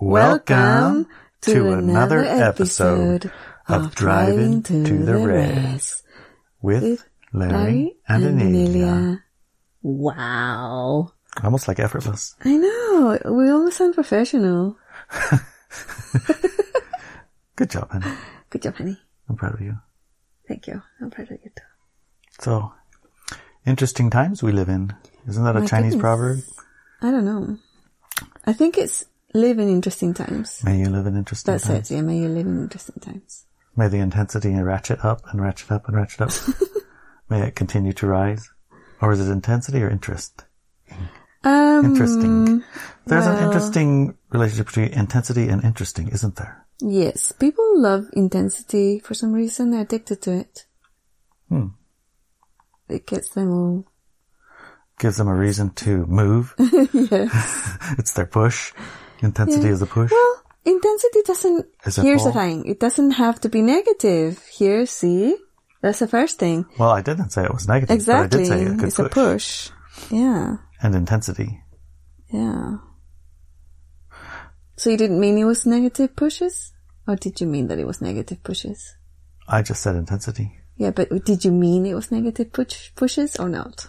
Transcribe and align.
Welcome 0.00 1.08
to 1.40 1.72
another 1.72 2.24
episode 2.24 3.32
of 3.66 3.96
Driving 3.96 4.62
to 4.62 5.04
the 5.04 5.16
Res 5.16 6.04
with 6.62 7.04
Larry 7.32 7.96
and 8.06 8.22
Anelia. 8.22 9.24
Wow. 9.82 11.14
Almost 11.42 11.66
like 11.66 11.80
effortless. 11.80 12.36
I 12.44 12.56
know. 12.56 13.18
We 13.24 13.50
almost 13.50 13.78
sound 13.78 13.94
professional. 13.94 14.78
Good 17.56 17.70
job, 17.70 17.90
honey. 17.90 18.16
Good 18.50 18.62
job, 18.62 18.76
honey. 18.76 18.96
I'm 19.28 19.34
proud 19.34 19.54
of 19.54 19.60
you. 19.60 19.78
Thank 20.46 20.68
you. 20.68 20.80
I'm 21.00 21.10
proud 21.10 21.28
of 21.32 21.38
you 21.42 21.50
too. 21.56 21.64
So, 22.38 22.72
interesting 23.66 24.10
times 24.10 24.44
we 24.44 24.52
live 24.52 24.68
in. 24.68 24.92
Isn't 25.26 25.42
that 25.42 25.56
a 25.56 25.60
My 25.62 25.66
Chinese 25.66 25.94
goodness. 25.94 26.00
proverb? 26.00 26.38
I 27.02 27.10
don't 27.10 27.24
know. 27.24 27.58
I 28.46 28.52
think 28.52 28.78
it's 28.78 29.04
live 29.34 29.58
in 29.58 29.68
interesting 29.68 30.14
times. 30.14 30.62
May 30.64 30.78
you 30.78 30.88
live 30.88 31.06
in 31.06 31.16
interesting 31.16 31.52
That's 31.52 31.66
times. 31.66 31.90
it. 31.90 31.94
Yeah, 31.94 32.00
may 32.02 32.18
you 32.18 32.28
live 32.28 32.46
in 32.46 32.62
interesting 32.62 33.00
times. 33.00 33.44
May 33.76 33.88
the 33.88 33.98
intensity 33.98 34.54
ratchet 34.54 35.04
up 35.04 35.22
and 35.30 35.40
ratchet 35.40 35.70
up 35.70 35.86
and 35.86 35.96
ratchet 35.96 36.20
up. 36.22 36.30
May 37.30 37.46
it 37.46 37.54
continue 37.54 37.92
to 37.92 38.06
rise. 38.06 38.50
Or 39.00 39.12
is 39.12 39.20
it 39.20 39.30
intensity 39.30 39.82
or 39.82 39.90
interest? 39.90 40.44
Um, 41.44 41.84
Interesting. 41.84 42.64
There's 43.06 43.26
an 43.26 43.44
interesting 43.44 44.16
relationship 44.30 44.66
between 44.66 44.88
intensity 44.88 45.48
and 45.48 45.62
interesting, 45.62 46.08
isn't 46.08 46.36
there? 46.36 46.66
Yes, 46.80 47.32
people 47.32 47.80
love 47.80 48.06
intensity 48.12 48.98
for 48.98 49.14
some 49.14 49.32
reason. 49.32 49.70
They're 49.70 49.82
addicted 49.82 50.22
to 50.22 50.32
it. 50.32 50.66
Hmm. 51.48 51.68
It 52.88 53.06
gets 53.06 53.30
them 53.30 53.50
all. 53.52 53.84
Gives 54.98 55.16
them 55.16 55.28
a 55.28 55.34
reason 55.34 55.70
to 55.74 56.06
move. 56.06 56.54
yes. 56.92 57.78
it's 57.98 58.12
their 58.14 58.26
push. 58.26 58.72
Intensity 59.20 59.66
Yeah. 59.66 59.72
is 59.72 59.82
a 59.82 59.86
push. 59.86 60.10
Well, 60.10 60.42
intensity 60.64 61.20
doesn't. 61.26 61.66
Here's 61.84 62.24
the 62.24 62.32
thing: 62.32 62.64
it 62.66 62.78
doesn't 62.80 63.12
have 63.12 63.40
to 63.40 63.48
be 63.48 63.62
negative. 63.62 64.38
Here, 64.46 64.86
see, 64.86 65.36
that's 65.82 65.98
the 66.00 66.08
first 66.08 66.38
thing. 66.38 66.66
Well, 66.78 66.90
I 66.90 67.02
didn't 67.02 67.30
say 67.30 67.44
it 67.44 67.52
was 67.52 67.66
negative, 67.68 67.94
Exactly, 67.94 68.28
but 68.28 68.34
I 68.34 68.38
did 68.38 68.46
say 68.48 68.62
it 68.72 68.78
could 68.78 68.88
it's 68.88 68.98
a 68.98 69.08
push. 69.08 69.70
Yeah, 70.10 70.56
And 70.82 70.94
intensity. 70.94 71.60
yeah. 72.32 72.76
So 74.76 74.90
you 74.90 74.96
didn't 74.96 75.18
mean 75.18 75.36
it 75.38 75.44
was 75.44 75.66
negative 75.66 76.14
pushes, 76.14 76.72
or 77.08 77.16
did 77.16 77.40
you 77.40 77.48
mean 77.48 77.66
that 77.68 77.78
it 77.80 77.86
was 77.86 78.00
negative 78.00 78.42
pushes? 78.44 78.94
I 79.48 79.62
just 79.62 79.82
said 79.82 79.96
intensity. 79.96 80.54
Yeah, 80.76 80.92
but 80.92 81.08
did 81.24 81.44
you 81.44 81.50
mean 81.50 81.84
it 81.86 81.94
was 81.94 82.12
negative 82.12 82.52
push 82.52 82.94
pushes 82.94 83.34
or 83.36 83.48
not? 83.48 83.88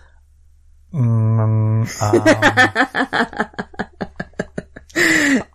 Mm, 0.92 1.38
um, 1.40 1.86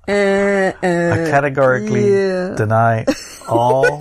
Uh, 0.06 0.72
I 0.82 1.30
categorically 1.44 2.10
yeah. 2.10 2.54
deny 2.56 3.04
all 3.48 4.00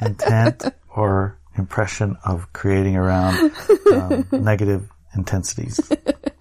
intent 0.00 0.64
or 0.94 1.38
impression 1.56 2.16
of 2.24 2.52
creating 2.52 2.96
around 2.96 3.52
um, 3.92 4.26
negative 4.32 4.88
intensities. 5.14 5.80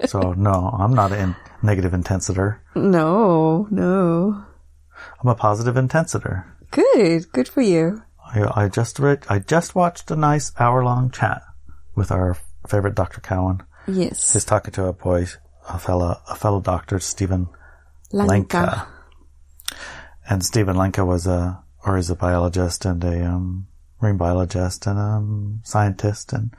So 0.06 0.34
no, 0.34 0.52
I'm 0.74 0.94
not 0.94 1.12
a 1.12 1.36
negative 1.62 1.92
intensitor. 1.92 2.58
no, 2.76 3.68
no. 3.70 4.44
I'm 5.22 5.30
a 5.30 5.36
positive 5.36 5.76
intensitor. 5.76 6.46
Good, 6.72 7.32
good 7.32 7.48
for 7.48 7.62
you. 7.62 8.04
I, 8.34 8.64
I 8.64 8.68
just 8.68 9.00
read, 9.00 9.26
I 9.30 9.40
just 9.40 9.76
watched 9.76 10.12
a 10.12 10.16
nice 10.16 10.52
hour 10.60 10.84
long 10.84 11.10
chat 11.10 11.42
with 11.96 12.12
our 12.12 12.38
favorite 12.68 12.96
Dr. 12.96 13.22
Cowan. 13.22 13.64
Yes, 13.88 14.34
He's 14.34 14.46
talking 14.46 14.72
to 14.74 14.86
a 14.86 14.94
boy, 14.94 15.28
a 15.68 15.80
fellow, 15.80 16.20
a 16.30 16.36
fellow 16.36 16.60
doctor, 16.60 17.00
Stephen 17.00 17.48
Lanka. 18.12 18.58
Lenka. 18.58 18.88
And 20.30 20.46
Stephen 20.46 20.76
Lenka 20.76 21.04
was 21.04 21.26
a, 21.26 21.64
or 21.86 21.98
is 21.98 22.12
a 22.12 22.16
biologist 22.16 22.86
and 22.86 23.04
a, 23.04 23.26
um, 23.26 23.68
marine 24.00 24.18
biologist 24.18 24.86
and 24.88 24.98
um 25.00 25.60
scientist 25.64 26.32
and, 26.32 26.54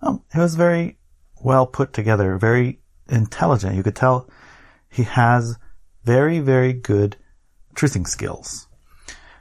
um, 0.00 0.22
he 0.32 0.38
was 0.38 0.54
very 0.54 0.96
well 1.42 1.66
put 1.66 1.92
together, 1.92 2.38
very 2.38 2.80
intelligent. 3.08 3.74
You 3.74 3.82
could 3.82 3.96
tell 3.96 4.28
he 4.88 5.02
has 5.02 5.58
very, 6.04 6.38
very 6.38 6.72
good 6.72 7.16
truthing 7.74 8.06
skills. 8.06 8.68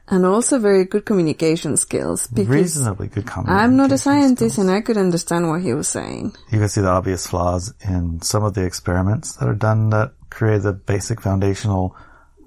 And 0.07 0.25
also 0.25 0.57
very 0.57 0.85
good 0.85 1.05
communication 1.05 1.77
skills 1.77 2.27
Reasonably 2.33 3.07
good 3.07 3.27
communication. 3.27 3.63
I'm 3.63 3.77
not 3.77 3.91
a 3.91 3.97
scientist 3.97 4.55
skills. 4.55 4.67
and 4.67 4.75
I 4.75 4.81
could 4.81 4.97
understand 4.97 5.47
what 5.47 5.61
he 5.61 5.73
was 5.73 5.87
saying. 5.87 6.35
You 6.51 6.57
can 6.57 6.69
see 6.69 6.81
the 6.81 6.89
obvious 6.89 7.27
flaws 7.27 7.73
in 7.87 8.21
some 8.21 8.43
of 8.43 8.55
the 8.55 8.65
experiments 8.65 9.33
that 9.33 9.47
are 9.47 9.53
done 9.53 9.91
that 9.91 10.13
create 10.31 10.63
the 10.63 10.73
basic 10.73 11.21
foundational 11.21 11.95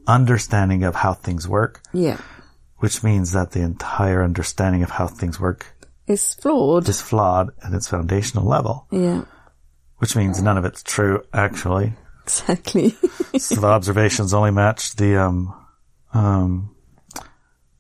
understanding 0.07 0.85
of 0.85 0.95
how 0.95 1.15
things 1.15 1.47
work. 1.49 1.81
Yeah. 1.93 2.19
which 2.79 3.03
means 3.05 3.33
that 3.33 3.53
the 3.53 3.61
entire 3.61 4.23
understanding 4.25 4.83
of 4.83 4.91
how 4.91 5.07
things 5.07 5.39
work 5.39 5.67
is 6.09 6.35
flawed. 6.35 6.89
is 6.89 7.01
flawed 7.01 7.51
at 7.65 7.73
its 7.73 7.87
foundational 7.89 8.45
level, 8.45 8.87
yeah. 8.91 9.23
which 9.99 10.17
means 10.17 10.43
none 10.43 10.59
of 10.59 10.65
it's 10.65 10.83
true, 10.83 11.23
actually. 11.33 11.95
Exactly. 12.25 12.97
So 13.39 13.61
the 13.61 13.67
observations 13.69 14.35
only 14.35 14.51
match 14.51 14.95
the, 14.97 15.17
um, 15.17 15.55
um, 16.13 16.75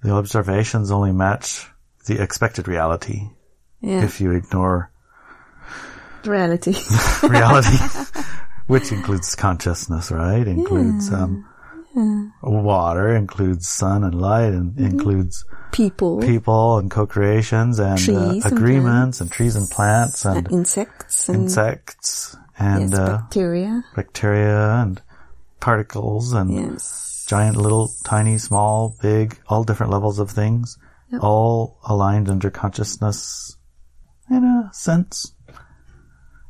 the 0.02 0.10
observations 0.12 0.90
only 0.90 1.12
match 1.12 1.66
the 2.06 2.22
expected 2.22 2.68
reality 2.68 3.28
yeah. 3.82 4.02
if 4.04 4.20
you 4.20 4.32
ignore 4.32 4.90
Reality. 6.24 6.74
reality, 7.28 7.76
which 8.66 8.92
includes 8.92 9.34
consciousness, 9.34 10.10
right? 10.10 10.46
Includes, 10.46 11.12
um, 11.12 11.44
water, 12.42 13.14
includes 13.14 13.68
sun 13.68 14.04
and 14.04 14.14
light, 14.20 14.52
and 14.52 14.78
includes 14.78 15.44
People. 15.72 16.20
people 16.20 16.78
and 16.78 16.90
co-creations 16.90 17.78
and 17.78 17.92
uh, 17.92 17.96
Trees 17.96 18.44
and 18.44 18.52
agreements 18.52 19.20
and, 19.20 19.30
trees 19.30 19.56
and 19.56 19.68
plants 19.70 20.24
and 20.24 20.38
and 20.38 20.52
insects 20.52 21.28
and 21.28 21.38
insects 21.44 22.36
and 22.58 22.90
yes, 22.90 22.98
uh, 22.98 23.18
bacteria. 23.18 23.84
bacteria 23.96 24.82
and 24.82 25.00
particles 25.60 26.32
and 26.32 26.50
Yes. 26.52 27.24
giant, 27.28 27.56
little, 27.56 27.90
tiny, 28.04 28.36
small, 28.38 28.96
big, 29.00 29.38
all 29.48 29.64
different 29.64 29.92
levels 29.92 30.18
of 30.18 30.30
things, 30.30 30.76
all 31.20 31.78
aligned 31.84 32.28
under 32.28 32.50
consciousness 32.50 33.56
in 34.30 34.44
a 34.44 34.70
sense. 34.72 35.34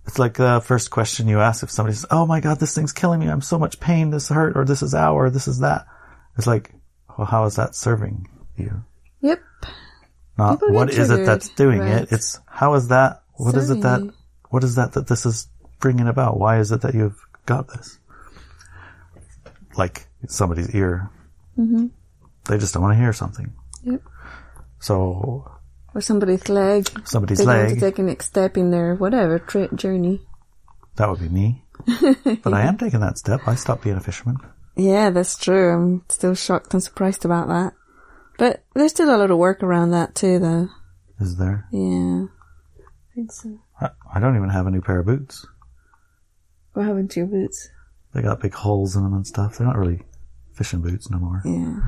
It's 0.07 0.19
like 0.19 0.35
the 0.35 0.61
first 0.65 0.91
question 0.91 1.29
you 1.29 1.41
ask 1.41 1.63
if 1.63 1.71
somebody 1.71 1.95
says, 1.95 2.07
"Oh 2.11 2.27
my 2.27 2.41
God, 2.41 2.59
this 2.59 2.75
thing's 2.75 2.93
killing 2.93 3.21
me! 3.21 3.29
I'm 3.29 3.41
so 3.41 3.59
much 3.59 3.81
pain. 3.81 4.11
This 4.11 4.29
hurt, 4.29 4.57
or 4.57 4.65
this 4.65 4.83
is 4.83 4.95
ow, 4.95 5.15
or 5.15 5.31
this 5.31 5.47
is 5.47 5.61
that." 5.61 5.87
It's 6.37 6.47
like, 6.47 6.73
well, 7.17 7.27
how 7.27 7.45
is 7.45 7.57
that 7.57 7.75
serving 7.75 8.29
you? 8.57 8.85
Yep. 9.21 9.41
Not 10.39 10.61
People 10.61 10.75
what 10.75 10.91
is 10.91 11.11
it 11.11 11.27
that's 11.27 11.51
doing 11.51 11.81
right. 11.81 12.03
it. 12.03 12.13
It's 12.13 12.41
how 12.47 12.75
is 12.75 12.89
that? 12.89 13.23
What 13.35 13.55
is 13.55 13.71
it 13.71 13.83
that? 13.83 14.13
What 14.51 14.65
is 14.65 14.77
that 14.77 14.93
that 14.93 15.07
this 15.07 15.27
is 15.27 15.49
bringing 15.79 16.09
about? 16.09 16.39
Why 16.39 16.59
is 16.59 16.73
it 16.73 16.81
that 16.83 16.95
you've 16.95 17.21
got 17.47 17.69
this? 17.69 17.99
Like 19.77 20.07
somebody's 20.27 20.75
ear. 20.75 21.11
Mm-hmm. 21.59 21.87
They 22.47 22.59
just 22.59 22.75
don't 22.75 22.83
want 22.83 22.95
to 22.95 23.01
hear 23.01 23.13
something. 23.13 23.53
Yep. 23.85 24.03
So 24.81 25.51
Or 25.95 26.01
somebody's 26.01 26.49
leg. 26.49 26.89
somebody's 27.07 27.39
They 27.39 27.45
want 27.47 27.69
to 27.71 27.81
take 27.81 27.99
a 27.99 28.03
next 28.03 28.27
step 28.27 28.57
in 28.57 28.71
their 28.71 28.95
whatever 28.95 29.39
tri- 29.39 29.69
journey. 29.75 30.23
that 30.97 31.09
would 31.09 31.21
be 31.21 31.29
me. 31.29 31.65
but 32.43 32.55
I 32.55 32.63
am 32.63 32.79
taking 32.79 33.01
that 33.01 33.19
step. 33.19 33.41
I 33.47 33.55
stopped 33.57 33.83
being 33.85 33.97
a 33.97 34.01
fisherman. 34.01 34.37
Yeah, 34.77 35.11
that's 35.11 35.37
true. 35.37 35.71
I'm 35.75 36.05
still 36.09 36.35
shocked 36.35 36.73
and 36.73 36.83
surprised 36.83 37.25
about 37.25 37.49
that. 37.49 37.75
But 38.39 38.65
there's 38.75 38.93
still 38.93 39.15
a 39.15 39.19
lot 39.19 39.31
of 39.31 39.37
work 39.39 39.63
around 39.63 39.91
that 39.91 40.15
too, 40.15 40.39
though. 40.39 40.69
Is 41.21 41.37
there? 41.37 41.67
Yeah. 41.73 42.25
I 42.25 43.15
think 43.15 43.33
so. 43.33 43.59
I 43.81 43.91
I 44.15 44.21
don't 44.21 44.37
even 44.37 44.49
have 44.49 44.67
a 44.67 44.71
new 44.71 44.81
pair 44.81 45.01
of 45.01 45.07
boots. 45.07 45.47
What 46.73 46.87
happened 46.87 47.11
to 47.13 47.21
your 47.21 47.27
boots? 47.27 47.69
They 48.15 48.23
got 48.23 48.41
big 48.41 48.55
holes 48.55 48.97
in 48.97 49.03
them 49.03 49.13
and 49.15 49.27
stuff. 49.27 49.59
They're 49.59 49.67
not 49.67 49.77
really 49.77 50.03
fishing 50.55 50.81
boots 50.81 51.11
no 51.11 51.19
more. 51.19 51.43
Yeah. 51.45 51.81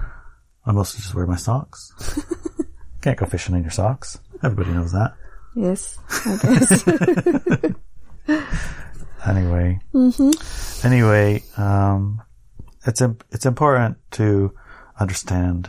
I 0.67 0.73
mostly 0.73 1.01
just 1.01 1.15
wear 1.15 1.27
my 1.27 1.37
socks. 1.37 1.93
Can't 3.05 3.19
go 3.19 3.27
fishing 3.27 3.55
in 3.55 3.61
your 3.61 3.71
socks. 3.71 4.19
Everybody 4.43 4.71
knows 4.71 4.93
that. 4.93 5.13
Yes, 5.55 5.99
I 6.09 6.39
guess. 6.41 7.75
anyway. 9.27 9.79
Anyway, 10.83 11.43
um, 11.59 12.23
it's 12.87 13.03
it's 13.31 13.45
important 13.45 13.99
to 14.13 14.55
understand 14.99 15.69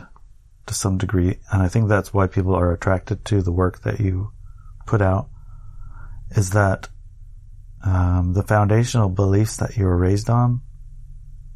to 0.64 0.72
some 0.72 0.96
degree, 0.96 1.38
and 1.52 1.62
I 1.62 1.68
think 1.68 1.90
that's 1.90 2.14
why 2.14 2.26
people 2.26 2.54
are 2.54 2.72
attracted 2.72 3.26
to 3.26 3.42
the 3.42 3.52
work 3.52 3.82
that 3.82 4.00
you 4.00 4.32
put 4.86 5.02
out. 5.02 5.28
Is 6.30 6.52
that 6.52 6.88
um, 7.84 8.32
the 8.32 8.44
foundational 8.44 9.10
beliefs 9.10 9.58
that 9.58 9.76
you 9.76 9.84
were 9.84 9.98
raised 9.98 10.30
on 10.30 10.62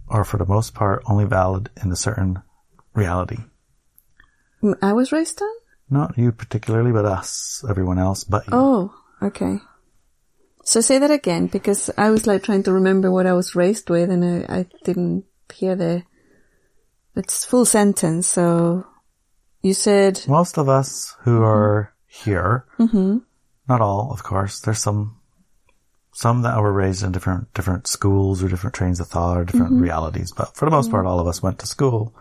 are, 0.08 0.24
for 0.24 0.36
the 0.36 0.44
most 0.44 0.74
part, 0.74 1.02
only 1.06 1.24
valid 1.24 1.70
in 1.82 1.90
a 1.90 1.96
certain 1.96 2.42
reality. 2.92 3.38
I 4.82 4.92
was 4.92 5.10
raised 5.10 5.40
on? 5.40 5.59
Not 5.90 6.16
you 6.16 6.30
particularly, 6.30 6.92
but 6.92 7.04
us, 7.04 7.64
everyone 7.68 7.98
else, 7.98 8.22
but 8.22 8.46
you. 8.46 8.52
Oh, 8.52 8.94
okay. 9.20 9.58
So 10.64 10.80
say 10.80 10.98
that 10.98 11.10
again, 11.10 11.48
because 11.48 11.90
I 11.98 12.10
was 12.10 12.28
like 12.28 12.44
trying 12.44 12.62
to 12.64 12.72
remember 12.72 13.10
what 13.10 13.26
I 13.26 13.32
was 13.32 13.56
raised 13.56 13.90
with 13.90 14.08
and 14.08 14.24
I, 14.24 14.60
I 14.60 14.66
didn't 14.84 15.24
hear 15.52 15.74
the 15.74 16.04
It's 17.16 17.44
full 17.44 17.64
sentence, 17.64 18.28
so 18.28 18.86
you 19.62 19.74
said, 19.74 20.22
Most 20.28 20.58
of 20.58 20.68
us 20.68 21.16
who 21.22 21.42
are 21.42 21.92
here, 22.06 22.66
mm-hmm. 22.78 23.18
not 23.68 23.80
all, 23.80 24.12
of 24.12 24.22
course, 24.22 24.60
there's 24.60 24.78
some, 24.78 25.16
some 26.12 26.42
that 26.42 26.60
were 26.60 26.72
raised 26.72 27.02
in 27.02 27.10
different, 27.10 27.52
different 27.52 27.88
schools 27.88 28.42
or 28.42 28.48
different 28.48 28.74
trains 28.74 29.00
of 29.00 29.08
thought 29.08 29.36
or 29.36 29.44
different 29.44 29.72
mm-hmm. 29.72 29.82
realities, 29.82 30.32
but 30.36 30.54
for 30.56 30.66
the 30.66 30.70
most 30.70 30.86
mm-hmm. 30.86 30.96
part, 30.96 31.06
all 31.06 31.18
of 31.18 31.26
us 31.26 31.42
went 31.42 31.58
to 31.58 31.66
school. 31.66 32.14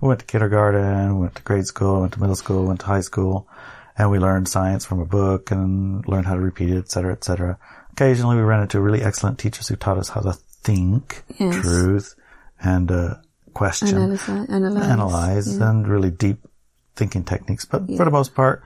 We 0.00 0.08
went 0.08 0.20
to 0.20 0.26
kindergarten, 0.26 1.14
we 1.14 1.20
went 1.22 1.34
to 1.36 1.42
grade 1.42 1.66
school, 1.66 2.00
went 2.00 2.12
to 2.12 2.20
middle 2.20 2.36
school, 2.36 2.66
went 2.66 2.80
to 2.80 2.86
high 2.86 3.00
school, 3.00 3.48
and 3.96 4.10
we 4.10 4.18
learned 4.18 4.48
science 4.48 4.84
from 4.84 5.00
a 5.00 5.06
book 5.06 5.50
and 5.50 6.06
learned 6.06 6.26
how 6.26 6.34
to 6.34 6.40
repeat 6.40 6.70
it, 6.70 6.78
et 6.78 6.90
cetera, 6.90 7.12
et 7.12 7.24
cetera. 7.24 7.58
Occasionally 7.92 8.36
we 8.36 8.42
ran 8.42 8.62
into 8.62 8.80
really 8.80 9.02
excellent 9.02 9.38
teachers 9.38 9.68
who 9.68 9.76
taught 9.76 9.98
us 9.98 10.10
how 10.10 10.20
to 10.20 10.32
think 10.32 11.22
Yes. 11.38 11.54
truth 11.54 12.14
and, 12.62 12.90
uh, 12.90 13.14
question 13.54 13.96
analyze, 13.96 14.28
analyze. 14.28 14.90
analyze 14.90 15.56
and 15.56 15.88
really 15.88 16.10
deep 16.10 16.46
thinking 16.94 17.24
techniques. 17.24 17.64
But 17.64 17.86
for 17.96 18.04
the 18.04 18.10
most 18.10 18.34
part, 18.34 18.62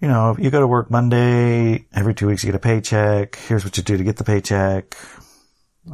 you 0.00 0.06
know, 0.06 0.36
you 0.38 0.50
go 0.50 0.60
to 0.60 0.68
work 0.68 0.88
Monday, 0.88 1.86
every 1.92 2.14
two 2.14 2.28
weeks 2.28 2.44
you 2.44 2.48
get 2.52 2.56
a 2.56 2.60
paycheck. 2.60 3.34
Here's 3.34 3.64
what 3.64 3.76
you 3.76 3.82
do 3.82 3.96
to 3.96 4.04
get 4.04 4.18
the 4.18 4.24
paycheck. 4.24 4.96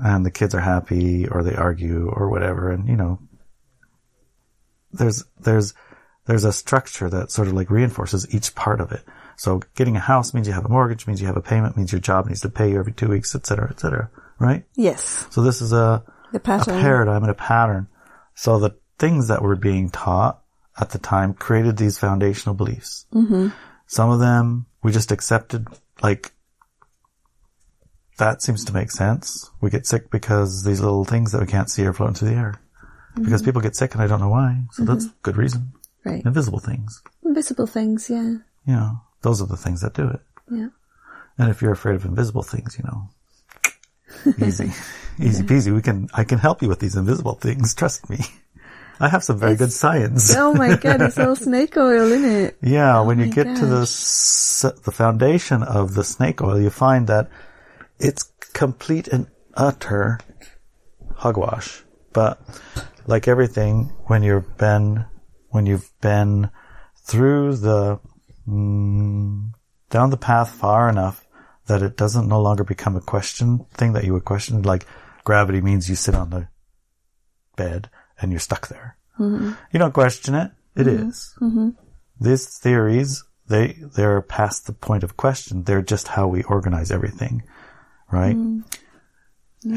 And 0.05 0.27
the 0.27 0.31
kids 0.31 0.55
are 0.55 0.61
happy 0.61 1.29
or 1.29 1.43
they 1.43 1.55
argue 1.55 2.11
or 2.11 2.29
whatever. 2.29 2.71
And, 2.71 2.89
you 2.89 2.97
know, 2.97 3.21
there's, 4.93 5.25
there's, 5.41 5.75
there's 6.27 6.45
a 6.45 6.53
structure 6.53 7.11
that 7.11 7.31
sort 7.31 7.49
of 7.49 7.55
like 7.55 7.71
reinforces 7.71 8.33
each 8.35 8.55
part 8.55 8.81
of 8.81 8.93
it. 8.93 9.03
So 9.37 9.63
getting 9.75 9.97
a 9.97 10.01
house 10.01 10.35
means 10.35 10.47
you 10.47 10.53
have 10.53 10.65
a 10.67 10.69
mortgage, 10.69 11.07
means 11.07 11.21
you 11.21 11.27
have 11.27 11.37
a 11.37 11.43
payment, 11.43 11.77
means 11.77 11.91
your 11.91 12.01
job 12.01 12.27
needs 12.27 12.43
to 12.43 12.49
pay 12.49 12.71
you 12.71 12.79
every 12.79 12.93
two 12.93 13.09
weeks, 13.09 13.35
et 13.35 13.47
cetera, 13.47 13.69
et 13.71 13.81
cetera. 13.81 14.11
Right? 14.39 14.65
Yes, 14.75 15.27
So 15.31 15.43
this 15.43 15.61
is 15.63 15.73
a, 15.73 16.05
the 16.33 16.39
a 16.39 16.41
paradigm 16.81 17.23
and 17.23 17.31
a 17.31 17.35
pattern. 17.35 17.89
So 18.35 18.59
the 18.59 18.77
things 18.99 19.29
that 19.29 19.43
were 19.43 19.57
being 19.57 19.91
taught 19.91 20.43
at 20.81 20.91
the 20.91 20.99
time 20.99 21.35
created 21.35 21.77
these 21.77 21.99
foundational 21.99 22.55
beliefs. 22.55 23.07
Mm-hmm. 23.13 23.49
Some 23.87 24.11
of 24.11 24.21
them 24.21 24.67
we 24.83 24.91
just 24.91 25.13
accepted, 25.13 25.69
like, 26.03 26.33
that 28.19 28.43
seems 28.43 28.65
to 28.65 28.73
make 28.73 28.91
sense. 28.91 29.51
We 29.61 29.71
get 29.71 29.87
sick 29.87 30.11
because 30.11 30.65
these 30.65 30.81
little 30.81 31.05
things 31.05 31.33
that 31.33 31.41
we 31.41 31.47
can't 31.47 31.71
see 31.71 31.85
are 31.87 31.93
floating 31.93 32.15
through 32.15 32.31
the 32.31 32.37
air. 32.37 32.61
Because 33.15 33.43
mm-hmm. 33.43 33.45
people 33.45 33.61
get 33.61 33.77
sick 33.77 33.95
and 33.95 34.03
I 34.03 34.07
don't 34.07 34.21
know 34.21 34.31
why. 34.31 34.63
So 34.73 34.83
mm-hmm. 34.83 34.93
that's 34.93 35.07
good 35.23 35.37
reason. 35.37 35.73
right. 36.05 36.25
Invisible 36.25 36.59
things. 36.59 37.03
Invisible 37.25 37.67
things, 37.67 38.09
yeah. 38.09 38.37
Yeah. 38.67 38.93
those 39.23 39.43
are 39.43 39.47
the 39.47 39.57
things 39.57 39.81
that 39.83 39.95
do 39.95 40.09
it. 40.09 40.21
Yeah. 40.51 40.69
And 41.39 41.51
if 41.51 41.63
you're 41.63 41.73
afraid 41.73 41.97
of 41.97 42.05
invisible 42.05 42.43
things, 42.43 42.79
you 42.79 42.85
know, 42.85 43.09
easy, 44.47 44.71
easy 45.19 45.43
peasy. 45.43 45.75
We 45.75 45.83
can, 45.83 46.09
I 46.15 46.25
can 46.25 46.39
help 46.39 46.63
you 46.63 46.69
with 46.69 46.81
these 46.81 46.97
invisible 46.97 47.35
things. 47.35 47.75
Trust 47.75 48.09
me. 48.11 48.19
I 49.01 49.09
have 49.09 49.25
some 49.25 49.39
very 49.39 49.57
good 49.57 49.73
science. 49.73 50.35
Oh 50.37 50.55
my 50.55 50.77
god, 50.81 51.03
it's 51.03 51.19
all 51.19 51.35
snake 51.35 51.77
oil 51.77 52.13
in 52.13 52.25
it. 52.25 52.57
Yeah, 52.63 53.01
oh 53.01 53.05
when 53.05 53.19
you 53.19 53.27
get 53.27 53.57
to 53.57 53.67
the 53.67 53.81
the 54.85 54.93
foundation 54.93 55.65
of 55.65 55.95
the 55.95 56.05
snake 56.05 56.41
oil, 56.41 56.61
you 56.61 56.71
find 56.71 57.09
that 57.09 57.29
it's 57.99 58.23
complete 58.53 59.09
and 59.09 59.27
utter 59.55 60.21
hogwash. 61.17 61.83
But 62.13 62.41
like 63.07 63.29
everything, 63.29 63.93
when 64.07 64.23
you've 64.23 64.57
been 64.59 65.05
when 65.51 65.67
you've 65.67 65.91
been 66.01 66.51
through 67.05 67.57
the 67.57 68.01
mm, 68.49 69.53
down 69.91 70.11
the 70.11 70.17
path 70.17 70.51
far 70.51 70.89
enough 70.89 71.27
that 71.67 71.83
it 71.83 71.97
doesn't 71.97 72.29
no 72.29 72.41
longer 72.41 72.65
become 72.65 72.97
a 72.97 73.01
question 73.01 73.67
thing 73.75 73.93
that 73.93 74.05
you 74.05 74.13
would 74.13 74.25
question. 74.25 74.63
Like 74.63 74.87
gravity 75.25 75.61
means 75.61 75.89
you 75.89 75.97
sit 75.97 76.15
on 76.15 76.31
the 76.31 76.49
bed 77.57 77.91
and 78.21 78.33
you're 78.33 78.41
stuck 78.41 78.69
there. 78.69 78.97
Mm-hmm. 79.19 79.53
You 79.73 79.79
don't 79.79 79.95
question 79.95 80.35
it. 80.35 80.51
It 80.75 80.87
mm-hmm. 80.87 81.09
is 81.09 81.35
mm-hmm. 81.41 81.71
these 82.21 82.59
theories, 82.59 83.25
they, 83.49 83.77
they're 83.95 84.23
past 84.23 84.67
the 84.67 84.73
point 84.73 85.05
of 85.05 85.17
question. 85.17 85.65
They're 85.65 85.83
just 85.83 86.09
how 86.09 86.29
we 86.29 86.43
organize 86.45 86.91
everything, 86.91 87.43
right? 88.11 88.37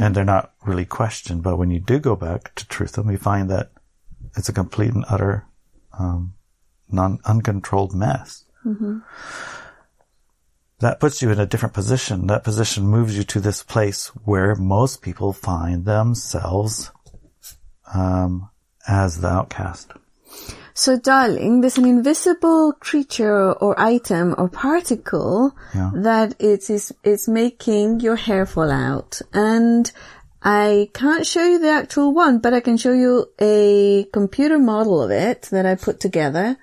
And 0.03 0.15
they're 0.15 0.25
not 0.25 0.53
really 0.65 0.85
questioned, 0.85 1.43
but 1.43 1.57
when 1.57 1.69
you 1.69 1.79
do 1.79 1.99
go 1.99 2.15
back 2.15 2.55
to 2.55 2.67
truth 2.67 2.93
them, 2.93 3.11
you 3.11 3.17
find 3.17 3.49
that 3.49 3.71
it's 4.35 4.49
a 4.49 4.53
complete 4.53 4.93
and 4.93 5.05
utter, 5.07 5.45
um, 5.97 6.33
non, 6.89 7.19
uncontrolled 7.25 7.93
mess. 7.93 8.45
That 10.79 10.99
puts 10.99 11.21
you 11.21 11.29
in 11.31 11.39
a 11.39 11.45
different 11.45 11.73
position. 11.73 12.27
That 12.27 12.43
position 12.43 12.87
moves 12.87 13.15
you 13.15 13.23
to 13.23 13.39
this 13.39 13.63
place 13.63 14.07
where 14.25 14.55
most 14.55 15.01
people 15.01 15.31
find 15.33 15.85
themselves, 15.85 16.91
um, 17.93 18.49
as 18.87 19.21
the 19.21 19.29
outcast. 19.29 19.93
So 20.77 20.99
darling, 20.99 21.61
there's 21.61 21.77
an 21.77 21.85
invisible 21.85 22.73
creature 22.73 23.53
or 23.53 23.79
item 23.79 24.35
or 24.37 24.49
particle 24.49 25.55
Yeah. 25.73 25.91
that 25.95 26.35
it 26.39 26.69
is, 26.69 26.93
it's 27.01 27.29
making 27.29 28.01
your 28.01 28.17
hair 28.17 28.45
fall 28.45 28.69
out. 28.69 29.21
And 29.33 29.89
I 30.43 30.89
can't 30.93 31.25
show 31.25 31.45
you 31.45 31.59
the 31.59 31.69
actual 31.69 32.13
one, 32.13 32.39
but 32.39 32.53
I 32.53 32.59
can 32.59 32.75
show 32.75 32.91
you 32.91 33.27
a 33.39 34.03
computer 34.11 34.59
model 34.59 35.01
of 35.01 35.11
it 35.11 35.43
that 35.53 35.65
I 35.65 35.75
put 35.75 36.01
together 36.01 36.57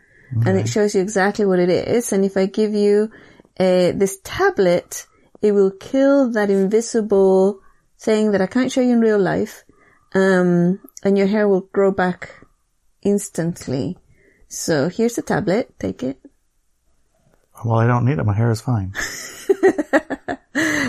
and 0.47 0.59
it 0.59 0.69
shows 0.69 0.95
you 0.95 1.01
exactly 1.01 1.45
what 1.45 1.59
it 1.59 1.69
is. 1.71 2.13
And 2.13 2.25
if 2.25 2.37
I 2.37 2.47
give 2.47 2.75
you 2.75 3.11
a, 3.59 3.93
this 3.93 4.19
tablet, 4.25 5.07
it 5.41 5.53
will 5.53 5.71
kill 5.71 6.33
that 6.33 6.51
invisible 6.51 7.61
thing 7.99 8.33
that 8.33 8.41
I 8.41 8.47
can't 8.47 8.73
show 8.73 8.81
you 8.83 8.93
in 8.93 9.01
real 9.01 9.19
life. 9.19 9.65
Um, 10.15 10.81
and 11.03 11.17
your 11.19 11.27
hair 11.27 11.49
will 11.49 11.63
grow 11.73 11.93
back 11.93 12.45
instantly. 13.03 13.99
So 14.53 14.89
here's 14.89 15.15
the 15.15 15.23
tablet. 15.23 15.73
Take 15.79 16.03
it. 16.03 16.19
Well, 17.65 17.79
I 17.79 17.87
don't 17.87 18.05
need 18.05 18.19
it. 18.19 18.25
My 18.25 18.35
hair 18.35 18.51
is 18.51 18.61
fine. 18.61 18.93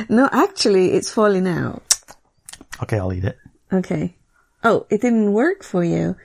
No, 0.10 0.30
actually, 0.32 0.92
it's 0.94 1.10
falling 1.10 1.48
out. 1.48 1.82
Okay, 2.84 3.00
I'll 3.00 3.14
eat 3.14 3.24
it. 3.24 3.38
Okay. 3.72 4.16
Oh, 4.64 4.86
it 4.90 5.02
didn't 5.02 5.34
work 5.34 5.64
for 5.64 5.84
you. 5.84 6.16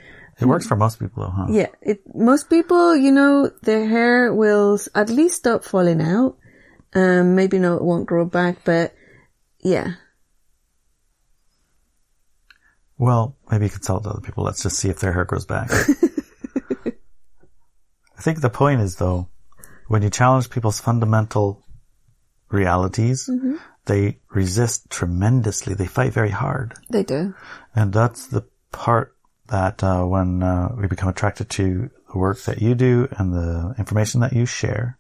It 0.41 0.47
works 0.47 0.67
for 0.67 0.77
most 0.77 1.01
people 1.01 1.25
though, 1.25 1.31
huh? 1.31 1.47
Yeah. 1.49 1.69
It, 1.81 2.03
most 2.15 2.51
people, 2.51 2.95
you 2.95 3.11
know, 3.11 3.51
their 3.63 3.87
hair 3.87 4.33
will 4.33 4.79
at 4.95 5.09
least 5.09 5.37
stop 5.37 5.65
falling 5.65 6.03
out. 6.03 6.37
Um, 6.95 7.35
maybe 7.35 7.59
no, 7.59 7.77
it 7.77 7.83
won't 7.83 8.07
grow 8.07 8.25
back, 8.25 8.59
but 8.65 8.95
yeah. 9.61 9.95
Well, 12.99 13.37
maybe 13.51 13.67
you 13.67 13.71
could 13.71 13.85
sell 13.85 13.99
it 13.99 14.03
to 14.03 14.11
other 14.11 14.21
people. 14.21 14.45
Let's 14.45 14.63
just 14.63 14.79
see 14.79 14.91
if 14.91 15.01
their 15.01 15.13
hair 15.13 15.25
grows 15.25 15.47
back. 15.47 15.71
I 18.19 18.23
think 18.23 18.41
the 18.41 18.51
point 18.51 18.81
is 18.81 18.97
though, 18.97 19.29
when 19.87 20.03
you 20.03 20.11
challenge 20.11 20.51
people's 20.51 20.81
fundamental 20.81 21.63
realities, 22.51 23.31
they 23.87 24.19
resist 24.31 24.91
tremendously. 24.91 25.75
They 25.75 25.87
fight 25.87 26.13
very 26.13 26.31
hard. 26.31 26.75
They 26.91 27.05
do. 27.05 27.35
And 27.75 27.93
that's 27.93 28.27
the 28.27 28.45
part 28.73 29.15
that 29.49 29.83
uh, 29.83 30.05
when 30.05 30.43
uh, 30.43 30.75
we 30.77 30.89
become 30.89 31.09
attracted 31.09 31.49
to 31.51 31.91
the 32.13 32.19
work 32.19 32.43
that 32.43 32.61
you 32.61 32.75
do 32.75 33.09
and 33.13 33.33
the 33.33 33.75
information 33.79 34.21
that 34.21 34.33
you 34.33 34.45
share, 34.45 34.99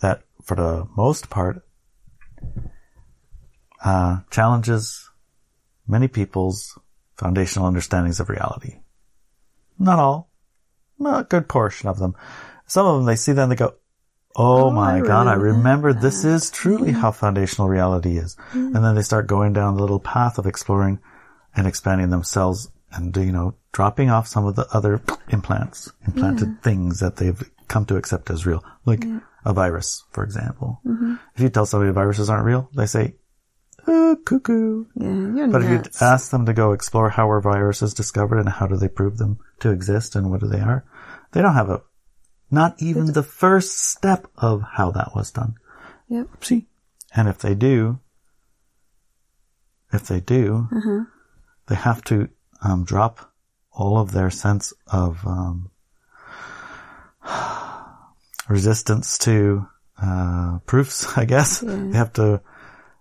that 0.00 0.22
for 0.42 0.56
the 0.56 0.86
most 0.96 1.30
part 1.30 1.64
uh, 3.84 4.20
challenges 4.30 5.10
many 5.86 6.08
people's 6.08 6.78
foundational 7.16 7.66
understandings 7.66 8.20
of 8.20 8.28
reality. 8.28 8.80
Not 9.78 9.98
all, 9.98 10.28
not 10.98 11.20
a 11.20 11.24
good 11.24 11.48
portion 11.48 11.88
of 11.88 11.98
them. 11.98 12.14
Some 12.66 12.86
of 12.86 12.96
them 12.96 13.06
they 13.06 13.16
see 13.16 13.32
that 13.32 13.42
and 13.42 13.52
they 13.52 13.56
go, 13.56 13.74
"Oh, 14.36 14.66
oh 14.66 14.70
my 14.70 14.98
I 14.98 15.00
God, 15.00 15.26
I 15.26 15.34
remember 15.34 15.88
remember 15.88 15.92
this 15.92 16.24
is 16.24 16.50
truly 16.50 16.92
how 16.92 17.10
foundational 17.10 17.68
reality 17.68 18.18
is." 18.18 18.36
Mm. 18.52 18.74
And 18.74 18.84
then 18.84 18.94
they 18.94 19.02
start 19.02 19.26
going 19.26 19.52
down 19.52 19.74
the 19.74 19.80
little 19.80 20.00
path 20.00 20.38
of 20.38 20.46
exploring 20.46 21.00
and 21.54 21.66
expanding 21.66 22.10
themselves 22.10 22.70
and, 22.92 23.16
you 23.16 23.32
know, 23.32 23.54
dropping 23.72 24.10
off 24.10 24.28
some 24.28 24.46
of 24.46 24.56
the 24.56 24.66
other 24.72 25.00
implants, 25.28 25.90
implanted 26.06 26.62
things 26.62 27.00
that 27.00 27.16
they've 27.16 27.42
come 27.68 27.86
to 27.86 27.96
accept 27.96 28.30
as 28.30 28.46
real. 28.46 28.62
Like 28.84 29.04
a 29.44 29.52
virus, 29.52 30.04
for 30.12 30.24
example. 30.24 30.80
Mm-hmm. 30.86 31.14
If 31.34 31.40
you 31.40 31.48
tell 31.48 31.66
somebody 31.66 31.92
viruses 31.92 32.30
aren't 32.30 32.44
real, 32.44 32.70
they 32.74 32.86
say, 32.86 33.16
oh, 33.86 34.16
cuckoo. 34.24 34.84
Yeah, 34.94 35.34
you're 35.34 35.48
But 35.48 35.62
if 35.62 35.70
you 35.70 35.82
ask 36.00 36.30
them 36.30 36.46
to 36.46 36.52
go 36.52 36.72
explore 36.72 37.10
how 37.10 37.26
were 37.26 37.40
viruses 37.40 37.94
discovered 37.94 38.38
and 38.38 38.48
how 38.48 38.66
do 38.66 38.76
they 38.76 38.88
prove 38.88 39.18
them 39.18 39.38
to 39.60 39.70
exist 39.70 40.16
and 40.16 40.30
what 40.30 40.40
do 40.40 40.48
they 40.48 40.60
are, 40.60 40.84
they 41.32 41.42
don't 41.42 41.54
have 41.54 41.70
a, 41.70 41.82
not 42.50 42.80
even 42.80 43.06
the 43.06 43.22
first 43.22 43.78
step 43.78 44.26
of 44.36 44.62
how 44.62 44.90
that 44.92 45.14
was 45.14 45.30
done. 45.30 45.54
Yep. 46.08 46.28
See? 46.44 46.66
And 47.14 47.28
if 47.28 47.38
they 47.38 47.54
do, 47.54 47.98
if 49.92 50.06
they 50.06 50.20
do, 50.20 50.68
they 51.68 51.74
have 51.74 52.02
to 52.04 52.28
um, 52.62 52.84
drop 52.84 53.32
all 53.72 53.98
of 53.98 54.12
their 54.12 54.30
sense 54.30 54.72
of 54.86 55.26
um, 55.26 55.70
resistance 58.48 59.18
to 59.18 59.66
uh, 60.00 60.58
proofs. 60.66 61.06
I 61.16 61.24
guess 61.24 61.60
they 61.60 61.96
have 61.96 62.12
to 62.14 62.40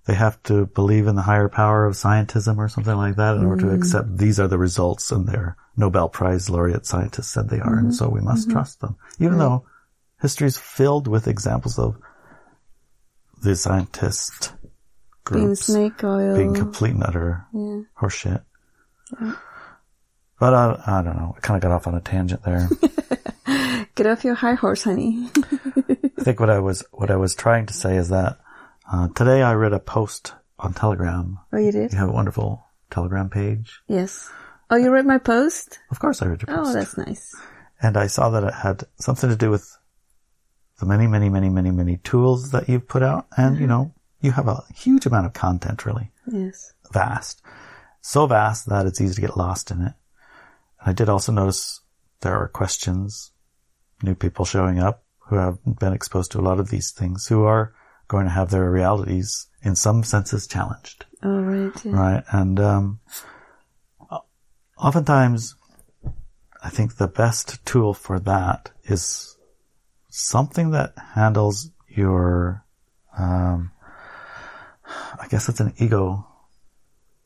they 0.06 0.16
have 0.16 0.42
to 0.44 0.66
believe 0.66 1.08
in 1.08 1.16
the 1.16 1.22
higher 1.22 1.50
power 1.50 1.86
of 1.86 1.94
scientism 1.94 2.58
or 2.58 2.68
something 2.68 2.96
like 2.96 3.18
that 3.18 3.38
in 3.38 3.46
order 3.46 3.62
to 3.62 3.72
mm. 3.72 3.76
accept 3.76 4.18
these 4.18 4.40
are 4.40 4.48
the 4.48 4.58
results 4.58 5.12
and 5.12 5.28
they're 5.28 5.56
Nobel 5.78 6.10
Prize 6.10 6.50
laureate 6.50 6.86
scientists 6.86 7.30
said 7.30 7.50
they 7.50 7.60
are, 7.60 7.78
and 7.78 7.88
mm-hmm. 7.88 7.92
so 7.92 8.10
we 8.10 8.22
must 8.22 8.44
mm-hmm. 8.44 8.54
trust 8.54 8.82
them, 8.82 8.98
even 9.20 9.38
though 9.38 9.66
history 10.22 10.48
is 10.48 10.58
filled 10.58 11.08
with 11.08 11.28
examples 11.28 11.80
of 11.80 11.98
the 13.42 13.56
scientist 13.56 14.54
Being 15.32 15.46
groups 15.46 15.66
snake 15.66 16.04
oil. 16.04 16.36
being 16.36 16.54
complete 16.54 16.94
and 16.94 17.04
utter 17.04 17.46
yeah. 17.54 17.82
horseshit. 18.00 18.44
But 20.40 20.54
I, 20.54 20.84
I 20.88 21.02
don't 21.04 21.18
know. 21.18 21.36
I 21.38 21.40
kind 21.40 21.56
of 21.58 21.62
got 21.62 21.72
off 21.72 21.88
on 21.88 21.96
a 21.96 22.02
tangent 22.02 22.44
there. 22.44 22.68
Get 23.96 24.08
off 24.08 24.24
your 24.24 24.36
high 24.36 24.56
horse, 24.56 24.84
honey. 24.84 25.30
I 26.18 26.24
think 26.24 26.40
what 26.40 26.50
I 26.50 26.60
was 26.60 26.84
what 26.92 27.12
I 27.12 27.16
was 27.16 27.36
trying 27.36 27.68
to 27.68 27.74
say 27.74 27.96
is 27.96 28.10
that 28.10 28.40
uh, 28.92 29.08
today 29.10 29.42
I 29.42 29.54
read 29.54 29.74
a 29.74 29.80
post 29.80 30.34
on 30.60 30.74
Telegram. 30.74 31.40
oh, 31.54 31.58
you 31.58 31.72
did? 31.72 31.92
You 31.92 31.98
have 32.00 32.10
a 32.10 32.14
wonderful 32.14 32.64
Telegram 32.90 33.30
page. 33.30 33.82
Yes. 33.88 34.30
Oh, 34.70 34.76
you 34.76 34.92
read 34.92 35.06
my 35.06 35.18
post? 35.18 35.80
Of 35.90 36.00
course, 36.00 36.22
I 36.22 36.28
read 36.28 36.42
your 36.42 36.56
post. 36.56 36.70
Oh, 36.70 36.74
that's 36.74 36.98
nice. 36.98 37.34
and 37.82 37.98
I 37.98 38.08
saw 38.08 38.30
that 38.32 38.44
it 38.44 38.54
had 38.54 38.84
something 39.00 39.30
to 39.30 39.36
do 39.36 39.50
with 39.50 39.68
the 40.80 40.86
many, 40.86 41.08
many, 41.08 41.30
many, 41.30 41.50
many, 41.50 41.72
many 41.72 41.98
tools 41.98 42.52
that 42.52 42.68
you've 42.70 42.88
put 42.88 43.04
out, 43.04 43.28
and 43.38 43.60
you 43.60 43.68
know 43.68 43.94
you 44.22 44.32
have 44.32 44.48
a 44.48 44.64
huge 44.76 45.06
amount 45.06 45.26
of 45.26 45.34
content, 45.34 45.86
really 45.86 46.12
Yes. 46.32 46.74
vast, 46.92 47.42
so 48.02 48.28
vast 48.28 48.68
that 48.70 48.86
it's 48.86 49.02
easy 49.02 49.16
to 49.16 49.22
get 49.22 49.38
lost 49.38 49.72
in 49.72 49.82
it. 49.82 49.94
And 50.80 50.90
I 50.90 50.94
did 50.94 51.10
also 51.10 51.32
notice 51.32 51.82
there 52.22 52.36
are 52.36 52.48
questions, 52.48 53.32
new 54.04 54.16
people 54.16 54.46
showing 54.46 54.80
up 54.80 55.04
who 55.28 55.36
have 55.38 55.58
been 55.80 55.94
exposed 55.94 56.32
to 56.32 56.40
a 56.40 56.42
lot 56.42 56.60
of 56.60 56.70
these 56.70 56.92
things, 56.92 57.28
who 57.28 57.44
are 57.44 57.74
going 58.12 58.26
to 58.26 58.32
have 58.40 58.52
their 58.52 58.70
realities 58.70 59.48
in 59.64 59.74
some 59.74 60.04
senses 60.04 60.46
challenged, 60.46 61.06
Oh, 61.24 61.40
right. 61.40 61.86
Yeah. 61.86 61.92
right? 61.96 62.24
And 62.34 62.60
um, 62.60 63.00
oftentimes, 64.78 65.56
I 66.62 66.70
think 66.70 66.98
the 66.98 67.08
best 67.08 67.66
tool 67.66 67.94
for 67.94 68.20
that 68.20 68.72
is 68.84 69.38
something 70.10 70.72
that 70.72 70.94
handles 71.16 71.72
your, 71.88 72.66
um, 73.18 73.72
I 75.18 75.28
guess 75.30 75.48
it's 75.48 75.62
an 75.62 75.74
ego, 75.78 76.28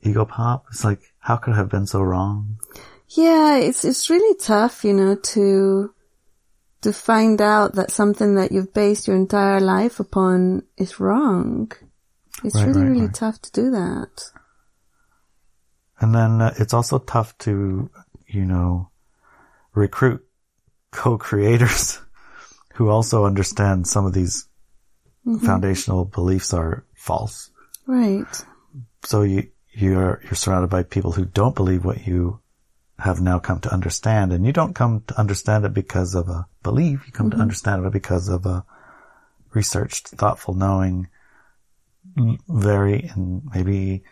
ego 0.03 0.23
pop. 0.25 0.65
It's 0.69 0.83
like, 0.85 1.01
how 1.17 1.37
could 1.37 1.53
I 1.53 1.57
have 1.57 1.69
been 1.69 1.87
so 1.87 2.01
wrong? 2.03 2.59
Yeah, 3.09 3.57
it's 3.57 3.83
it's 3.85 4.09
really 4.09 4.35
tough, 4.37 4.83
you 4.83 4.93
know, 4.93 5.15
to 5.15 5.93
to 6.85 6.93
find 6.93 7.41
out 7.41 7.73
that 7.73 7.89
something 7.89 8.35
that 8.35 8.51
you've 8.51 8.71
based 8.71 9.07
your 9.07 9.15
entire 9.15 9.59
life 9.59 9.99
upon 9.99 10.61
is 10.77 10.99
wrong. 10.99 11.71
It's 12.43 12.55
Right, 12.55 12.67
really, 12.67 12.81
right, 12.81 12.89
really 12.89 13.05
right. 13.07 13.13
tough 13.13 13.41
to 13.41 13.51
do 13.51 13.71
that. 13.71 14.29
And 15.99 16.13
then 16.13 16.41
uh, 16.43 16.53
it's 16.59 16.75
also 16.75 16.99
tough 16.99 17.35
to, 17.39 17.89
you 18.27 18.45
know, 18.45 18.91
recruit 19.73 20.23
co-creators 20.91 21.99
who 22.75 22.89
also 22.89 23.25
understand 23.25 23.87
some 23.87 24.05
of 24.05 24.13
these 24.13 24.47
foundational 25.41 26.05
beliefs 26.05 26.53
are 26.53 26.85
false. 26.93 27.49
Right. 27.87 28.45
So 29.05 29.23
you, 29.23 29.49
you're, 29.71 30.21
you're 30.23 30.35
surrounded 30.35 30.69
by 30.69 30.83
people 30.83 31.13
who 31.13 31.25
don't 31.25 31.55
believe 31.55 31.83
what 31.83 32.05
you 32.05 32.41
have 32.99 33.21
now 33.21 33.39
come 33.39 33.59
to 33.59 33.73
understand. 33.73 34.31
And 34.31 34.45
you 34.45 34.53
don't 34.53 34.73
come 34.73 35.03
to 35.07 35.19
understand 35.19 35.65
it 35.65 35.73
because 35.73 36.15
of 36.15 36.29
a 36.29 36.47
belief. 36.63 37.03
You 37.05 37.11
come 37.11 37.29
to 37.29 37.35
mm-hmm. 37.35 37.41
understand 37.41 37.85
it 37.85 37.91
because 37.91 38.29
of 38.29 38.45
a 38.45 38.65
researched, 39.53 40.09
thoughtful 40.09 40.53
knowing, 40.53 41.07
mm, 42.17 42.37
very, 42.47 43.09
and 43.13 43.43
maybe 43.53 44.03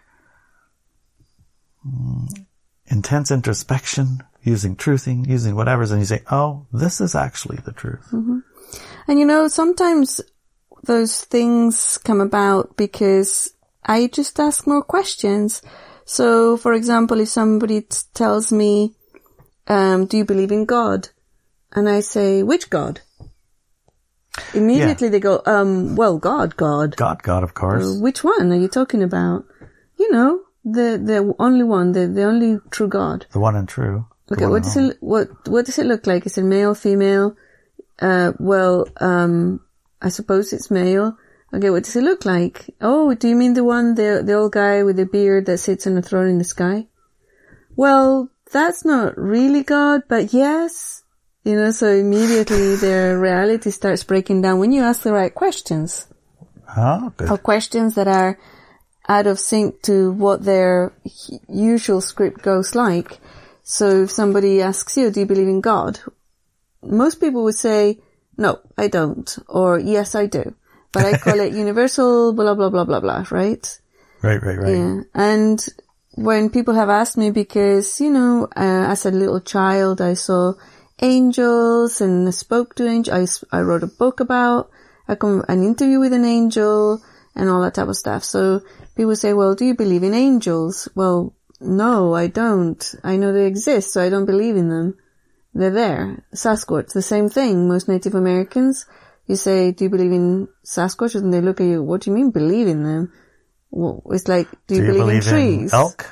mm, 1.86 2.46
intense 2.88 3.32
introspection, 3.32 4.24
using 4.42 4.76
truthing, 4.76 5.28
using 5.28 5.56
whatever's, 5.56 5.92
and 5.92 6.02
you 6.02 6.06
say, 6.06 6.22
oh, 6.32 6.66
this 6.74 7.00
is 7.00 7.16
actually 7.16 7.58
the 7.58 7.72
truth. 7.72 8.08
Mm-hmm. 8.12 8.40
And 9.08 9.20
you 9.20 9.26
know, 9.26 9.48
sometimes 9.48 10.22
those 10.84 11.24
things 11.24 11.98
come 12.00 12.20
about 12.20 12.76
because 12.76 13.54
I 13.86 14.08
just 14.08 14.40
ask 14.40 14.68
more 14.68 14.82
questions. 14.82 15.62
So, 16.06 16.58
for 16.58 16.74
example, 16.74 17.20
if 17.20 17.30
somebody 17.30 17.82
t- 17.82 17.98
tells 18.14 18.52
me, 18.52 18.94
um, 19.68 20.06
do 20.06 20.18
you 20.18 20.26
believe 20.26 20.52
in 20.52 20.66
God? 20.66 21.10
And 21.72 21.88
I 21.90 22.02
say, 22.02 22.44
which 22.44 22.70
God? 22.70 23.02
Immediately 24.54 25.10
they 25.10 25.20
go, 25.20 25.42
um, 25.46 25.96
well, 25.96 26.18
God, 26.18 26.56
God. 26.58 26.96
God, 26.96 27.22
God, 27.24 27.44
of 27.44 27.54
course. 27.54 27.86
Uh, 27.86 28.00
Which 28.02 28.24
one 28.24 28.52
are 28.52 28.60
you 28.60 28.68
talking 28.68 29.04
about? 29.04 29.46
You 29.98 30.12
know, 30.12 30.42
the, 30.66 31.00
the 31.04 31.36
only 31.40 31.64
one, 31.64 31.92
the, 31.92 32.08
the 32.08 32.24
only 32.24 32.60
true 32.72 32.88
God. 32.88 33.26
the 33.32 33.40
one 33.40 33.56
and 33.56 33.68
true. 33.70 34.06
Okay, 34.32 34.48
what 34.48 34.64
does 34.64 34.78
it 34.78 34.98
what 35.02 35.28
what 35.50 35.66
does 35.66 35.78
it 35.78 35.86
look 35.86 36.08
like? 36.08 36.26
Is 36.26 36.38
it 36.38 36.44
male, 36.44 36.74
female? 36.74 37.36
Uh, 38.00 38.32
well, 38.40 38.88
um, 38.98 39.60
I 40.02 40.10
suppose 40.10 40.54
it's 40.54 40.72
male. 40.72 41.18
Okay, 41.54 41.70
what 41.70 41.84
does 41.84 41.96
it 41.96 42.04
look 42.04 42.26
like? 42.26 42.74
Oh, 42.82 43.14
do 43.14 43.28
you 43.30 43.36
mean 43.36 43.54
the 43.54 43.64
one 43.64 43.96
the 43.96 44.24
the 44.26 44.34
old 44.34 44.54
guy 44.54 44.82
with 44.84 44.96
the 44.98 45.06
beard 45.06 45.46
that 45.46 45.60
sits 45.60 45.86
on 45.86 45.98
a 45.98 46.02
throne 46.02 46.28
in 46.28 46.38
the 46.40 46.44
sky? 46.44 46.88
Well, 47.76 48.30
that's 48.52 48.84
not 48.86 49.18
really 49.18 49.64
God, 49.64 50.04
but 50.08 50.34
yes. 50.34 51.04
You 51.44 51.56
know, 51.56 51.72
so 51.72 51.88
immediately 51.90 52.76
their 52.88 53.20
reality 53.20 53.70
starts 53.70 54.04
breaking 54.04 54.42
down 54.42 54.60
when 54.60 54.72
you 54.72 54.82
ask 54.82 55.02
the 55.02 55.14
right 55.14 55.34
questions 55.34 56.08
Oh, 56.76 57.12
good. 57.18 57.30
or 57.30 57.38
questions 57.38 57.96
that 57.96 58.08
are 58.08 58.40
out 59.08 59.28
of 59.28 59.40
sync 59.40 59.82
to 59.84 60.12
what 60.14 60.44
their 60.44 60.94
usual 61.50 62.02
script 62.02 62.42
goes 62.42 62.74
like. 62.74 63.20
So 63.64 64.04
if 64.04 64.12
somebody 64.12 64.62
asks 64.62 64.98
you, 64.98 65.12
do 65.12 65.20
you 65.20 65.26
believe 65.26 65.48
in 65.48 65.62
God? 65.62 66.00
Most 66.82 67.20
people 67.20 67.44
would 67.44 67.56
say, 67.56 68.00
no, 68.38 68.60
I 68.78 68.88
don't, 68.88 69.38
or 69.48 69.78
yes, 69.78 70.16
I 70.16 70.26
do. 70.26 70.56
But 70.94 71.06
I 71.06 71.18
call 71.18 71.40
it 71.40 71.54
universal, 71.66 72.34
blah, 72.34 72.54
blah, 72.54 72.70
blah, 72.70 72.86
blah, 72.86 73.00
blah, 73.00 73.26
right? 73.32 73.80
Right, 74.22 74.42
right, 74.42 74.58
right. 74.58 74.78
Yeah. 74.78 75.02
And 75.14 75.66
when 76.16 76.50
people 76.50 76.76
have 76.76 76.90
asked 76.90 77.18
me 77.18 77.32
because, 77.32 78.00
you 78.00 78.12
know, 78.12 78.48
uh, 78.56 78.86
as 78.88 79.06
a 79.06 79.12
little 79.12 79.42
child, 79.42 80.00
I 80.00 80.14
saw 80.14 80.54
angels 81.02 82.00
and 82.00 82.28
I 82.28 82.32
spoke 82.32 82.76
to 82.76 82.88
angels. 82.88 83.44
I, 83.52 83.58
I 83.58 83.62
wrote 83.62 83.84
a 83.84 83.88
book 83.88 84.20
about 84.20 84.70
a 85.08 85.18
an 85.50 85.64
interview 85.64 86.00
with 86.00 86.14
an 86.14 86.26
angel 86.26 87.02
and 87.36 87.50
all 87.50 87.62
that 87.62 87.74
type 87.74 87.88
of 87.88 87.98
stuff. 87.98 88.24
So 88.24 88.62
people 88.96 89.16
say, 89.16 89.34
well, 89.34 89.56
do 89.56 89.66
you 89.66 89.76
believe 89.76 90.04
in 90.04 90.14
angels? 90.14 90.88
Well, 90.96 91.36
no, 91.60 92.14
I 92.14 92.28
don't. 92.28 92.96
I 93.04 93.18
know 93.18 93.34
they 93.34 93.48
exist, 93.48 93.94
so 93.94 94.04
I 94.04 94.10
don't 94.10 94.26
believe 94.26 94.56
in 94.56 94.70
them. 94.70 94.98
They're 95.54 95.72
there. 95.72 96.24
Sasquatch, 96.34 96.94
the 96.94 97.02
same 97.02 97.30
thing. 97.30 97.68
Most 97.68 97.88
Native 97.88 98.16
Americans, 98.16 98.86
you 99.28 99.36
say, 99.36 99.72
do 99.72 99.86
you 99.86 99.90
believe 99.90 100.12
in 100.12 100.48
Sasquatch? 100.66 101.16
And 101.16 101.34
they 101.34 101.42
look 101.42 101.62
at 101.62 101.68
you, 101.68 101.82
what 101.82 102.02
do 102.02 102.12
you 102.12 102.16
mean 102.16 102.32
believe 102.32 102.68
in 102.68 102.84
them? 102.84 103.14
Well, 103.72 104.04
it's 104.12 104.28
like, 104.28 104.48
do 104.68 104.76
you, 104.76 104.82
Do 104.82 104.88
you 104.88 104.94
believe, 104.94 105.24
believe 105.24 105.28
in 105.28 105.60
trees? 105.60 105.74
elk? 105.74 106.10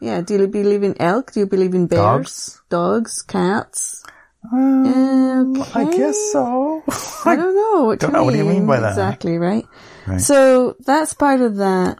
Yeah. 0.00 0.20
Do 0.20 0.34
you 0.38 0.48
believe 0.48 0.82
in 0.82 1.00
elk? 1.00 1.32
Do 1.32 1.40
you 1.40 1.46
believe 1.46 1.74
in 1.74 1.86
bears? 1.86 2.60
Dogs? 2.70 3.22
Cats? 3.22 4.04
Um, 4.52 5.60
Okay. 5.60 5.72
I 5.74 5.96
guess 5.96 6.18
so. 6.32 6.82
I 7.24 7.36
don't 7.36 7.54
know. 7.54 7.84
What, 7.86 7.98
don't 8.00 8.10
you 8.10 8.16
know. 8.16 8.24
What 8.24 8.32
do 8.32 8.38
you 8.38 8.44
mean 8.44 8.66
by 8.66 8.80
that? 8.80 8.90
Exactly, 8.90 9.36
right? 9.38 9.66
Right. 10.06 10.20
So 10.20 10.76
that's 10.80 11.14
part 11.14 11.40
of 11.40 11.56
that 11.56 11.98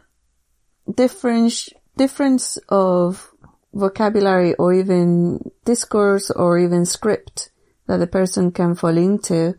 difference, 0.93 1.69
difference 1.97 2.57
of 2.69 3.29
vocabulary 3.73 4.55
or 4.55 4.73
even 4.73 5.51
discourse 5.65 6.31
or 6.31 6.57
even 6.57 6.85
script 6.85 7.51
that 7.87 7.97
the 7.97 8.07
person 8.07 8.51
can 8.51 8.75
fall 8.75 8.97
into. 8.97 9.55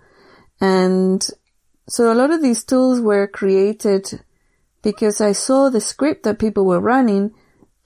And 0.61 1.27
so 1.89 2.13
a 2.13 2.15
lot 2.15 2.31
of 2.31 2.43
these 2.43 2.65
tools 2.65 3.01
were 3.01 3.27
created 3.27 4.23
because 4.83 5.21
I 5.21 5.33
saw 5.33 5.69
the 5.69 5.81
script 5.81 6.25
that 6.25 6.39
people 6.39 6.65
were 6.65 6.81
running 6.81 7.35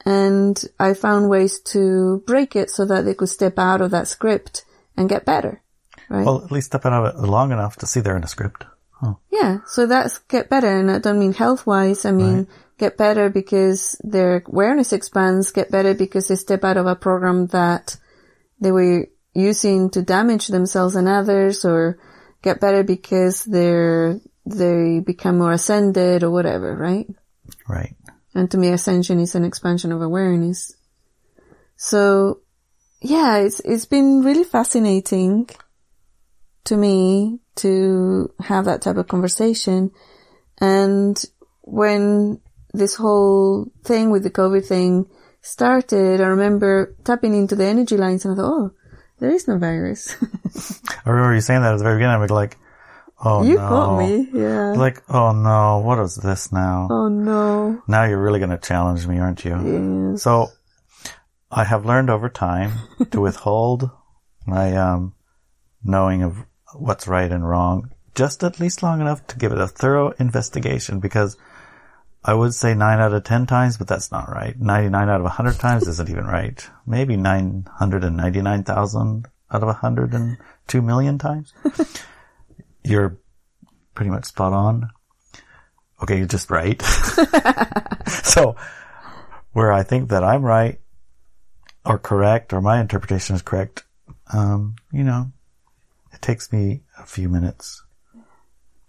and 0.05 0.63
I 0.79 0.95
found 0.95 1.31
ways 1.31 1.61
to 1.61 2.23
break 2.27 2.57
it 2.57 2.71
so 2.71 2.85
that 2.85 3.05
they 3.05 3.15
could 3.15 3.29
step 3.29 3.59
out 3.59 3.81
of 3.81 3.91
that 3.93 4.09
script 4.09 4.65
and 4.97 5.09
get 5.09 5.25
better. 5.25 5.63
Right? 6.09 6.25
well, 6.27 6.45
at 6.45 6.53
least 6.53 6.67
step 6.67 6.85
out 6.85 6.93
of 6.93 7.15
it 7.15 7.27
long 7.27 7.51
enough 7.51 7.77
to 7.77 7.87
see 7.87 8.01
they're 8.01 8.17
in 8.17 8.25
a 8.25 8.29
script. 8.29 8.65
Huh. 8.93 9.15
Yeah, 9.31 9.59
so 9.67 9.87
that's 9.87 10.19
get 10.19 10.49
better, 10.49 10.69
and 10.69 10.91
I 10.91 10.99
don't 10.99 11.19
mean 11.19 11.33
health 11.33 11.67
wise. 11.67 12.05
I 12.05 12.13
mean 12.13 12.47
get 12.79 12.97
better 12.97 13.29
because 13.29 13.97
their 14.05 14.43
awareness 14.47 14.93
expands. 14.93 15.51
Get 15.51 15.71
better 15.71 15.95
because 15.95 16.29
they 16.29 16.37
step 16.37 16.63
out 16.65 16.77
of 16.77 16.87
a 16.87 16.95
program 16.95 17.47
that 17.49 17.97
they 18.61 18.71
were 18.71 19.07
using 19.33 19.91
to 19.91 20.03
damage 20.03 20.49
themselves 20.49 20.95
and 20.95 21.09
others, 21.09 21.65
or 21.65 21.99
get 22.45 22.61
better 22.61 22.85
because 22.85 23.45
they're 23.45 24.21
they 24.47 25.01
become 25.01 25.39
more 25.39 25.53
ascended 25.53 26.23
or 26.23 26.31
whatever, 26.31 26.77
right? 26.77 27.09
Right. 27.67 27.97
And 28.35 28.51
to 28.51 28.59
me, 28.59 28.69
ascension 28.69 29.19
is 29.19 29.35
an 29.35 29.45
expansion 29.45 29.91
of 29.91 30.03
awareness. 30.03 30.77
So, 31.77 32.41
yeah, 33.01 33.39
it's 33.39 33.61
it's 33.61 33.87
been 33.87 34.23
really 34.23 34.45
fascinating 34.45 35.49
to 36.65 36.77
me 36.77 37.41
to 37.57 38.31
have 38.41 38.67
that 38.67 38.83
type 38.83 38.97
of 38.97 39.09
conversation. 39.09 39.91
And 40.61 41.17
when 41.63 42.41
this 42.73 42.95
whole 42.95 43.73
thing 43.85 44.11
with 44.11 44.23
the 44.23 44.31
COVID 44.31 44.67
thing 44.67 45.07
started, 45.41 46.21
I 46.21 46.27
remember 46.27 46.95
tapping 47.05 47.35
into 47.35 47.57
the 47.57 47.65
energy 47.65 47.97
lines 47.97 48.25
and 48.25 48.35
I 48.35 48.37
thought, 48.37 48.53
oh, 48.53 48.71
there 49.19 49.31
is 49.31 49.49
no 49.49 49.59
virus. 49.59 50.17
I 51.07 51.11
remember 51.11 51.35
you 51.35 51.41
saying 51.41 51.63
that 51.63 51.73
at 51.73 51.79
the 51.79 51.85
very 51.85 51.97
beginning. 51.97 52.17
I 52.17 52.19
was 52.19 52.31
like, 52.31 52.57
oh 53.25 53.43
you 53.43 53.55
no. 53.55 53.69
caught 53.69 53.99
me. 53.99 54.29
Yeah. 54.33 54.73
Like, 54.73 55.03
oh 55.09 55.33
no, 55.33 55.83
what 55.85 55.99
is 55.99 56.17
this 56.17 56.53
now? 56.53 56.89
oh 56.91 57.09
no. 57.09 57.83
Now 57.87 58.05
you're 58.05 58.23
really 58.23 58.41
going 58.41 58.51
to 58.51 58.59
challenge 58.59 59.07
me, 59.07 59.19
aren't 59.19 59.45
you? 59.45 60.13
Yes. 60.13 60.23
So 60.23 60.49
I 61.51 61.65
have 61.65 61.87
learned 61.87 62.11
over 62.11 62.29
time 62.29 62.73
to 63.11 63.21
withhold 63.21 63.91
my 64.47 64.77
um, 64.77 65.15
knowing 65.83 66.23
of 66.23 66.39
what's 66.75 67.07
right 67.07 67.31
and 67.31 67.49
wrong 67.49 67.91
just 68.15 68.45
at 68.45 68.61
least 68.61 68.83
long 68.83 69.01
enough 69.01 69.27
to 69.27 69.37
give 69.37 69.53
it 69.53 69.59
a 69.59 69.67
thorough 69.67 70.11
investigation 70.19 71.01
because 71.01 71.37
I 72.25 72.33
would 72.33 72.55
say 72.55 72.75
nine 72.75 73.01
out 73.01 73.13
of 73.13 73.25
ten 73.25 73.47
times, 73.47 73.77
but 73.77 73.87
that's 73.87 74.11
not 74.11 74.31
right. 74.31 74.59
99 74.59 75.09
out 75.11 75.21
of 75.21 75.25
100 75.25 75.59
times 75.59 75.87
isn't 75.87 76.09
even 76.09 76.25
right. 76.25 76.67
Maybe 76.87 77.17
999,000 77.17 79.27
out 79.53 79.63
of 79.63 79.67
102 79.67 80.83
million 80.83 81.19
times. 81.19 81.53
You're 82.85 83.19
pretty 83.95 84.11
much 84.11 84.25
spot 84.25 84.55
on. 84.55 84.89
Okay, 86.03 86.19
you're 86.19 86.27
just 86.27 86.51
right. 86.51 86.83
so 88.25 88.57
where 89.53 89.73
I 89.73 89.85
think 89.85 90.11
that 90.11 90.25
I'm 90.25 90.43
right 90.43 90.81
or 91.87 91.99
correct 91.99 92.53
or 92.53 92.61
my 92.61 92.81
interpretation 92.81 93.37
is 93.37 93.43
correct, 93.43 93.85
um, 94.33 94.75
you 94.93 95.05
know, 95.05 95.31
it 96.13 96.21
takes 96.21 96.53
me 96.53 96.83
a 96.99 97.07
few 97.07 97.29
minutes 97.29 97.85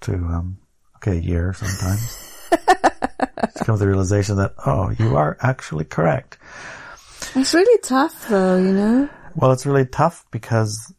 to, 0.01 0.13
um, 0.13 0.57
okay, 0.97 1.17
a 1.17 1.21
year 1.21 1.53
sometimes 1.53 2.31
to 3.19 3.63
come 3.63 3.75
to 3.75 3.79
the 3.79 3.87
realization 3.87 4.37
that, 4.37 4.53
oh, 4.65 4.89
you 4.89 5.15
are 5.15 5.37
actually 5.41 5.85
correct. 5.85 6.37
It's 7.35 7.53
really 7.53 7.79
tough 7.81 8.27
though, 8.29 8.57
you 8.57 8.73
know? 8.73 9.09
Well, 9.35 9.51
it's 9.51 9.65
really 9.65 9.85
tough 9.85 10.25
because 10.31 10.93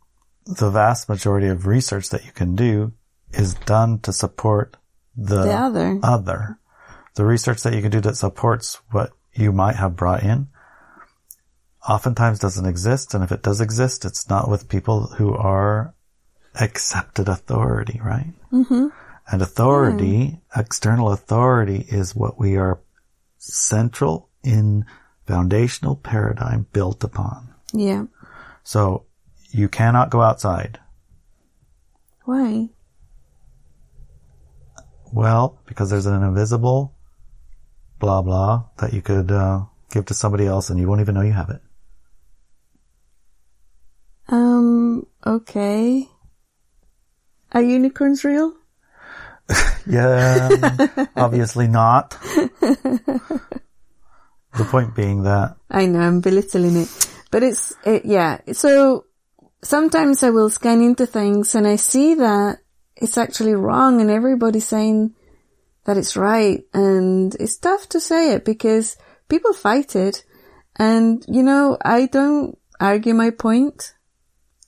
the 0.44 0.70
vast 0.70 1.08
majority 1.08 1.48
of 1.48 1.66
research 1.66 2.10
that 2.10 2.24
you 2.24 2.32
can 2.32 2.54
do 2.54 2.92
is 3.32 3.54
done 3.54 3.98
to 4.00 4.12
support 4.12 4.76
the, 5.16 5.42
The 5.44 5.52
other. 5.52 6.00
other. 6.02 6.58
The 7.14 7.24
research 7.24 7.62
that 7.62 7.74
you 7.74 7.82
can 7.82 7.90
do 7.90 8.00
that 8.02 8.16
supports 8.16 8.80
what 8.90 9.12
you 9.32 9.52
might 9.52 9.76
have 9.76 9.96
brought 9.96 10.22
in 10.22 10.48
oftentimes 11.88 12.38
doesn't 12.38 12.66
exist. 12.66 13.14
And 13.14 13.24
if 13.24 13.32
it 13.32 13.42
does 13.42 13.60
exist, 13.60 14.04
it's 14.04 14.28
not 14.28 14.50
with 14.50 14.68
people 14.68 15.06
who 15.06 15.34
are 15.34 15.94
accepted 16.60 17.28
authority, 17.28 18.00
right? 18.02 18.32
Mm-hmm. 18.52 18.88
And 19.30 19.42
authority, 19.42 20.40
external 20.54 21.10
authority 21.12 21.84
is 21.88 22.14
what 22.14 22.38
we 22.38 22.56
are 22.56 22.80
central 23.38 24.28
in 24.44 24.84
foundational 25.26 25.96
paradigm 25.96 26.66
built 26.72 27.02
upon. 27.02 27.52
Yeah. 27.72 28.06
So 28.62 29.06
you 29.50 29.68
cannot 29.68 30.10
go 30.10 30.20
outside. 30.20 30.78
Why? 32.24 32.68
Well, 35.12 35.58
because 35.66 35.90
there's 35.90 36.06
an 36.06 36.22
invisible 36.22 36.96
blah 37.98 38.22
blah 38.22 38.64
that 38.78 38.92
you 38.92 39.02
could 39.02 39.30
uh, 39.30 39.62
give 39.90 40.06
to 40.06 40.14
somebody 40.14 40.46
else 40.46 40.70
and 40.70 40.78
you 40.78 40.86
won't 40.86 41.00
even 41.00 41.14
know 41.14 41.22
you 41.22 41.32
have 41.32 41.50
it. 41.50 41.60
Um, 44.28 45.06
okay. 45.24 46.08
Are 47.52 47.62
unicorns 47.62 48.24
real? 48.24 48.54
Yeah, 49.88 50.48
obviously 51.16 51.68
not. 51.68 52.10
the 52.60 53.20
point 54.58 54.96
being 54.96 55.22
that 55.22 55.56
I 55.70 55.86
know, 55.86 56.00
I'm 56.00 56.20
belittling 56.20 56.76
it. 56.76 57.08
But 57.30 57.44
it's, 57.44 57.72
it, 57.84 58.04
yeah. 58.04 58.40
So 58.52 59.06
sometimes 59.62 60.22
I 60.22 60.30
will 60.30 60.50
scan 60.50 60.80
into 60.80 61.06
things 61.06 61.54
and 61.54 61.66
I 61.66 61.76
see 61.76 62.14
that 62.14 62.58
it's 62.96 63.18
actually 63.18 63.54
wrong 63.54 64.00
and 64.00 64.10
everybody's 64.10 64.66
saying 64.66 65.14
that 65.84 65.96
it's 65.96 66.16
right. 66.16 66.64
And 66.74 67.34
it's 67.38 67.56
tough 67.56 67.88
to 67.90 68.00
say 68.00 68.32
it 68.32 68.44
because 68.44 68.96
people 69.28 69.52
fight 69.52 69.94
it. 69.96 70.24
And, 70.76 71.24
you 71.28 71.42
know, 71.42 71.78
I 71.84 72.06
don't 72.06 72.58
argue 72.80 73.14
my 73.14 73.30
point. 73.30 73.94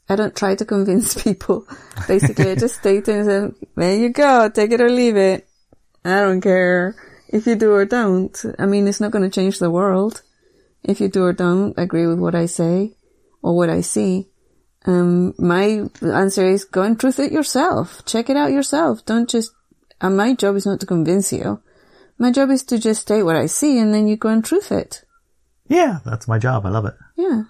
I 0.08 0.16
don't 0.16 0.34
try 0.34 0.54
to 0.54 0.64
convince 0.64 1.20
people. 1.22 1.66
Basically, 2.06 2.50
I 2.50 2.54
just 2.54 2.76
state 2.76 3.08
it 3.08 3.14
and 3.14 3.26
say, 3.26 3.66
there 3.76 3.96
you 3.96 4.10
go, 4.10 4.48
take 4.48 4.72
it 4.72 4.80
or 4.80 4.88
leave 4.88 5.16
it. 5.16 5.48
I 6.04 6.20
don't 6.20 6.40
care 6.40 6.94
if 7.28 7.46
you 7.46 7.56
do 7.56 7.72
or 7.72 7.84
don't. 7.84 8.36
I 8.58 8.66
mean, 8.66 8.88
it's 8.88 9.00
not 9.00 9.10
going 9.10 9.28
to 9.28 9.34
change 9.34 9.58
the 9.58 9.70
world 9.70 10.22
if 10.82 11.00
you 11.00 11.08
do 11.08 11.24
or 11.24 11.32
don't 11.32 11.74
agree 11.76 12.06
with 12.06 12.18
what 12.18 12.34
I 12.34 12.46
say 12.46 12.94
or 13.42 13.56
what 13.56 13.68
I 13.68 13.82
see. 13.82 14.28
Um, 14.86 15.34
my 15.38 15.82
answer 16.00 16.46
is 16.46 16.64
go 16.64 16.82
and 16.82 16.98
truth 16.98 17.18
it 17.18 17.32
yourself. 17.32 18.02
Check 18.06 18.30
it 18.30 18.36
out 18.36 18.52
yourself. 18.52 19.04
Don't 19.04 19.28
just, 19.28 19.52
and 20.00 20.16
my 20.16 20.34
job 20.34 20.56
is 20.56 20.64
not 20.64 20.80
to 20.80 20.86
convince 20.86 21.32
you. 21.32 21.60
My 22.16 22.30
job 22.32 22.50
is 22.50 22.62
to 22.64 22.78
just 22.78 23.02
state 23.02 23.22
what 23.22 23.36
I 23.36 23.46
see 23.46 23.78
and 23.78 23.92
then 23.92 24.08
you 24.08 24.16
go 24.16 24.28
and 24.30 24.44
truth 24.44 24.72
it. 24.72 25.04
yeah, 25.68 25.98
that's 26.04 26.26
my 26.26 26.38
job. 26.38 26.64
I 26.64 26.70
love 26.70 26.86
it. 26.86 26.94
Yeah. 27.16 27.42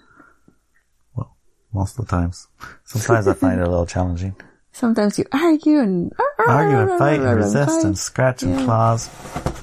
Most 1.73 1.99
of 1.99 2.05
the 2.05 2.11
times. 2.11 2.47
Sometimes 2.83 3.27
I 3.27 3.33
find 3.33 3.59
it 3.59 3.67
a 3.67 3.69
little 3.69 3.85
challenging. 3.95 4.35
Sometimes 4.71 5.17
you 5.19 5.25
argue 5.31 5.79
and 5.79 6.11
Argue 6.47 6.77
and 6.77 6.97
fight 6.99 7.19
and 7.19 7.35
resist 7.35 7.83
and 7.83 7.97
scratch 7.97 8.43
and 8.43 8.63
claws. 8.65 9.09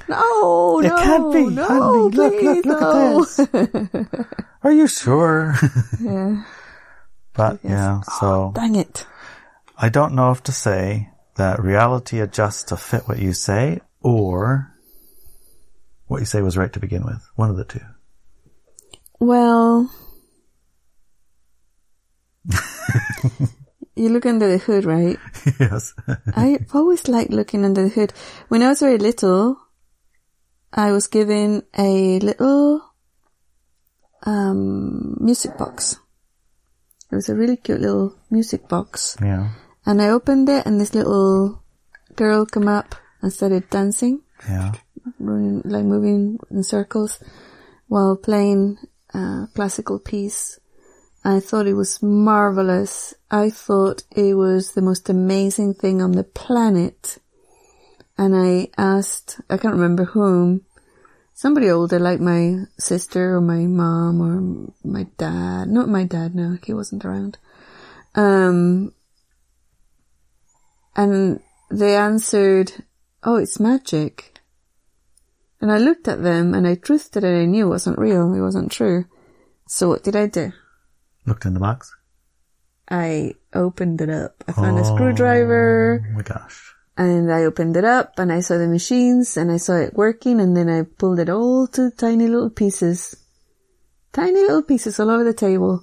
no, 0.09 0.81
It 0.81 0.88
no, 0.88 0.97
can't 1.03 1.33
be. 1.33 1.47
no, 1.47 1.64
Honey, 1.64 2.16
look, 2.16 2.42
look, 2.42 2.64
look 2.66 2.81
no. 2.81 3.23
at 3.23 3.92
this. 3.92 4.27
Are 4.62 4.73
you 4.73 4.87
sure? 4.88 5.55
yeah. 6.01 6.42
but 7.33 7.61
yeah, 7.62 8.01
oh, 8.07 8.19
so 8.21 8.53
Dang 8.55 8.75
it. 8.75 9.07
I 9.79 9.88
don't 9.88 10.14
know 10.14 10.33
if 10.33 10.42
to 10.45 10.53
say 10.53 11.11
that 11.37 11.62
reality 11.62 12.21
adjusts 12.21 12.64
to 12.64 12.77
fit 12.77 13.07
what 13.09 13.19
you 13.19 13.33
say 13.33 13.81
or 14.03 14.73
what 16.09 16.19
you 16.21 16.27
say 16.27 16.42
was 16.42 16.57
right 16.57 16.73
to 16.73 16.81
begin 16.81 17.05
with. 17.05 17.27
One 17.37 17.49
of 17.51 17.57
the 17.57 17.64
two. 17.64 17.81
Well, 19.19 19.90
you 23.96 24.09
look 24.09 24.26
under 24.26 24.48
the 24.48 24.59
hood, 24.59 24.85
right? 24.85 25.18
yes. 25.61 25.94
I've 26.35 26.66
always 26.74 27.09
liked 27.09 27.30
looking 27.30 27.64
under 27.64 27.82
the 27.85 27.88
hood. 27.88 28.12
When 28.48 28.62
I 28.62 28.68
was 28.68 28.80
very 28.80 28.98
little, 28.98 29.56
I 30.72 30.92
was 30.92 31.06
given 31.09 31.62
a 31.76 32.18
little 32.20 32.82
um, 34.24 35.16
music 35.20 35.56
box. 35.56 35.98
It 37.11 37.14
was 37.14 37.28
a 37.28 37.35
really 37.35 37.56
cute 37.56 37.80
little 37.80 38.14
music 38.30 38.68
box. 38.68 39.16
yeah. 39.22 39.50
And 39.87 40.02
I 40.02 40.09
opened 40.09 40.48
it 40.48 40.66
and 40.66 40.80
this 40.80 40.94
little 40.94 41.62
girl 42.16 42.44
came 42.44 42.66
up 42.66 42.96
and 43.22 43.32
started 43.32 43.70
dancing, 43.70 44.22
Yeah. 44.48 44.72
running, 45.20 45.62
like 45.64 45.85
moving 45.85 46.38
in 46.50 46.64
circles 46.64 47.20
while 47.87 48.16
playing 48.16 48.78
a 49.14 49.46
classical 49.54 50.00
piece. 50.00 50.59
I 51.26 51.40
thought 51.40 51.66
it 51.66 51.74
was 51.74 52.00
marvelous. 52.04 53.12
I 53.32 53.50
thought 53.50 54.04
it 54.14 54.34
was 54.34 54.74
the 54.74 54.80
most 54.80 55.08
amazing 55.08 55.74
thing 55.74 56.00
on 56.00 56.12
the 56.12 56.22
planet. 56.22 57.18
And 58.16 58.36
I 58.36 58.68
asked, 58.78 59.40
I 59.50 59.56
can't 59.56 59.74
remember 59.74 60.04
whom, 60.04 60.64
somebody 61.34 61.68
older 61.68 61.98
like 61.98 62.20
my 62.20 62.66
sister 62.78 63.34
or 63.34 63.40
my 63.40 63.66
mom 63.66 64.20
or 64.22 64.72
my 64.88 65.08
dad. 65.18 65.66
Not 65.66 65.88
my 65.88 66.04
dad, 66.04 66.36
no, 66.36 66.58
he 66.64 66.72
wasn't 66.72 67.04
around. 67.04 67.38
Um, 68.14 68.94
and 70.94 71.40
they 71.72 71.96
answered, 71.96 72.70
oh, 73.24 73.34
it's 73.34 73.58
magic. 73.58 74.38
And 75.60 75.72
I 75.72 75.78
looked 75.78 76.06
at 76.06 76.22
them 76.22 76.54
and 76.54 76.68
I 76.68 76.76
trusted 76.76 77.24
it. 77.24 77.42
I 77.42 77.46
knew 77.46 77.66
it 77.66 77.70
wasn't 77.70 77.98
real. 77.98 78.32
It 78.32 78.40
wasn't 78.40 78.70
true. 78.70 79.06
So 79.66 79.88
what 79.88 80.04
did 80.04 80.14
I 80.14 80.28
do? 80.28 80.52
Looked 81.26 81.44
in 81.44 81.54
the 81.54 81.60
box. 81.60 81.94
I 82.88 83.34
opened 83.52 84.00
it 84.00 84.10
up. 84.10 84.44
I 84.46 84.52
found 84.52 84.78
a 84.78 84.84
screwdriver 84.84 86.06
Oh 86.08 86.14
my 86.14 86.22
gosh. 86.22 86.72
and 86.96 87.32
I 87.32 87.44
opened 87.44 87.76
it 87.76 87.84
up 87.84 88.18
and 88.18 88.32
I 88.32 88.40
saw 88.40 88.58
the 88.58 88.68
machines 88.68 89.36
and 89.36 89.50
I 89.50 89.56
saw 89.56 89.74
it 89.74 89.94
working 89.94 90.40
and 90.40 90.56
then 90.56 90.68
I 90.68 90.82
pulled 90.82 91.18
it 91.18 91.28
all 91.28 91.66
to 91.68 91.90
tiny 91.90 92.28
little 92.28 92.50
pieces. 92.50 93.16
Tiny 94.12 94.40
little 94.40 94.62
pieces 94.62 95.00
all 95.00 95.10
over 95.10 95.24
the 95.24 95.34
table. 95.34 95.82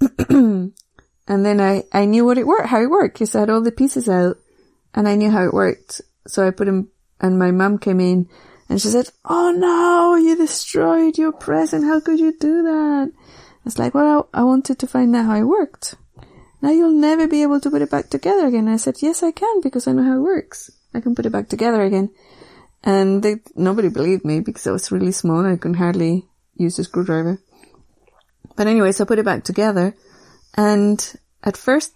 and 0.28 0.72
then 1.26 1.60
I, 1.60 1.84
I 1.92 2.04
knew 2.04 2.24
what 2.24 2.38
it 2.38 2.46
worked, 2.46 2.68
how 2.68 2.82
it 2.82 2.90
worked 2.90 3.14
because 3.14 3.34
I 3.34 3.40
had 3.40 3.50
all 3.50 3.62
the 3.62 3.72
pieces 3.72 4.08
out 4.08 4.36
and 4.94 5.08
I 5.08 5.14
knew 5.16 5.30
how 5.30 5.44
it 5.44 5.54
worked. 5.54 6.02
So 6.26 6.46
I 6.46 6.50
put 6.50 6.66
them 6.66 6.88
and 7.20 7.38
my 7.38 7.50
mum 7.52 7.78
came 7.78 8.00
in 8.00 8.28
and 8.68 8.80
she 8.80 8.88
said, 8.88 9.08
Oh 9.24 9.50
no, 9.50 10.16
you 10.16 10.36
destroyed 10.36 11.16
your 11.16 11.32
present. 11.32 11.84
How 11.84 12.00
could 12.00 12.20
you 12.20 12.36
do 12.38 12.62
that? 12.64 13.12
I 13.64 13.66
was 13.66 13.78
like, 13.78 13.94
well, 13.94 14.28
I, 14.34 14.40
I 14.40 14.44
wanted 14.44 14.78
to 14.78 14.86
find 14.86 15.16
out 15.16 15.24
how 15.24 15.36
it 15.36 15.44
worked. 15.44 15.94
Now 16.60 16.70
you'll 16.70 16.98
never 16.98 17.26
be 17.26 17.42
able 17.42 17.60
to 17.60 17.70
put 17.70 17.80
it 17.80 17.90
back 17.90 18.10
together 18.10 18.46
again. 18.46 18.68
I 18.68 18.76
said, 18.76 18.96
yes, 19.00 19.22
I 19.22 19.30
can 19.30 19.62
because 19.62 19.88
I 19.88 19.92
know 19.92 20.02
how 20.02 20.16
it 20.16 20.22
works. 20.22 20.70
I 20.92 21.00
can 21.00 21.14
put 21.14 21.24
it 21.24 21.32
back 21.32 21.48
together 21.48 21.82
again. 21.82 22.10
And 22.82 23.22
they, 23.22 23.36
nobody 23.54 23.88
believed 23.88 24.24
me 24.24 24.40
because 24.40 24.66
I 24.66 24.72
was 24.72 24.92
really 24.92 25.12
small. 25.12 25.46
I 25.46 25.56
could 25.56 25.76
hardly 25.76 26.26
use 26.56 26.78
a 26.78 26.84
screwdriver. 26.84 27.38
But 28.54 28.66
anyway, 28.66 28.92
so 28.92 29.04
I 29.04 29.06
put 29.06 29.18
it 29.18 29.24
back 29.24 29.44
together 29.44 29.94
and 30.56 31.14
at 31.42 31.56
first 31.56 31.94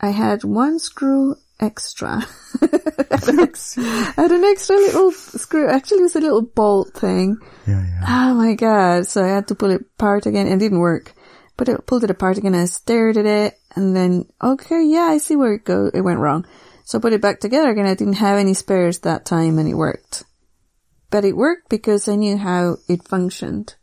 I 0.00 0.10
had 0.10 0.42
one 0.42 0.80
screw 0.80 1.36
extra. 1.60 2.24
I 2.62 3.06
had 3.10 3.28
an 3.28 3.40
extra, 3.40 3.82
I 3.84 4.14
had 4.16 4.32
an 4.32 4.44
extra 4.44 4.76
little 4.76 5.12
screw. 5.12 5.68
Actually, 5.68 5.98
it 5.98 6.02
was 6.02 6.16
a 6.16 6.20
little 6.20 6.42
bolt 6.42 6.94
thing. 6.94 7.38
Yeah, 7.66 7.84
yeah. 7.84 8.04
Oh 8.08 8.34
my 8.34 8.54
god. 8.54 9.06
So 9.06 9.24
I 9.24 9.28
had 9.28 9.48
to 9.48 9.54
pull 9.54 9.70
it 9.70 9.82
apart 9.82 10.26
again. 10.26 10.46
It 10.46 10.58
didn't 10.58 10.78
work. 10.80 11.14
But 11.56 11.68
it 11.68 11.86
pulled 11.86 12.04
it 12.04 12.10
apart 12.10 12.38
again. 12.38 12.54
I 12.54 12.66
stared 12.66 13.16
at 13.16 13.26
it 13.26 13.58
and 13.74 13.94
then, 13.94 14.26
okay, 14.42 14.84
yeah, 14.84 15.08
I 15.10 15.18
see 15.18 15.34
where 15.34 15.54
it 15.54 15.64
go. 15.64 15.90
It 15.92 16.02
went 16.02 16.20
wrong. 16.20 16.46
So 16.84 16.98
I 16.98 17.02
put 17.02 17.12
it 17.12 17.20
back 17.20 17.40
together 17.40 17.70
again. 17.70 17.86
I 17.86 17.94
didn't 17.94 18.14
have 18.14 18.38
any 18.38 18.54
spares 18.54 19.00
that 19.00 19.24
time 19.24 19.58
and 19.58 19.68
it 19.68 19.74
worked. 19.74 20.24
But 21.10 21.24
it 21.24 21.36
worked 21.36 21.68
because 21.68 22.08
I 22.08 22.14
knew 22.14 22.36
how 22.36 22.76
it 22.88 23.08
functioned. 23.08 23.74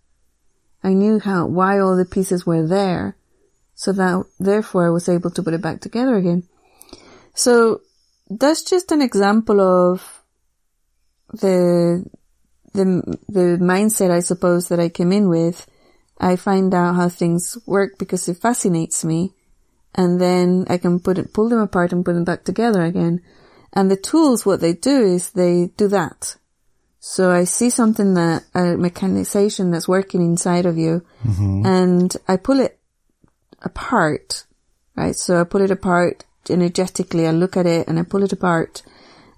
I 0.84 0.94
knew 0.94 1.20
how, 1.20 1.48
why 1.48 1.80
all 1.80 1.98
the 1.98 2.06
pieces 2.06 2.46
were 2.46 2.66
there. 2.66 3.18
So 3.74 3.92
that, 3.92 4.24
therefore 4.40 4.88
I 4.88 4.92
was 4.92 5.10
able 5.10 5.32
to 5.32 5.44
put 5.44 5.54
it 5.54 5.62
back 5.62 5.82
together 5.82 6.16
again. 6.16 6.44
So 7.36 7.82
that's 8.30 8.64
just 8.64 8.92
an 8.92 9.02
example 9.02 9.62
of 9.62 10.24
the, 11.32 12.06
the, 12.74 13.18
the 13.28 13.58
mindset 13.62 14.10
I 14.10 14.22
suppose 14.22 14.70
that 14.70 14.80
I 14.80 14.90
came 14.90 15.12
in 15.12 15.30
with. 15.30 15.68
I 16.18 16.38
find 16.38 16.74
out 16.74 16.96
how 16.96 17.10
things 17.10 17.58
work 17.66 17.98
because 17.98 18.28
it 18.30 18.38
fascinates 18.38 19.04
me. 19.04 19.34
And 19.94 20.20
then 20.20 20.66
I 20.70 20.78
can 20.78 21.00
put 21.00 21.18
it, 21.18 21.34
pull 21.34 21.50
them 21.50 21.60
apart 21.60 21.92
and 21.92 22.04
put 22.04 22.14
them 22.14 22.24
back 22.24 22.46
together 22.46 22.84
again. 22.84 23.22
And 23.74 23.92
the 23.92 23.98
tools, 23.98 24.46
what 24.46 24.62
they 24.62 24.74
do 24.74 25.04
is 25.04 25.32
they 25.32 25.68
do 25.78 25.88
that. 25.90 26.38
So 27.00 27.32
I 27.32 27.44
see 27.44 27.70
something 27.70 28.16
that, 28.16 28.46
a 28.56 28.78
mechanization 28.78 29.72
that's 29.72 29.88
working 29.88 30.22
inside 30.22 30.66
of 30.66 30.78
you 30.78 31.06
mm-hmm. 31.24 31.66
and 31.66 32.18
I 32.28 32.38
pull 32.38 32.60
it 32.60 32.80
apart, 33.62 34.46
right? 34.96 35.16
So 35.16 35.40
I 35.40 35.44
pull 35.44 35.62
it 35.62 35.72
apart 35.72 36.26
energetically. 36.50 37.28
I 37.28 37.32
look 37.32 37.58
at 37.58 37.66
it 37.66 37.88
and 37.88 38.00
I 38.00 38.04
pull 38.04 38.24
it 38.24 38.34
apart 38.34 38.82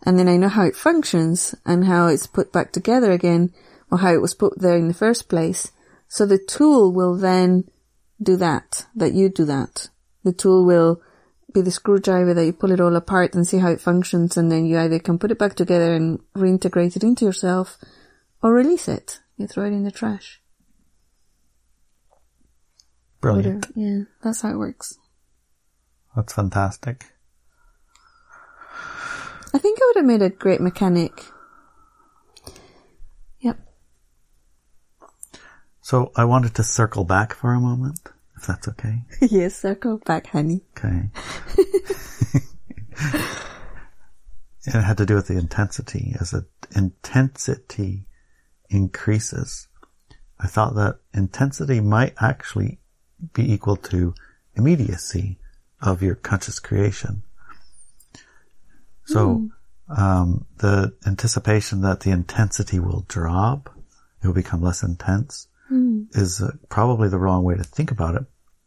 and 0.05 0.17
then 0.17 0.27
I 0.27 0.37
know 0.37 0.49
how 0.49 0.63
it 0.63 0.75
functions 0.75 1.55
and 1.65 1.85
how 1.85 2.07
it's 2.07 2.27
put 2.27 2.51
back 2.53 2.71
together 2.71 3.11
again 3.11 3.53
or 3.91 3.99
how 3.99 4.13
it 4.13 4.21
was 4.21 4.33
put 4.33 4.59
there 4.59 4.77
in 4.77 4.87
the 4.87 4.93
first 4.93 5.29
place. 5.29 5.71
So 6.07 6.25
the 6.25 6.37
tool 6.37 6.93
will 6.93 7.15
then 7.15 7.65
do 8.21 8.37
that, 8.37 8.85
that 8.95 9.13
you 9.13 9.29
do 9.29 9.45
that. 9.45 9.89
The 10.23 10.33
tool 10.33 10.65
will 10.65 11.01
be 11.53 11.61
the 11.61 11.71
screwdriver 11.71 12.33
that 12.33 12.45
you 12.45 12.53
pull 12.53 12.71
it 12.71 12.79
all 12.79 12.95
apart 12.95 13.33
and 13.33 13.47
see 13.47 13.57
how 13.57 13.69
it 13.69 13.81
functions 13.81 14.37
and 14.37 14.51
then 14.51 14.65
you 14.65 14.77
either 14.77 14.99
can 14.99 15.17
put 15.17 15.31
it 15.31 15.39
back 15.39 15.55
together 15.55 15.93
and 15.93 16.19
reintegrate 16.35 16.95
it 16.95 17.03
into 17.03 17.25
yourself 17.25 17.77
or 18.41 18.53
release 18.53 18.87
it. 18.87 19.19
You 19.37 19.47
throw 19.47 19.65
it 19.65 19.73
in 19.73 19.83
the 19.83 19.91
trash. 19.91 20.41
Brilliant. 23.21 23.67
Whatever. 23.67 23.79
Yeah, 23.79 24.03
that's 24.21 24.41
how 24.41 24.51
it 24.51 24.57
works. 24.57 24.97
That's 26.17 26.33
fantastic. 26.33 27.05
I 29.53 29.59
think 29.59 29.77
I 29.79 29.85
would 29.85 29.97
have 29.97 30.05
made 30.05 30.23
a 30.23 30.31
great 30.31 30.59
mechanic. 30.59 31.11
Yep. 33.41 33.59
So 35.81 36.11
I 36.15 36.25
wanted 36.25 36.55
to 36.55 36.63
circle 36.63 37.03
back 37.03 37.35
for 37.35 37.53
a 37.53 37.59
moment, 37.59 37.99
if 38.35 38.47
that's 38.47 38.67
okay. 38.67 39.03
yes, 39.21 39.57
circle 39.57 39.99
back, 40.07 40.25
honey. 40.25 40.61
Okay. 40.75 41.09
it 44.65 44.73
had 44.73 44.97
to 44.97 45.05
do 45.05 45.13
with 45.13 45.27
the 45.27 45.37
intensity. 45.37 46.15
As 46.19 46.31
the 46.31 46.47
intensity 46.75 48.07
increases, 48.71 49.67
I 50.39 50.47
thought 50.47 50.73
that 50.73 50.97
intensity 51.13 51.79
might 51.79 52.15
actually 52.19 52.79
be 53.33 53.53
equal 53.53 53.75
to 53.75 54.15
immediacy 54.55 55.37
of 55.81 56.01
your 56.01 56.15
conscious 56.15 56.59
creation. 56.59 57.21
So, 59.05 59.49
um, 59.89 60.45
the 60.57 60.93
anticipation 61.05 61.81
that 61.81 62.01
the 62.01 62.11
intensity 62.11 62.79
will 62.79 63.05
drop, 63.07 63.69
it 64.21 64.27
will 64.27 64.33
become 64.33 64.61
less 64.61 64.83
intense, 64.83 65.47
is 66.11 66.41
uh, 66.41 66.51
probably 66.69 67.09
the 67.09 67.19
wrong 67.19 67.43
way 67.43 67.55
to 67.55 67.63
think 67.63 67.91
about 67.91 68.15
it. 68.15 68.23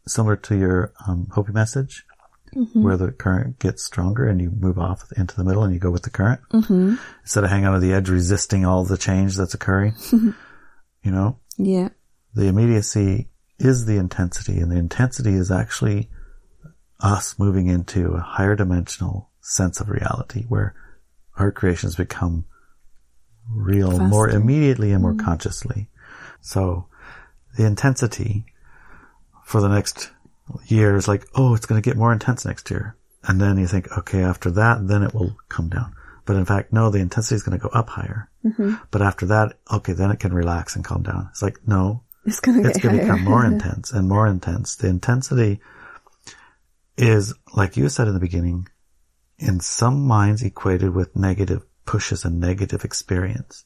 Similar 0.07 0.35
to 0.37 0.55
your 0.57 0.93
um, 1.07 1.27
Hopi 1.31 1.51
message, 1.51 2.05
where 2.73 2.97
the 2.97 3.11
current 3.11 3.59
gets 3.59 3.83
stronger 3.83 4.27
and 4.27 4.41
you 4.41 4.49
move 4.51 4.77
off 4.79 5.03
into 5.15 5.35
the 5.35 5.43
middle 5.43 5.63
and 5.63 5.73
you 5.73 5.79
go 5.79 5.89
with 5.91 6.03
the 6.03 6.09
current 6.09 6.41
instead 7.21 7.43
of 7.43 7.49
hanging 7.49 7.65
on 7.67 7.79
the 7.81 7.93
edge, 7.93 8.09
resisting 8.09 8.65
all 8.65 8.83
the 8.83 8.97
change 8.97 9.35
that's 9.37 9.53
occurring. 9.53 9.93
you 10.11 11.11
know, 11.11 11.37
Yeah. 11.57 11.89
the 12.33 12.47
immediacy 12.47 13.29
is 13.59 13.85
the 13.85 13.97
intensity 13.97 14.59
and 14.59 14.71
the 14.71 14.77
intensity 14.77 15.33
is 15.33 15.49
actually 15.51 16.09
us 17.01 17.37
moving 17.39 17.67
into 17.67 18.13
a 18.13 18.19
higher 18.19 18.55
dimensional 18.55 19.29
sense 19.41 19.79
of 19.81 19.89
reality 19.89 20.45
where 20.47 20.75
our 21.37 21.51
creations 21.51 21.95
become 21.95 22.45
real 23.49 23.99
more 23.99 24.29
immediately 24.29 24.91
and 24.91 25.01
more 25.01 25.13
mm-hmm. 25.13 25.25
consciously. 25.25 25.87
So 26.41 26.87
the 27.57 27.65
intensity 27.65 28.45
for 29.45 29.61
the 29.61 29.69
next 29.69 30.11
year 30.67 30.95
is 30.95 31.07
like, 31.07 31.27
oh, 31.35 31.55
it's 31.55 31.65
going 31.65 31.81
to 31.81 31.87
get 31.87 31.97
more 31.97 32.13
intense 32.13 32.45
next 32.45 32.69
year. 32.71 32.95
And 33.23 33.39
then 33.39 33.57
you 33.57 33.67
think, 33.67 33.91
okay, 33.97 34.23
after 34.23 34.51
that, 34.51 34.87
then 34.87 35.03
it 35.03 35.13
will 35.13 35.35
come 35.49 35.69
down. 35.69 35.93
But 36.25 36.35
in 36.35 36.45
fact, 36.45 36.71
no, 36.71 36.89
the 36.89 36.99
intensity 36.99 37.35
is 37.35 37.43
going 37.43 37.59
to 37.59 37.61
go 37.61 37.69
up 37.73 37.89
higher. 37.89 38.29
Mm-hmm. 38.45 38.75
But 38.89 39.01
after 39.01 39.25
that, 39.27 39.57
okay, 39.71 39.93
then 39.93 40.11
it 40.11 40.19
can 40.19 40.33
relax 40.33 40.75
and 40.75 40.85
calm 40.85 41.03
down. 41.03 41.27
It's 41.31 41.41
like, 41.41 41.57
no, 41.67 42.03
It's 42.25 42.39
gonna 42.39 42.67
it's 42.67 42.77
get 42.77 42.83
going 42.83 42.97
to 42.97 43.01
become 43.01 43.23
more 43.23 43.45
intense 43.53 43.91
and 43.91 44.07
more 44.07 44.27
intense. 44.27 44.75
The 44.75 44.87
intensity 44.87 45.59
is, 46.97 47.33
like 47.53 47.77
you 47.77 47.89
said 47.89 48.07
in 48.07 48.13
the 48.13 48.19
beginning, 48.19 48.67
in 49.37 49.59
some 49.59 50.05
minds 50.05 50.43
equated 50.43 50.93
with 50.93 51.15
negative 51.15 51.63
pushes 51.85 52.25
and 52.25 52.39
negative 52.39 52.83
experience, 52.85 53.65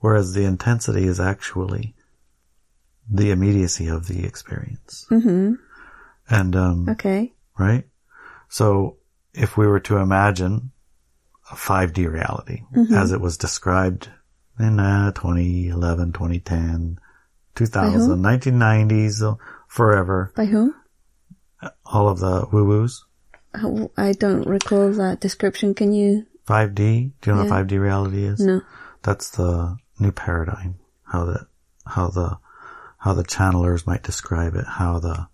whereas 0.00 0.32
the 0.34 0.44
intensity 0.44 1.04
is 1.04 1.20
actually 1.20 1.94
the 3.08 3.30
immediacy 3.30 3.86
of 3.88 4.08
the 4.08 4.24
experience. 4.24 5.06
Mm-hmm. 5.10 5.54
And, 6.28 6.56
um, 6.56 6.88
Okay. 6.88 7.32
right? 7.58 7.84
So 8.48 8.96
if 9.34 9.56
we 9.56 9.66
were 9.66 9.80
to 9.80 9.98
imagine 9.98 10.72
a 11.50 11.54
5D 11.54 12.10
reality 12.10 12.62
Mm-hmm. 12.74 12.94
as 12.94 13.12
it 13.12 13.20
was 13.20 13.36
described 13.36 14.08
in 14.58 14.80
uh, 14.80 15.12
2011, 15.12 16.12
2010, 16.12 16.98
2000, 17.54 18.22
1990s, 18.22 19.22
uh, 19.22 19.36
forever, 19.68 20.32
By 20.34 20.46
whom? 20.46 20.74
All 21.84 22.08
of 22.08 22.18
the 22.20 22.46
woo-woos. 22.50 23.04
Oh, 23.54 23.90
I 23.96 24.12
don't 24.12 24.46
recall 24.46 24.90
that 24.92 25.20
description. 25.20 25.74
Can 25.74 25.92
you? 25.92 26.26
5D, 26.46 26.74
do 26.74 27.30
you 27.30 27.36
know 27.36 27.42
Yeah. 27.44 27.50
what 27.50 27.66
5D 27.68 27.80
reality 27.80 28.24
is? 28.24 28.40
No. 28.40 28.60
That's 29.02 29.30
the 29.30 29.76
new 29.98 30.12
paradigm. 30.12 30.76
How 31.04 31.24
the, 31.24 31.46
how 31.86 32.08
the, 32.08 32.38
how 32.98 33.14
the 33.14 33.22
channelers 33.24 33.86
might 33.86 34.02
describe 34.02 34.54
it. 34.54 34.64
How 34.66 34.98
the, 34.98 35.28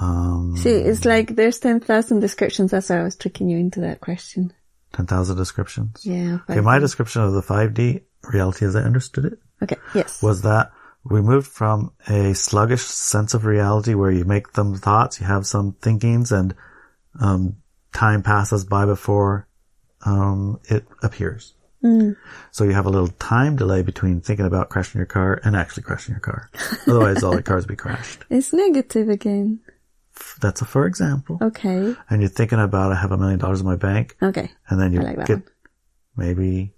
um, 0.00 0.56
See, 0.56 0.70
it's 0.70 1.04
like 1.04 1.36
there's 1.36 1.58
10,000 1.58 2.20
descriptions. 2.20 2.70
That's 2.70 2.88
why 2.88 3.00
I 3.00 3.02
was 3.02 3.16
tricking 3.16 3.48
you 3.48 3.58
into 3.58 3.80
that 3.80 4.00
question. 4.00 4.52
10,000 4.94 5.36
descriptions. 5.36 6.04
Yeah. 6.04 6.38
Okay, 6.48 6.60
my 6.60 6.78
description 6.78 7.22
of 7.22 7.32
the 7.32 7.42
5D 7.42 8.02
reality 8.24 8.64
as 8.66 8.76
I 8.76 8.80
understood 8.82 9.26
it 9.26 9.38
okay. 9.62 9.76
Yes. 9.94 10.22
was 10.22 10.42
that 10.42 10.72
we 11.04 11.20
moved 11.22 11.46
from 11.46 11.92
a 12.08 12.34
sluggish 12.34 12.82
sense 12.82 13.34
of 13.34 13.44
reality 13.44 13.94
where 13.94 14.10
you 14.10 14.24
make 14.24 14.48
some 14.54 14.74
thoughts, 14.76 15.20
you 15.20 15.26
have 15.26 15.46
some 15.46 15.72
thinkings, 15.80 16.30
and 16.32 16.54
um, 17.20 17.56
time 17.92 18.22
passes 18.22 18.64
by 18.64 18.84
before 18.86 19.48
um, 20.04 20.60
it 20.68 20.84
appears. 21.02 21.54
So 22.52 22.64
you 22.64 22.72
have 22.72 22.84
a 22.84 22.90
little 22.90 23.08
time 23.08 23.56
delay 23.56 23.80
between 23.80 24.20
thinking 24.20 24.44
about 24.44 24.68
crashing 24.68 24.98
your 24.98 25.06
car 25.06 25.40
and 25.42 25.56
actually 25.56 25.84
crashing 25.84 26.12
your 26.12 26.20
car. 26.20 26.50
Otherwise, 26.86 27.22
all 27.22 27.32
the 27.34 27.42
cars 27.42 27.62
would 27.64 27.70
be 27.70 27.76
crashed. 27.76 28.22
It's 28.30 28.52
negative 28.52 29.08
again. 29.08 29.60
That's 30.42 30.60
a 30.60 30.66
for 30.66 30.84
example. 30.84 31.38
Okay. 31.40 31.94
And 32.10 32.20
you're 32.20 32.28
thinking 32.28 32.60
about 32.60 32.92
I 32.92 32.96
have 32.96 33.12
a 33.12 33.16
million 33.16 33.38
dollars 33.38 33.60
in 33.62 33.66
my 33.66 33.76
bank, 33.76 34.14
Okay. 34.22 34.50
and 34.68 34.78
then 34.78 34.92
you 34.92 35.00
like 35.00 35.24
get 35.24 35.38
one. 35.38 35.44
maybe 36.18 36.74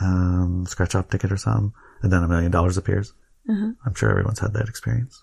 um, 0.00 0.64
scratch 0.66 0.94
off 0.94 1.10
ticket 1.10 1.30
or 1.32 1.36
something, 1.36 1.72
and 2.02 2.12
then 2.12 2.22
a 2.22 2.28
million 2.28 2.50
dollars 2.50 2.76
appears. 2.76 3.12
Uh-huh. 3.48 3.72
I'm 3.84 3.94
sure 3.94 4.10
everyone's 4.10 4.38
had 4.38 4.52
that 4.54 4.68
experience, 4.68 5.22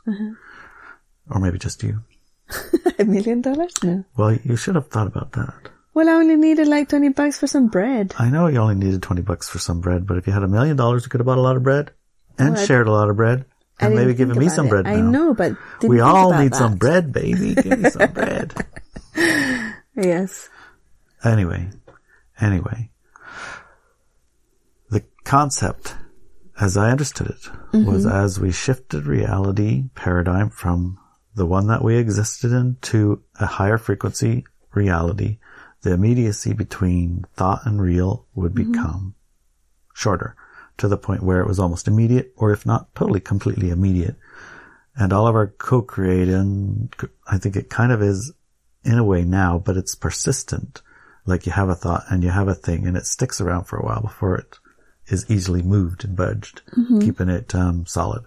or 1.30 1.40
maybe 1.40 1.58
just 1.60 1.84
you. 1.84 2.02
A 3.00 3.04
million 3.06 3.42
dollars? 3.42 3.74
No. 3.84 4.04
Well, 4.18 4.34
you 4.44 4.56
should 4.56 4.76
have 4.76 4.88
thought 4.88 5.08
about 5.08 5.34
that. 5.34 5.54
Well, 5.94 6.10
I 6.10 6.14
only 6.14 6.36
needed 6.36 6.68
like 6.68 6.90
20 6.90 7.10
bucks 7.10 7.40
for 7.40 7.48
some 7.48 7.68
bread. 7.68 8.14
I 8.18 8.30
know 8.30 8.48
you 8.48 8.58
only 8.60 8.76
needed 8.76 9.02
twenty 9.04 9.22
bucks 9.22 9.50
for 9.50 9.60
some 9.60 9.82
bread, 9.82 10.08
but 10.08 10.18
if 10.18 10.28
you 10.28 10.34
had 10.34 10.44
a 10.44 10.48
million 10.48 10.78
dollars, 10.78 11.04
you 11.04 11.10
could 11.10 11.20
have 11.20 11.26
bought 11.26 11.38
a 11.38 11.42
lot 11.42 11.56
of 11.58 11.64
bread 11.64 11.92
and 12.38 12.56
Well, 12.56 12.66
shared 12.66 12.88
a 12.88 12.92
lot 12.92 13.10
of 13.10 13.16
bread, 13.18 13.46
and 13.80 13.96
maybe 13.96 14.14
given 14.14 14.38
me 14.38 14.50
some 14.50 14.68
it. 14.68 14.70
bread. 14.70 14.88
I 14.88 14.96
now. 15.02 15.10
know, 15.12 15.34
but 15.34 15.54
we 15.84 16.00
all 16.00 16.32
need 16.38 16.54
that. 16.54 16.58
some 16.58 16.76
bread, 16.78 17.12
baby. 17.14 17.54
Give 17.56 17.80
me 17.80 17.90
some 17.90 18.12
bread. 18.14 18.54
Yes. 19.96 20.50
Anyway, 21.24 21.70
anyway, 22.40 22.90
the 24.90 25.04
concept 25.24 25.96
as 26.60 26.76
I 26.76 26.92
understood 26.92 27.28
it, 27.28 27.50
was 27.86 28.06
mm-hmm. 28.06 28.16
as 28.16 28.40
we 28.40 28.52
shifted 28.52 29.06
reality 29.06 29.86
paradigm 29.94 30.50
from 30.50 30.98
the 31.36 31.46
one 31.46 31.68
that 31.68 31.84
we 31.84 31.98
existed 31.98 32.52
in 32.52 32.78
to 32.82 33.22
a 33.40 33.46
higher 33.46 33.78
frequency 33.78 34.44
reality, 34.74 35.38
the 35.82 35.94
immediacy 35.94 36.54
between 36.54 37.26
thought 37.36 37.62
and 37.66 37.80
real 37.80 38.26
would 38.34 38.54
mm-hmm. 38.54 38.72
become 38.72 39.16
shorter 39.94 40.36
to 40.78 40.88
the 40.88 40.98
point 40.98 41.24
where 41.24 41.42
it 41.42 41.48
was 41.48 41.60
almost 41.60 41.88
immediate, 41.88 42.34
or 42.36 42.52
if 42.52 42.66
not 42.66 42.94
totally 42.96 43.20
completely 43.20 43.70
immediate. 43.70 44.16
And 44.96 45.14
all 45.14 45.28
of 45.28 45.36
our 45.36 45.48
co-creating, 45.48 46.92
I 47.28 47.38
think 47.38 47.56
it 47.56 47.70
kind 47.70 47.92
of 47.92 48.02
is 48.02 48.34
in 48.84 48.98
a 48.98 49.04
way 49.04 49.24
now, 49.24 49.60
but 49.60 49.78
it's 49.78 49.96
persistent. 49.96 50.82
Like 51.26 51.46
you 51.46 51.52
have 51.52 51.70
a 51.70 51.76
thought 51.76 52.06
and 52.10 52.24
you 52.24 52.30
have 52.30 52.48
a 52.48 52.56
thing 52.56 52.88
and 52.88 52.98
it 52.98 53.06
sticks 53.06 53.42
around 53.42 53.66
for 53.66 53.78
a 53.78 53.86
while 53.86 54.02
before 54.02 54.38
it 54.38 54.58
is 55.10 55.30
easily 55.30 55.62
moved 55.62 56.04
and 56.04 56.16
budged, 56.16 56.62
keeping 57.02 57.30
it 57.30 57.54
um, 57.56 57.86
solid. 57.86 58.26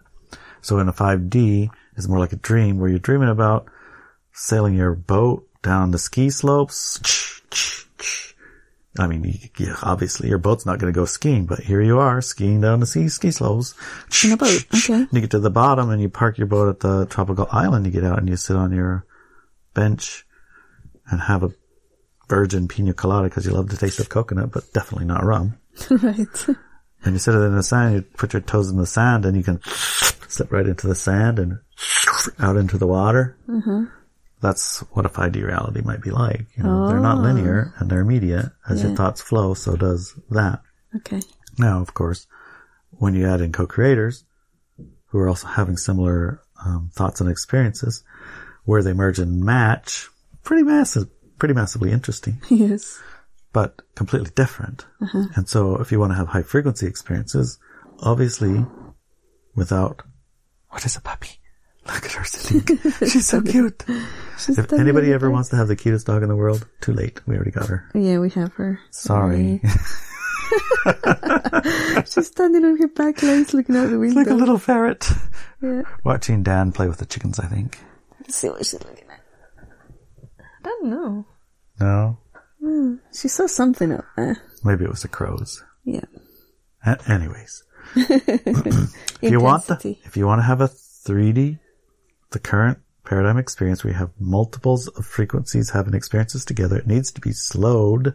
So 0.63 0.79
in 0.79 0.89
a 0.89 0.93
5D, 0.93 1.71
it's 1.97 2.09
more 2.09 2.19
like 2.19 2.33
a 2.33 2.37
dream 2.37 2.79
where 2.79 2.89
you're 2.89 2.99
dreaming 2.99 3.29
about 3.29 3.67
sailing 4.33 4.75
your 4.75 4.95
boat 4.95 5.47
down 5.63 5.91
the 5.91 5.99
ski 5.99 6.31
slopes. 6.31 7.01
I 8.99 9.07
mean, 9.07 9.39
you, 9.57 9.75
obviously 9.83 10.29
your 10.29 10.39
boat's 10.39 10.67
not 10.67 10.79
going 10.79 10.93
to 10.93 10.99
go 10.99 11.05
skiing, 11.05 11.47
but 11.47 11.61
here 11.61 11.81
you 11.81 11.99
are 11.99 12.21
skiing 12.21 12.61
down 12.61 12.81
the 12.81 12.87
ski, 12.87 13.09
ski 13.09 13.31
slopes. 13.31 13.75
In 14.25 14.33
a 14.33 14.37
boat, 14.37 14.67
okay. 14.75 15.07
You 15.13 15.21
get 15.21 15.31
to 15.31 15.39
the 15.39 15.51
bottom 15.51 15.91
and 15.91 16.03
you 16.03 16.09
park 16.09 16.39
your 16.39 16.49
boat 16.49 16.69
at 16.69 16.81
the 16.81 17.07
tropical 17.07 17.47
island. 17.51 17.87
You 17.87 17.93
get 17.93 18.05
out 18.05 18.19
and 18.19 18.29
you 18.29 18.37
sit 18.37 18.57
on 18.57 18.73
your 18.73 19.07
bench 19.75 20.27
and 21.11 21.21
have 21.21 21.43
a 21.43 21.53
virgin 22.29 22.69
pina 22.69 22.93
colada 22.93 23.29
because 23.29 23.47
you 23.47 23.53
love 23.53 23.69
the 23.69 23.77
taste 23.77 24.01
of 24.01 24.09
coconut, 24.09 24.51
but 24.51 24.73
definitely 24.73 25.07
not 25.07 25.25
rum. 25.25 25.59
right. 25.91 26.47
And 27.05 27.15
you 27.15 27.19
sit 27.19 27.35
it 27.35 27.39
in 27.39 27.57
the 27.57 27.63
sand, 27.63 27.95
you 27.95 28.03
put 28.03 28.33
your 28.35 28.43
toes 28.43 28.71
in 28.71 28.77
the 28.77 28.87
sand 28.87 29.25
and 29.25 29.37
you 29.37 29.43
can 29.43 29.61
slip 30.29 30.53
right 30.53 30.67
into 30.67 30.87
the 30.87 30.95
sand 30.95 31.39
and 31.39 31.59
out 32.39 32.57
into 32.57 32.77
the 32.79 32.87
water. 32.87 33.37
Mm-hmm. 33.49 33.85
That's 34.43 34.81
what 34.93 35.07
a 35.07 35.11
5D 35.11 35.45
reality 35.45 35.83
might 35.83 36.03
be 36.03 36.11
like. 36.11 36.47
You 36.57 36.63
know, 36.63 36.89
they're 36.89 37.01
not 37.01 37.23
linear 37.23 37.75
and 37.79 37.91
they're 37.91 38.01
immediate. 38.01 38.47
As 38.69 38.83
your 38.83 38.95
thoughts 38.95 39.21
flow, 39.21 39.55
so 39.55 39.77
does 39.77 40.15
that. 40.31 40.63
Okay. 40.97 41.21
Now, 41.59 41.81
of 41.81 41.93
course, 41.93 42.27
when 42.93 43.15
you 43.15 43.27
add 43.27 43.41
in 43.43 43.53
co-creators 43.53 44.25
who 45.07 45.19
are 45.19 45.29
also 45.29 45.47
having 45.47 45.77
similar 45.77 46.41
um, 46.65 46.91
thoughts 46.95 47.21
and 47.21 47.31
experiences, 47.31 48.03
where 48.65 48.83
they 48.83 48.93
merge 48.93 49.19
and 49.19 49.43
match, 49.43 50.09
pretty 50.43 50.63
massive, 50.63 51.09
pretty 51.39 51.55
massively 51.55 51.91
interesting, 51.91 52.41
Yes. 52.49 52.99
But 53.53 53.83
completely 53.95 54.31
different. 54.35 54.87
Uh-huh. 55.03 55.25
And 55.37 55.49
so, 55.49 55.77
if 55.77 55.91
you 55.93 55.99
want 55.99 56.13
to 56.13 56.17
have 56.17 56.29
high 56.29 56.43
frequency 56.43 56.87
experiences, 56.87 57.59
obviously, 58.01 58.65
without 59.55 60.03
what 60.71 60.85
is 60.87 60.97
a 60.97 61.01
puppy? 61.01 61.41
Look 61.87 62.05
at 62.05 62.13
her 62.13 62.25
sitting. 62.25 62.79
She's 63.09 63.27
so 63.27 63.41
cute. 63.41 63.83
if 63.89 64.73
anybody 64.73 65.13
ever 65.13 65.31
wants 65.31 65.49
to 65.49 65.57
have 65.57 65.69
the 65.69 65.77
cutest 65.77 66.07
dog 66.07 66.23
in 66.23 66.29
the 66.29 66.37
world, 66.37 66.69
too 66.81 66.93
late. 66.93 67.21
We 67.27 67.35
already 67.37 67.51
got 67.51 67.67
her. 67.67 67.89
Yeah, 67.95 68.19
we 68.19 68.31
have 68.31 68.53
her. 68.55 68.79
Sorry. 68.91 69.61
She's 72.07 72.27
standing 72.27 72.65
on 72.65 72.77
her 72.79 72.89
back 72.89 73.23
legs 73.23 73.55
looking 73.55 73.77
out 73.77 73.91
the 73.91 73.99
window. 73.99 74.21
like 74.21 74.29
a 74.29 74.35
little 74.35 74.59
ferret. 74.59 75.09
Yeah. 75.63 75.83
Watching 76.05 76.43
Dan 76.43 76.73
play 76.73 76.89
with 76.89 76.99
the 76.99 77.07
chickens, 77.07 77.39
I 77.41 77.47
think. 77.47 77.79
Let's 78.21 78.37
see 78.37 78.49
what 78.49 78.59
she's 78.65 78.75
looking 78.75 79.09
at. 79.11 79.21
I 80.39 80.63
don't 80.63 80.91
know. 80.91 81.27
No? 81.81 82.19
Hmm, 82.61 82.97
she 83.13 83.29
saw 83.29 83.47
something 83.47 83.93
up 83.93 84.05
there. 84.17 84.43
Maybe 84.65 84.85
it 84.85 84.91
was 84.91 85.03
the 85.03 85.09
crows. 85.09 85.65
Yeah. 85.85 86.05
A- 86.85 87.01
anyways. 87.09 87.65
if 87.97 89.23
you 89.23 89.41
want 89.41 89.67
the, 89.67 89.97
if 90.05 90.17
you 90.17 90.27
want 90.27 90.41
to 90.41 90.45
have 90.45 90.61
a 90.61 90.69
3D, 90.69 91.59
the 92.31 92.39
current 92.39 92.79
paradigm 93.05 93.39
experience 93.39 93.83
where 93.83 93.93
you 93.93 93.99
have 93.99 94.13
multiples 94.19 94.87
of 94.89 95.05
frequencies 95.07 95.71
having 95.71 95.95
experiences 95.95 96.45
together, 96.45 96.77
it 96.77 96.87
needs 96.87 97.11
to 97.13 97.21
be 97.21 97.33
slowed, 97.33 98.15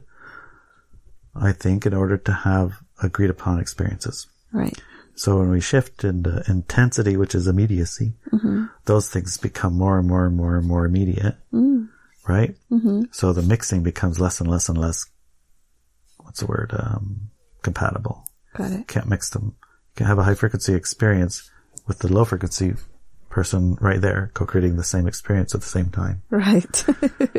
I 1.36 1.52
think, 1.52 1.86
in 1.86 1.94
order 1.94 2.18
to 2.18 2.32
have 2.32 2.74
agreed 3.02 3.30
upon 3.30 3.60
experiences. 3.60 4.28
Right. 4.54 4.80
So 5.16 5.40
when 5.40 5.50
we 5.50 5.62
shift 5.62 6.04
into 6.04 6.44
intensity, 6.48 7.18
which 7.18 7.36
is 7.36 7.48
immediacy, 7.48 8.14
mm-hmm. 8.32 8.66
those 8.86 9.10
things 9.10 9.38
become 9.38 9.74
more 9.74 9.98
and 9.98 10.08
more 10.08 10.26
and 10.26 10.36
more 10.36 10.58
and 10.58 10.68
more 10.68 10.86
immediate, 10.86 11.36
mm. 11.54 11.90
Right? 12.28 12.56
Mm-hmm. 12.72 13.04
So 13.12 13.34
the 13.34 13.42
mixing 13.42 13.84
becomes 13.84 14.20
less 14.20 14.40
and 14.42 14.50
less 14.50 14.70
and 14.70 14.78
less. 14.78 15.06
What's 16.18 16.40
the 16.40 16.48
word? 16.48 16.74
Um, 16.78 17.30
compatible. 17.62 18.26
Got 18.56 18.72
it. 18.72 18.88
Can't 18.88 19.08
mix 19.08 19.30
them. 19.30 19.56
You 19.64 19.96
can 19.98 20.08
have 20.08 20.18
a 20.20 20.24
high 20.24 20.36
frequency 20.36 20.74
experience 20.74 21.50
with 21.88 22.00
the 22.00 22.12
low 22.12 22.26
frequency 22.26 22.74
person 23.30 23.76
right 23.82 24.02
there, 24.02 24.32
co-creating 24.34 24.76
the 24.78 24.84
same 24.84 25.08
experience 25.08 25.54
at 25.54 25.62
the 25.62 25.68
same 25.68 25.90
time. 25.90 26.22
Right. 26.30 26.86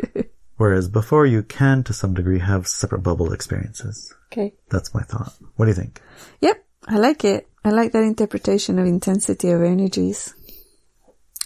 Whereas 0.57 0.87
before, 0.87 1.25
you 1.25 1.43
can, 1.43 1.83
to 1.83 1.93
some 1.93 2.13
degree, 2.15 2.39
have 2.39 2.67
separate 2.67 2.99
bubble 3.03 3.31
experiences. 3.33 4.13
okay. 4.31 4.53
That's 4.69 4.93
my 4.93 5.01
thought. 5.03 5.33
What 5.55 5.65
do 5.65 5.69
you 5.71 5.75
think? 5.75 6.01
Yep. 6.41 6.63
I 6.87 6.97
like 6.97 7.23
it. 7.25 7.47
I 7.63 7.69
like 7.71 7.91
that 7.91 8.03
interpretation 8.03 8.79
of 8.79 8.87
intensity 8.87 9.51
of 9.51 9.61
energies. 9.61 10.33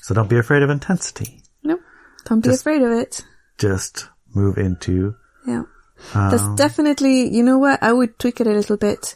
So 0.02 0.14
don't 0.14 0.30
be 0.30 0.38
afraid 0.38 0.64
of 0.64 0.70
intensity. 0.70 1.42
Nope. 1.64 1.82
Don't 2.26 2.42
be 2.42 2.50
Just- 2.50 2.62
afraid 2.62 2.82
of 2.84 2.92
it. 2.92 3.26
Just 3.62 4.10
move 4.34 4.58
into 4.58 5.16
Yeah. 5.48 5.64
That's 6.14 6.42
Um, 6.44 6.56
definitely, 6.56 7.30
you 7.30 7.44
know 7.44 7.60
what? 7.60 7.78
I 7.84 7.94
would 7.94 8.18
tweak 8.18 8.42
it 8.42 8.48
a 8.48 8.54
little 8.60 8.78
bit. 8.78 9.16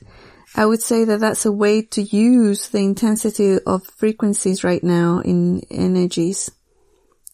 I 0.55 0.65
would 0.65 0.81
say 0.81 1.03
that 1.05 1.19
that's 1.19 1.45
a 1.45 1.51
way 1.51 1.81
to 1.81 2.01
use 2.01 2.69
the 2.69 2.79
intensity 2.79 3.57
of 3.65 3.83
frequencies 3.97 4.63
right 4.63 4.83
now 4.83 5.19
in 5.19 5.61
energies 5.71 6.51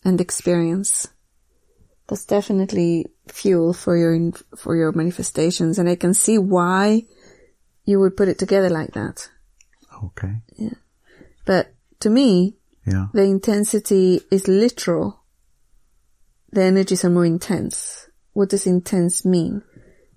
and 0.06 0.20
experience. 0.22 1.08
That's 2.08 2.26
definitely 2.26 3.08
fuel 3.28 3.74
for 3.74 3.96
your, 3.98 4.32
for 4.58 4.76
your 4.76 4.92
manifestations. 4.94 5.78
And 5.80 5.88
I 5.90 5.96
can 5.96 6.14
see 6.14 6.38
why 6.38 7.06
you 7.86 8.00
would 8.00 8.16
put 8.18 8.28
it 8.30 8.40
together 8.40 8.70
like 8.70 8.94
that. 8.94 9.30
okay. 10.04 10.42
Yeah. 10.58 10.80
But 11.46 11.74
to 12.00 12.10
me, 12.10 12.56
Yeah. 12.86 13.08
the 13.14 13.24
intensity 13.24 14.22
is 14.32 14.48
literal. 14.48 15.21
The 16.52 16.64
energies 16.64 17.06
are 17.06 17.10
more 17.10 17.26
intense. 17.26 18.08
What 18.34 18.50
does 18.50 18.68
intense 18.68 19.26
mean? 19.26 19.64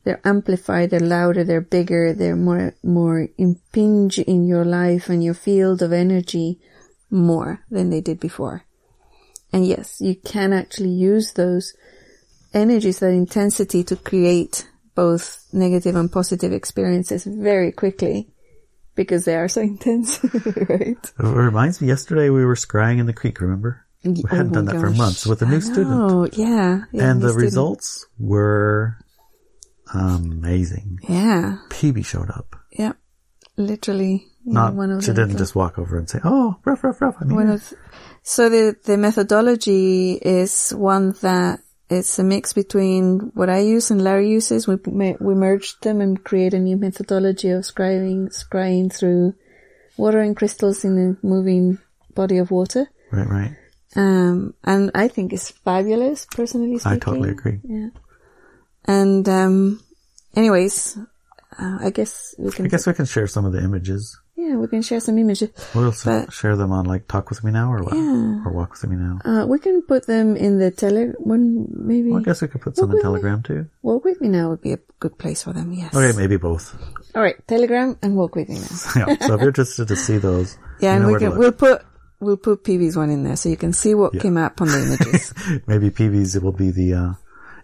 They're 0.04 0.20
amplified, 0.24 0.90
they're 0.90 1.00
louder, 1.00 1.44
they're 1.44 1.60
bigger, 1.60 2.12
they're 2.12 2.36
more, 2.36 2.74
more 2.82 3.28
impinge 3.38 4.18
in 4.18 4.44
your 4.46 4.64
life 4.64 5.08
and 5.08 5.24
your 5.24 5.34
field 5.34 5.80
of 5.80 5.92
energy 5.92 6.60
more 7.10 7.64
than 7.70 7.90
they 7.90 8.00
did 8.00 8.20
before. 8.20 8.64
And 9.52 9.66
yes, 9.66 10.00
you 10.00 10.16
can 10.16 10.52
actually 10.52 10.90
use 10.90 11.32
those 11.32 11.74
energies, 12.52 12.98
that 12.98 13.10
intensity 13.10 13.82
to 13.84 13.96
create 13.96 14.68
both 14.94 15.46
negative 15.52 15.96
and 15.96 16.10
positive 16.10 16.52
experiences 16.52 17.24
very 17.24 17.72
quickly 17.72 18.28
because 18.94 19.24
they 19.24 19.36
are 19.36 19.48
so 19.48 19.60
intense, 19.72 20.20
right? 20.68 20.98
It 21.18 21.22
reminds 21.22 21.80
me, 21.80 21.88
yesterday 21.88 22.30
we 22.30 22.44
were 22.44 22.54
scrying 22.54 22.98
in 22.98 23.06
the 23.06 23.12
creek, 23.12 23.40
remember? 23.40 23.83
We 24.04 24.22
Oh 24.30 24.36
hadn't 24.36 24.52
done 24.52 24.66
that 24.66 24.80
for 24.80 24.90
months 24.90 25.26
with 25.26 25.40
a 25.42 25.46
new 25.46 25.56
I 25.56 25.60
student. 25.60 25.88
know, 25.90 26.28
yeah. 26.32 26.84
yeah 26.92 27.10
and 27.10 27.20
the 27.22 27.28
student. 27.30 27.42
results 27.44 28.06
were 28.18 28.98
amazing. 29.92 30.98
Yeah, 31.08 31.58
PB 31.70 32.04
showed 32.04 32.30
up. 32.30 32.56
yeah. 32.72 32.92
Literally, 33.56 34.26
Not, 34.44 34.74
one 34.74 34.90
of 34.90 35.04
she 35.04 35.12
didn't 35.12 35.36
just 35.38 35.54
walk 35.54 35.78
over 35.78 35.96
and 35.96 36.10
say, 36.10 36.18
oh, 36.24 36.56
rough, 36.64 36.82
rough, 36.82 37.00
rough. 37.00 37.14
I'm 37.20 37.32
one 37.34 37.50
of. 37.50 37.72
So 38.22 38.48
the 38.48 38.74
the 38.84 38.96
methodology 38.96 40.14
is 40.14 40.70
one 40.70 41.12
that 41.22 41.60
it's 41.88 42.18
a 42.18 42.24
mix 42.24 42.52
between 42.52 43.30
what 43.34 43.48
I 43.48 43.60
use 43.60 43.92
and 43.92 44.02
Larry 44.02 44.28
uses. 44.28 44.66
We 44.66 44.74
we 45.20 45.34
merged 45.34 45.82
them 45.84 46.00
and 46.00 46.22
create 46.24 46.52
a 46.52 46.58
new 46.58 46.76
methodology 46.76 47.50
of 47.50 47.62
scrying 47.62 48.34
scrying 48.34 48.92
through 48.92 49.34
water 49.96 50.18
and 50.18 50.36
crystals 50.36 50.84
in 50.84 50.98
a 51.22 51.26
moving 51.26 51.78
body 52.14 52.38
of 52.38 52.50
water. 52.50 52.88
Right, 53.12 53.28
right. 53.28 53.56
Um, 53.96 54.54
and 54.64 54.90
I 54.94 55.09
think 55.09 55.33
it's 55.33 55.50
fabulous, 55.50 56.26
personally 56.26 56.78
speaking. 56.78 56.92
I 56.96 56.98
totally 56.98 57.30
agree. 57.30 57.61
Yeah. 57.64 57.88
And, 58.87 59.28
um, 59.28 59.80
anyways, 60.37 60.98
uh, 61.59 61.78
I 61.80 61.90
guess 61.90 62.35
we 62.38 62.50
can, 62.50 62.66
I 62.66 62.68
guess 62.68 62.87
we 62.87 62.92
can 62.94 63.07
share 63.07 63.26
some 63.26 63.44
of 63.44 63.52
the 63.52 63.62
images. 63.62 64.18
yeah, 64.37 64.57
we 64.57 64.66
can 64.66 64.83
share 64.83 65.00
some 65.00 65.16
images. 65.16 65.48
We'll 65.74 65.94
But- 66.04 66.33
share 66.33 66.57
them 66.57 66.72
on 66.72 66.85
like 66.87 67.07
Talk 67.09 67.30
With 67.30 67.44
Me 67.44 67.52
Now 67.52 67.72
or 67.72 67.83
what? 67.85 67.94
Yeah. 67.94 68.42
Or 68.44 68.52
Walk 68.52 68.72
With 68.72 68.90
Me 68.90 68.96
Now. 68.96 69.18
Uh, 69.24 69.46
we 69.46 69.59
can 69.59 69.80
put 69.83 70.07
them 70.07 70.37
in 70.37 70.59
the 70.59 70.70
tele, 70.70 71.12
one, 71.18 71.66
maybe, 71.70 72.11
Well, 72.11 72.20
I 72.20 72.24
guess 72.24 72.42
we 72.42 72.48
could 72.48 72.61
put 72.61 72.76
some 72.76 72.90
in 72.90 73.00
Telegram 73.00 73.42
too. 73.42 73.66
Walk 73.83 74.04
With 74.04 74.20
Me 74.20 74.28
Now 74.28 74.50
would 74.50 74.61
be 74.61 74.72
a 74.72 74.78
good 75.00 75.16
place 75.18 75.44
for 75.44 75.52
them, 75.54 75.72
yes. 75.72 75.94
Okay, 75.94 76.14
maybe 76.18 76.37
both. 76.37 76.74
Alright, 77.14 77.37
Telegram 77.46 77.96
and 78.02 78.16
Walk 78.16 78.35
With 78.35 78.48
Me 78.48 78.57
Now. 78.57 79.07
yeah. 79.09 79.16
So 79.26 79.35
if 79.35 79.40
you're 79.40 79.48
interested 79.48 79.88
to 79.88 79.96
see 79.96 80.18
those, 80.18 80.59
Yeah, 80.80 80.96
and 80.96 81.07
we 81.07 81.18
can, 81.18 81.38
we'll 81.38 81.52
put, 81.52 81.83
we'll 82.24 82.37
put 82.37 82.64
PB's 82.64 82.96
one 82.96 83.10
in 83.10 83.24
there 83.24 83.37
so 83.37 83.48
you 83.48 83.56
can 83.56 83.72
see 83.72 83.94
what 83.94 84.18
came 84.18 84.37
up 84.37 84.60
on 84.60 84.68
the 84.68 84.82
images. 84.82 85.32
maybe 85.66 85.90
PB's 85.90 86.38
will 86.40 86.52
be 86.52 86.70
the 86.70 86.94
uh, 86.94 87.12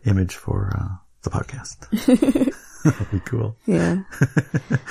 image 0.05 0.37
for 0.37 0.73
uh, 0.77 0.97
the 1.23 1.31
podcast. 1.31 2.55
That'd 2.85 3.11
be 3.13 3.21
cool. 3.21 3.57
Yeah. 3.67 4.03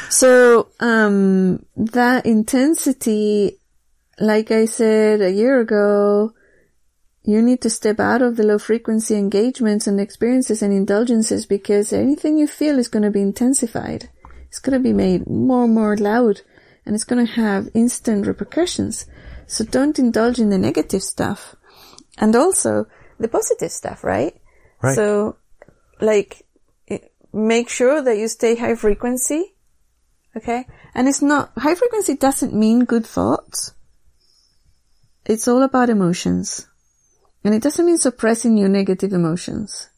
so, 0.10 0.70
um, 0.80 1.66
that 1.76 2.26
intensity, 2.26 3.60
like 4.20 4.52
I 4.52 4.66
said 4.66 5.22
a 5.22 5.32
year 5.32 5.60
ago, 5.60 6.34
you 7.24 7.42
need 7.42 7.62
to 7.62 7.70
step 7.70 8.00
out 8.00 8.22
of 8.22 8.38
the 8.38 8.44
low 8.44 8.58
frequency 8.58 9.16
engagements 9.16 9.88
and 9.88 10.00
experiences 10.00 10.62
and 10.62 10.74
indulgences 10.74 11.46
because 11.46 11.94
anything 11.94 12.38
you 12.38 12.48
feel 12.48 12.80
is 12.80 12.88
going 12.88 13.04
to 13.04 13.12
be 13.12 13.22
intensified. 13.22 14.10
It's 14.48 14.60
going 14.60 14.74
to 14.74 14.84
be 14.84 14.94
made 14.94 15.28
more 15.28 15.66
and 15.66 15.74
more 15.74 15.96
loud 15.96 16.42
and 16.86 16.96
it's 16.96 17.04
going 17.04 17.24
to 17.24 17.34
have 17.34 17.70
instant 17.76 18.26
repercussions. 18.26 19.06
So 19.50 19.66
don't 19.66 19.98
indulge 19.98 20.38
in 20.38 20.52
the 20.52 20.60
negative 20.60 21.02
stuff 21.02 21.56
and 22.20 22.36
also 22.36 22.86
the 23.20 23.28
positive 23.28 23.72
stuff, 23.72 24.04
right? 24.04 24.40
Right. 24.80 24.96
So, 24.96 25.38
like, 26.00 26.46
make 27.34 27.68
sure 27.68 28.00
that 28.00 28.16
you 28.16 28.28
stay 28.28 28.56
high 28.56 28.76
frequency. 28.76 29.56
Okay. 30.38 30.68
And 30.94 31.08
it's 31.08 31.24
not, 31.24 31.52
high 31.58 31.74
frequency 31.74 32.16
doesn't 32.16 32.54
mean 32.54 32.86
good 32.86 33.08
thoughts. 33.08 33.74
It's 35.26 35.48
all 35.48 35.64
about 35.64 35.90
emotions. 35.90 36.68
And 37.44 37.56
it 37.56 37.64
doesn't 37.64 37.88
mean 37.88 37.98
suppressing 37.98 38.56
your 38.56 38.70
negative 38.70 39.14
emotions. 39.14 39.90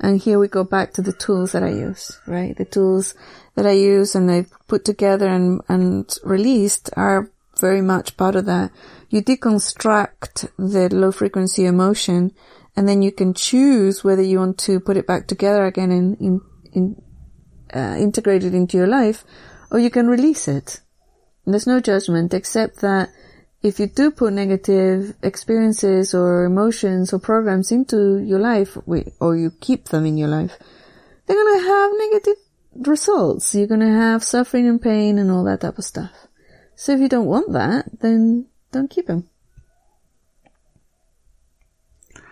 And 0.00 0.18
here 0.18 0.40
we 0.40 0.48
go 0.48 0.64
back 0.64 0.94
to 0.94 1.02
the 1.02 1.12
tools 1.12 1.52
that 1.52 1.62
I 1.62 1.70
use, 1.70 2.18
right? 2.26 2.56
The 2.56 2.64
tools 2.64 3.14
that 3.54 3.66
I 3.66 3.72
use 3.72 4.16
and 4.16 4.28
I've 4.28 4.50
put 4.66 4.84
together 4.84 5.28
and, 5.28 5.60
and 5.68 6.12
released 6.24 6.90
are 6.96 7.30
very 7.60 7.82
much 7.82 8.16
part 8.16 8.36
of 8.36 8.46
that. 8.46 8.70
You 9.08 9.22
deconstruct 9.22 10.50
the 10.56 10.94
low 10.94 11.12
frequency 11.12 11.64
emotion 11.64 12.32
and 12.76 12.88
then 12.88 13.02
you 13.02 13.12
can 13.12 13.34
choose 13.34 14.04
whether 14.04 14.22
you 14.22 14.38
want 14.38 14.58
to 14.58 14.80
put 14.80 14.96
it 14.96 15.06
back 15.06 15.26
together 15.26 15.66
again 15.66 15.90
and 15.90 16.16
in, 16.20 16.40
in, 16.72 17.02
uh, 17.74 17.96
integrate 17.98 18.44
it 18.44 18.54
into 18.54 18.76
your 18.76 18.86
life 18.86 19.24
or 19.70 19.78
you 19.78 19.90
can 19.90 20.06
release 20.06 20.48
it. 20.48 20.80
And 21.44 21.54
there's 21.54 21.66
no 21.66 21.80
judgment 21.80 22.34
except 22.34 22.80
that 22.80 23.10
if 23.62 23.78
you 23.78 23.86
do 23.86 24.10
put 24.10 24.32
negative 24.32 25.14
experiences 25.22 26.14
or 26.14 26.44
emotions 26.44 27.12
or 27.12 27.18
programs 27.18 27.70
into 27.70 28.18
your 28.18 28.38
life, 28.38 28.76
or 29.20 29.36
you 29.36 29.50
keep 29.60 29.86
them 29.86 30.06
in 30.06 30.16
your 30.16 30.28
life, 30.28 30.56
they're 31.26 31.36
gonna 31.36 31.62
have 31.62 31.90
negative 31.98 32.36
results. 32.74 33.54
You're 33.54 33.66
gonna 33.66 33.92
have 33.92 34.24
suffering 34.24 34.66
and 34.66 34.80
pain 34.80 35.18
and 35.18 35.30
all 35.30 35.44
that 35.44 35.60
type 35.60 35.76
of 35.76 35.84
stuff. 35.84 36.10
So 36.80 36.92
if 36.92 37.00
you 37.00 37.10
don't 37.10 37.26
want 37.26 37.52
that, 37.52 38.00
then 38.00 38.46
don't 38.72 38.88
keep 38.88 39.06
them. 39.06 39.28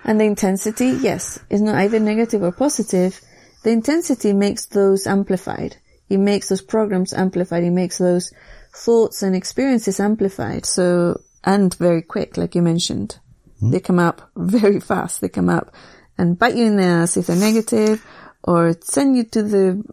And 0.04 0.18
the 0.18 0.24
intensity, 0.24 0.86
yes, 0.86 1.38
is 1.50 1.60
not 1.60 1.74
either 1.74 2.00
negative 2.00 2.42
or 2.42 2.50
positive. 2.50 3.20
The 3.62 3.72
intensity 3.72 4.32
makes 4.32 4.64
those 4.64 5.06
amplified. 5.06 5.76
It 6.08 6.16
makes 6.16 6.48
those 6.48 6.62
programs 6.62 7.12
amplified. 7.12 7.62
It 7.62 7.72
makes 7.72 7.98
those 7.98 8.32
thoughts 8.74 9.22
and 9.22 9.36
experiences 9.36 10.00
amplified. 10.00 10.64
So, 10.64 11.20
and 11.44 11.74
very 11.74 12.00
quick, 12.00 12.38
like 12.38 12.54
you 12.54 12.62
mentioned. 12.62 13.18
Hmm? 13.60 13.70
They 13.70 13.80
come 13.80 13.98
up 13.98 14.30
very 14.34 14.80
fast. 14.80 15.20
They 15.20 15.28
come 15.28 15.50
up 15.50 15.74
and 16.16 16.38
bite 16.38 16.56
you 16.56 16.64
in 16.64 16.76
the 16.76 16.84
ass 16.84 17.18
if 17.18 17.26
they're 17.26 17.36
negative 17.36 18.02
or 18.42 18.74
send 18.80 19.14
you 19.14 19.24
to 19.24 19.42
the 19.42 19.84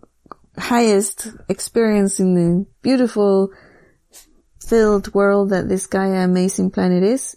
highest 0.57 1.27
experience 1.49 2.21
in 2.21 2.35
the 2.35 2.65
beautiful 2.81 3.51
filled 4.69 5.13
world 5.13 5.49
that 5.51 5.69
this 5.69 5.87
Gaia 5.87 6.23
amazing 6.25 6.71
planet 6.71 7.03
is 7.03 7.35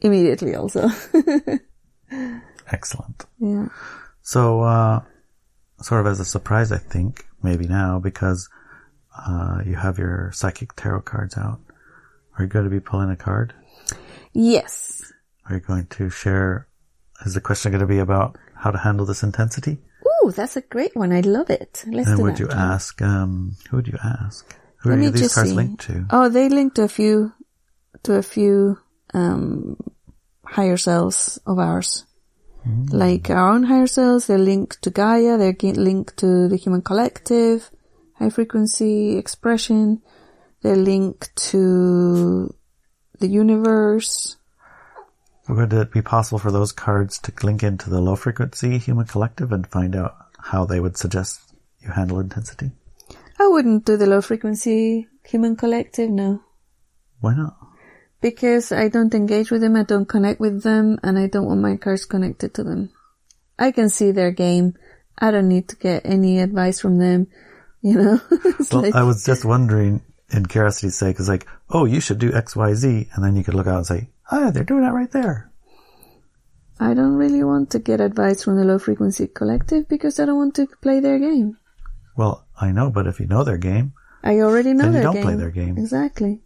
immediately 0.00 0.54
also. 0.54 0.88
Excellent. 2.70 3.24
yeah. 3.38 3.68
So, 4.22 4.60
uh, 4.62 5.00
sort 5.80 6.00
of 6.02 6.06
as 6.06 6.20
a 6.20 6.24
surprise, 6.24 6.70
I 6.72 6.78
think, 6.78 7.26
maybe 7.42 7.66
now, 7.66 7.98
because, 7.98 8.48
uh, 9.18 9.58
you 9.66 9.74
have 9.74 9.98
your 9.98 10.30
psychic 10.32 10.74
tarot 10.76 11.02
cards 11.02 11.36
out. 11.36 11.60
Are 12.38 12.44
you 12.44 12.48
going 12.48 12.64
to 12.64 12.70
be 12.70 12.80
pulling 12.80 13.10
a 13.10 13.16
card? 13.16 13.52
Yes. 14.32 15.12
Are 15.48 15.56
you 15.56 15.60
going 15.60 15.86
to 15.86 16.08
share, 16.08 16.68
is 17.26 17.34
the 17.34 17.40
question 17.40 17.72
going 17.72 17.80
to 17.80 17.86
be 17.86 17.98
about 17.98 18.36
how 18.54 18.70
to 18.70 18.78
handle 18.78 19.04
this 19.04 19.22
intensity? 19.22 19.78
Ooh, 20.24 20.30
that's 20.30 20.56
a 20.56 20.60
great 20.62 20.94
one. 20.94 21.12
I 21.12 21.20
love 21.20 21.50
it. 21.50 21.84
Let's 21.86 22.08
And 22.08 22.16
do 22.18 22.22
would 22.22 22.34
that. 22.36 22.40
you 22.40 22.48
ask, 22.50 23.02
um, 23.02 23.56
who 23.70 23.76
would 23.78 23.88
you 23.88 23.98
ask? 24.02 24.56
Who 24.82 24.90
Let 24.90 24.98
are 24.98 25.00
me 25.00 25.08
these 25.08 25.22
just 25.22 25.34
cards 25.34 25.50
see. 25.50 25.56
linked 25.56 25.82
to? 25.86 26.06
Oh, 26.10 26.28
they 26.28 26.48
link 26.48 26.74
to 26.74 26.82
a 26.82 26.88
few, 26.88 27.32
to 28.02 28.14
a 28.14 28.22
few, 28.22 28.78
um, 29.14 29.76
higher 30.44 30.76
selves 30.76 31.38
of 31.46 31.58
ours. 31.58 32.04
Like 32.64 33.28
our 33.28 33.50
own 33.50 33.64
higher 33.64 33.88
selves, 33.88 34.26
they're 34.26 34.38
linked 34.38 34.82
to 34.82 34.90
Gaia, 34.90 35.36
they're 35.36 35.56
linked 35.60 36.16
to 36.18 36.48
the 36.48 36.56
human 36.56 36.82
collective, 36.82 37.70
high 38.14 38.30
frequency 38.30 39.16
expression, 39.16 40.00
they're 40.62 40.76
linked 40.76 41.34
to 41.50 42.54
the 43.18 43.26
universe. 43.26 44.36
Would 45.48 45.72
it 45.72 45.90
be 45.90 46.02
possible 46.02 46.38
for 46.38 46.52
those 46.52 46.70
cards 46.70 47.18
to 47.20 47.32
link 47.42 47.64
into 47.64 47.90
the 47.90 48.00
low 48.00 48.14
frequency 48.14 48.78
human 48.78 49.06
collective 49.06 49.50
and 49.50 49.66
find 49.66 49.96
out 49.96 50.14
how 50.38 50.64
they 50.64 50.78
would 50.78 50.96
suggest 50.96 51.40
you 51.80 51.90
handle 51.90 52.20
intensity? 52.20 52.70
I 53.42 53.48
wouldn't 53.48 53.84
do 53.84 53.96
the 53.96 54.06
low 54.06 54.22
frequency 54.22 55.08
human 55.26 55.56
collective, 55.56 56.08
no. 56.08 56.44
Why 57.18 57.34
not? 57.34 57.56
Because 58.20 58.70
I 58.70 58.86
don't 58.86 59.12
engage 59.14 59.50
with 59.50 59.62
them, 59.62 59.74
I 59.74 59.82
don't 59.82 60.08
connect 60.08 60.38
with 60.38 60.62
them, 60.62 61.00
and 61.02 61.18
I 61.18 61.26
don't 61.26 61.46
want 61.46 61.60
my 61.60 61.76
cards 61.76 62.04
connected 62.04 62.54
to 62.54 62.62
them. 62.62 62.90
I 63.58 63.72
can 63.72 63.88
see 63.88 64.12
their 64.12 64.30
game. 64.30 64.74
I 65.18 65.32
don't 65.32 65.48
need 65.48 65.68
to 65.70 65.76
get 65.76 66.06
any 66.06 66.38
advice 66.38 66.80
from 66.80 66.98
them. 66.98 67.26
You 67.84 67.96
know, 67.98 68.20
Well, 68.70 68.82
like, 68.82 68.94
I 68.94 69.02
was 69.02 69.24
just 69.26 69.44
wondering, 69.44 70.02
in 70.30 70.46
curiosity's 70.46 70.94
sake, 70.94 71.18
is 71.18 71.28
like, 71.28 71.48
oh, 71.68 71.84
you 71.84 71.98
should 71.98 72.20
do 72.20 72.32
X, 72.32 72.54
Y, 72.54 72.74
Z, 72.74 73.08
and 73.12 73.24
then 73.24 73.34
you 73.34 73.42
could 73.42 73.54
look 73.54 73.66
out 73.66 73.78
and 73.78 73.86
say, 73.86 74.10
ah, 74.30 74.52
they're 74.52 74.62
doing 74.62 74.82
that 74.82 74.94
right 74.94 75.10
there. 75.10 75.50
I 76.78 76.94
don't 76.94 77.16
really 77.16 77.42
want 77.42 77.70
to 77.70 77.80
get 77.80 78.00
advice 78.00 78.44
from 78.44 78.54
the 78.54 78.64
low 78.64 78.78
frequency 78.78 79.26
collective 79.26 79.88
because 79.88 80.20
I 80.20 80.26
don't 80.26 80.38
want 80.38 80.54
to 80.54 80.68
play 80.80 81.00
their 81.00 81.18
game. 81.18 81.58
Well, 82.16 82.46
I 82.60 82.72
know, 82.72 82.90
but 82.90 83.06
if 83.06 83.20
you 83.20 83.26
know 83.26 83.44
their 83.44 83.58
game, 83.58 83.94
I 84.22 84.40
already 84.40 84.72
know 84.72 84.84
Then 84.84 84.92
you 84.92 84.92
their 84.94 85.02
don't 85.02 85.14
game. 85.14 85.22
play 85.24 85.34
their 85.36 85.50
game. 85.50 85.78
Exactly. 85.78 86.42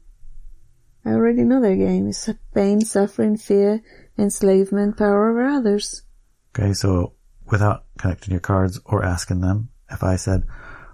I 1.04 1.10
already 1.10 1.44
know 1.44 1.60
their 1.60 1.76
game. 1.76 2.08
It's 2.08 2.28
pain, 2.54 2.80
suffering, 2.80 3.36
fear, 3.36 3.82
enslavement, 4.18 4.96
power 4.96 5.30
over 5.30 5.44
others. 5.46 6.02
okay, 6.56 6.72
so 6.72 7.12
without 7.50 7.84
connecting 7.98 8.32
your 8.32 8.40
cards 8.40 8.80
or 8.86 9.04
asking 9.04 9.40
them, 9.40 9.68
if 9.90 10.02
I 10.02 10.16
said, 10.16 10.44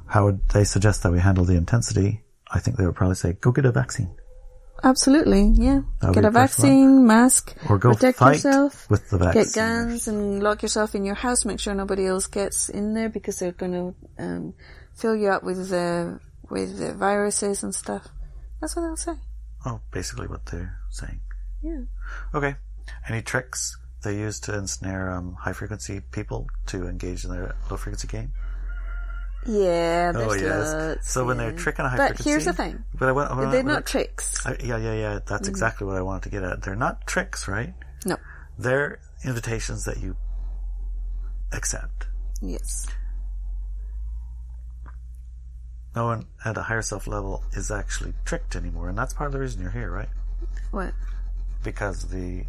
how 0.07 0.25
would 0.27 0.49
they 0.51 0.65
suggest 0.65 1.03
that 1.03 1.13
we 1.13 1.21
handle 1.21 1.45
the 1.45 1.57
intensity? 1.57 2.23
I 2.51 2.59
think 2.61 2.77
they 2.77 2.85
would 2.85 2.95
probably 2.97 3.15
say, 3.15 3.33
go 3.35 3.53
get 3.53 3.65
a 3.65 3.73
vaccine. 3.73 4.15
Absolutely, 4.85 5.43
yeah. 5.55 5.83
Get 6.13 6.25
a 6.25 6.31
vaccine, 6.31 7.07
mask, 7.07 7.55
Or 7.69 7.79
go 7.79 7.95
protect 7.95 8.21
yourself. 8.21 8.91
with 8.91 9.09
the 9.11 9.19
vaccine. 9.19 9.43
Get 9.45 9.55
guns 9.55 10.09
and 10.09 10.43
lock 10.43 10.63
yourself 10.63 10.95
in 10.95 11.05
your 11.05 11.15
house. 11.15 11.45
Make 11.45 11.61
sure 11.61 11.73
nobody 11.73 12.07
else 12.07 12.27
gets 12.27 12.69
in 12.69 12.95
there 12.95 13.09
because 13.09 13.39
they're 13.39 13.53
going 13.53 13.73
to 13.73 13.95
um, 14.19 14.55
fill 14.95 15.15
you 15.15 15.29
up 15.29 15.45
with 15.45 15.69
the 15.71 16.19
with 16.51 16.79
the 16.79 16.95
viruses 16.95 17.63
and 17.63 17.75
stuff. 17.75 18.09
That's 18.61 18.75
what 18.75 18.83
they'll 18.83 18.97
say. 18.97 19.15
Oh, 19.65 19.81
basically 19.93 20.27
what 20.27 20.47
they're 20.47 20.77
saying. 20.91 21.21
Yeah. 21.63 21.83
Okay. 22.35 22.57
Any 23.09 23.23
tricks 23.23 23.77
they 24.03 24.19
use 24.19 24.41
to 24.41 24.55
ensnare 24.59 25.13
um, 25.13 25.37
high 25.39 25.53
frequency 25.53 26.01
people 26.01 26.49
to 26.67 26.89
engage 26.89 27.25
in 27.25 27.31
their 27.31 27.55
low 27.71 27.77
frequency 27.77 28.09
game? 28.09 28.33
Yeah, 29.47 30.13
there's 30.13 30.33
oh 30.33 30.35
yes. 30.35 30.73
lots, 30.73 31.11
so 31.11 31.25
when 31.25 31.37
they're 31.37 31.53
tricking 31.53 31.85
a 31.85 31.89
high 31.89 31.97
But 31.97 32.19
here's 32.19 32.45
the 32.45 32.53
thing: 32.53 32.85
But 32.95 33.07
I, 33.07 33.09
I, 33.11 33.13
want- 33.13 33.51
they're 33.51 33.61
I- 33.61 33.63
not 33.63 33.87
tricks. 33.87 34.47
I, 34.47 34.57
yeah, 34.63 34.77
yeah, 34.77 34.95
yeah. 34.95 35.13
That's 35.15 35.43
mm-hmm. 35.43 35.49
exactly 35.49 35.87
what 35.87 35.97
I 35.97 36.03
wanted 36.03 36.25
to 36.25 36.29
get 36.29 36.45
at. 36.45 36.63
They're 36.63 36.77
not 36.77 37.07
tricks, 37.07 37.49
right? 37.49 37.75
No. 38.07 38.17
They're 38.59 39.01
invitations 39.25 39.85
that 39.87 39.99
you 40.01 40.17
accept. 41.53 42.07
Yes. 42.41 42.87
No 45.95 46.07
one 46.07 46.27
at 46.45 46.57
a 46.57 46.63
higher 46.63 46.83
self 46.83 47.07
level 47.07 47.45
is 47.53 47.71
actually 47.71 48.15
tricked 48.25 48.57
anymore, 48.57 48.89
and 48.89 48.97
that's 48.97 49.13
part 49.13 49.27
of 49.27 49.33
the 49.33 49.41
reason 49.41 49.61
you're 49.61 49.71
here, 49.71 49.91
right? 49.91 50.09
What? 50.71 50.95
Because 51.63 52.05
the 52.05 52.45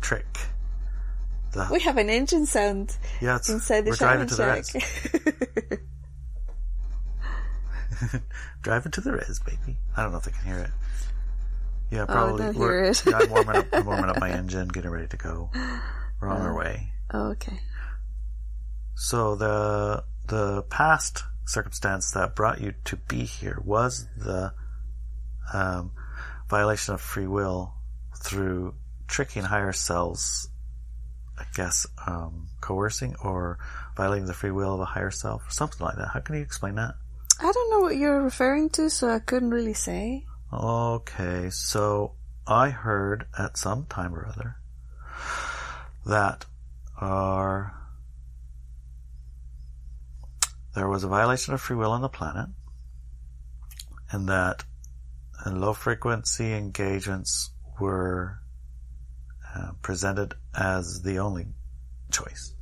trick, 0.00 0.26
the 1.52 1.68
We 1.70 1.80
have 1.80 1.96
an 1.96 2.10
engine 2.10 2.46
sound 2.46 2.96
yeah, 3.20 3.36
it's, 3.36 3.48
inside 3.48 3.84
the 3.84 3.90
we're 3.90 3.96
driving 3.96 4.26
to 4.28 4.34
the 4.34 4.62
Shack. 4.62 4.74
res. 5.70 5.80
driving 8.62 8.92
to 8.92 9.00
the 9.00 9.12
res, 9.12 9.40
baby. 9.40 9.78
I 9.96 10.02
don't 10.02 10.12
know 10.12 10.18
if 10.18 10.24
they 10.24 10.32
can 10.32 10.44
hear 10.46 10.58
it. 10.58 10.70
Yeah, 11.90 12.04
probably. 12.04 12.44
don't 12.44 12.56
we're- 12.56 12.90
it. 12.90 13.02
yeah, 13.06 13.18
I'm 13.22 13.30
warming 13.30 13.56
up. 13.56 13.66
I'm 13.72 13.86
warming 13.86 14.10
up 14.10 14.20
my 14.20 14.30
engine, 14.30 14.68
getting 14.68 14.90
ready 14.90 15.08
to 15.08 15.16
go. 15.16 15.50
We're 16.20 16.28
on 16.28 16.42
our 16.42 16.54
way. 16.56 16.92
oh, 17.12 17.30
okay. 17.30 17.60
So 18.94 19.36
the 19.36 20.04
the 20.26 20.62
past 20.64 21.22
circumstance 21.46 22.10
that 22.12 22.34
brought 22.36 22.60
you 22.60 22.74
to 22.84 22.96
be 22.96 23.24
here 23.24 23.58
was 23.64 24.06
the 24.16 24.52
um, 25.54 25.92
violation 26.50 26.92
of 26.94 27.00
free 27.00 27.26
will 27.26 27.72
through 28.22 28.74
tricking 29.06 29.44
higher 29.44 29.72
selves 29.72 30.50
I 31.38 31.44
guess, 31.54 31.86
um, 32.06 32.48
coercing 32.60 33.14
or 33.22 33.58
violating 33.96 34.26
the 34.26 34.34
free 34.34 34.50
will 34.50 34.74
of 34.74 34.80
a 34.80 34.84
higher 34.84 35.10
self 35.10 35.46
or 35.46 35.50
something 35.50 35.84
like 35.84 35.96
that. 35.96 36.08
How 36.08 36.20
can 36.20 36.34
you 36.34 36.42
explain 36.42 36.74
that? 36.76 36.94
I 37.40 37.52
don't 37.52 37.70
know 37.70 37.80
what 37.80 37.96
you're 37.96 38.20
referring 38.20 38.70
to, 38.70 38.90
so 38.90 39.08
I 39.08 39.20
couldn't 39.20 39.50
really 39.50 39.74
say. 39.74 40.24
Okay, 40.52 41.50
so 41.50 42.12
I 42.46 42.70
heard 42.70 43.26
at 43.38 43.56
some 43.56 43.86
time 43.86 44.14
or 44.14 44.26
other 44.26 44.56
that 46.06 46.46
our 46.96 47.74
there 50.74 50.88
was 50.88 51.04
a 51.04 51.08
violation 51.08 51.54
of 51.54 51.60
free 51.60 51.76
will 51.76 51.90
on 51.92 52.02
the 52.02 52.08
planet, 52.08 52.48
and 54.10 54.28
that 54.28 54.64
low 55.46 55.72
frequency 55.72 56.52
engagements 56.52 57.50
were 57.78 58.40
uh, 59.58 59.72
presented 59.82 60.34
as 60.54 61.02
the 61.02 61.18
only 61.18 61.46
choice, 62.12 62.54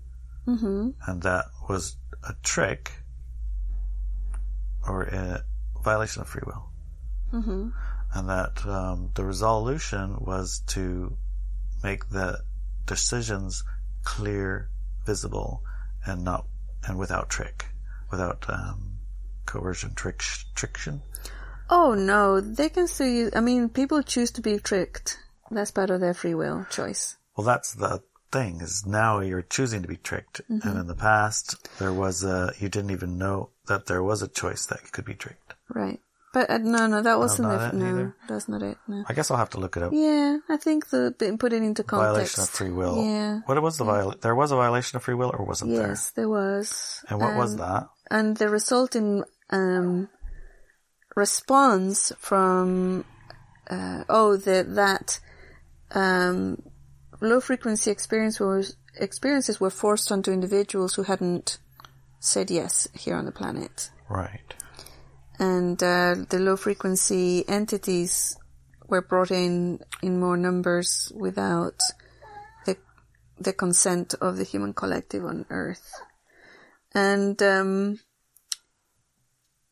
Mm-hmm. 0.47 0.91
and 1.07 1.23
that 1.23 1.45
was 1.69 1.97
a 2.29 2.35
trick 2.43 2.93
or 4.87 5.03
a 5.03 5.45
violation 5.85 6.23
of 6.23 6.29
free 6.29 6.43
will 6.47 6.69
Mm-hmm. 7.33 7.69
and 8.15 8.29
that 8.29 8.65
um, 8.67 9.11
the 9.15 9.25
resolution 9.25 10.17
was 10.21 10.61
to 10.69 11.17
make 11.83 12.09
the 12.09 12.41
decisions 12.87 13.65
clear, 14.05 14.71
visible, 15.05 15.63
and 16.07 16.23
not 16.25 16.47
and 16.87 16.97
without 16.99 17.29
trick, 17.29 17.67
without 18.13 18.47
um, 18.49 19.01
coercion, 19.45 19.93
trick, 19.95 20.23
triction. 20.55 21.03
Oh 21.69 21.95
no, 21.95 22.41
they 22.41 22.69
can 22.69 22.87
still 22.87 23.09
use, 23.09 23.33
I 23.35 23.41
mean, 23.41 23.69
people 23.69 24.03
choose 24.03 24.31
to 24.33 24.41
be 24.41 24.59
tricked. 24.61 25.19
That's 25.51 25.71
part 25.71 25.91
of 25.91 26.01
their 26.01 26.15
free 26.15 26.35
will 26.35 26.67
choice. 26.71 27.17
Well, 27.37 27.45
that's 27.47 27.75
the 27.75 28.03
thing 28.33 28.61
is 28.61 28.85
now 28.87 29.21
you're 29.21 29.43
choosing 29.43 29.83
to 29.83 29.89
be 29.89 29.97
tricked, 29.97 30.41
and 30.49 30.65
in 30.65 30.87
the 30.87 30.95
past 30.95 31.69
there 31.79 31.93
was 31.93 32.25
a 32.25 32.53
you 32.59 32.69
didn't 32.69 32.91
even 32.91 33.19
know 33.19 33.51
that 33.69 33.87
there 33.87 34.03
was 34.03 34.23
a 34.23 34.29
choice 34.29 34.67
that 34.67 34.93
could 34.93 35.05
be 35.05 35.15
tricked. 35.15 35.55
Right. 35.69 36.01
But 36.35 36.51
uh, 36.51 36.59
no, 36.59 36.87
no, 36.87 37.01
that 37.01 37.19
wasn't 37.19 37.49
not 37.49 37.73
it. 37.73 37.77
No, 37.79 37.87
either? 37.89 38.17
that's 38.29 38.47
not 38.49 38.63
it. 38.63 38.77
No. 38.87 39.05
I 39.09 39.15
guess 39.15 39.31
I'll 39.31 39.39
have 39.39 39.51
to 39.51 39.61
look 39.61 39.77
it 39.79 39.83
up. 39.83 39.93
Yeah, 39.95 40.39
I 40.51 40.57
think 40.59 40.91
the 40.91 41.15
put 41.39 41.53
it 41.55 41.63
into 41.63 41.83
context. 41.83 42.37
Violation 42.37 42.43
of 42.43 42.49
free 42.51 42.71
will. 42.73 43.03
Yeah. 43.03 43.41
What 43.47 43.63
was 43.63 43.79
the 43.79 43.85
viol? 43.85 44.15
There 44.21 44.35
was 44.35 44.51
a 44.51 44.57
violation 44.57 44.97
of 44.97 45.03
free 45.03 45.15
will, 45.15 45.31
or 45.33 45.45
wasn't 45.47 45.71
Yes, 45.73 46.11
there 46.11 46.29
was. 46.29 47.01
there? 47.09 47.13
And 47.17 47.21
what 47.27 47.37
was 47.37 47.53
Um, 47.53 47.59
that? 47.59 47.89
and 48.11 48.37
the 48.37 48.49
resulting 48.51 49.25
um, 49.51 50.09
response 51.15 52.13
from 52.19 53.05
uh, 53.71 54.05
oh 54.09 54.37
the, 54.37 54.65
that 54.69 55.21
um, 55.93 56.63
low 57.21 57.41
frequency 57.41 57.91
experience 57.91 58.41
was, 58.41 58.77
experiences 58.99 59.61
were 59.61 59.71
forced 59.71 60.11
onto 60.13 60.33
individuals 60.33 60.95
who 60.95 61.03
hadn't 61.05 61.59
said 62.21 62.51
yes 62.51 62.89
here 62.95 63.17
on 63.17 63.25
the 63.25 63.33
planet, 63.33 63.91
Right. 64.09 64.55
and 65.39 65.81
uh, 65.83 66.17
the 66.29 66.39
low 66.39 66.57
frequency 66.57 67.45
entities 67.49 68.37
were 68.89 69.03
brought 69.03 69.31
in 69.31 69.81
in 70.03 70.21
more 70.21 70.37
numbers 70.37 71.13
without 71.15 71.81
the 72.65 72.77
the 73.39 73.53
consent 73.53 74.15
of 74.21 74.37
the 74.37 74.45
human 74.45 74.73
collective 74.73 75.25
on 75.25 75.45
Earth, 75.51 75.93
and 76.95 77.41
um, 77.43 78.01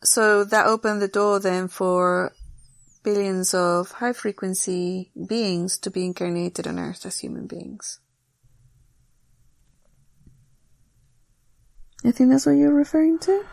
so 0.03 0.45
that 0.45 0.67
opened 0.67 1.01
the 1.01 1.09
door 1.09 1.41
then 1.41 1.69
for 1.69 2.33
billions 3.05 3.55
of 3.55 3.93
high 3.93 4.13
frequency 4.13 5.13
beings 5.29 5.79
to 5.79 5.91
be 5.91 6.05
incarnated 6.05 6.67
on 6.67 6.79
Earth 6.79 7.07
as 7.07 7.19
human 7.19 7.47
beings. 7.47 8.01
I 12.05 12.11
think 12.11 12.31
that's 12.31 12.47
what 12.47 12.53
you're 12.53 12.75
referring 12.75 13.19
to. 13.21 13.45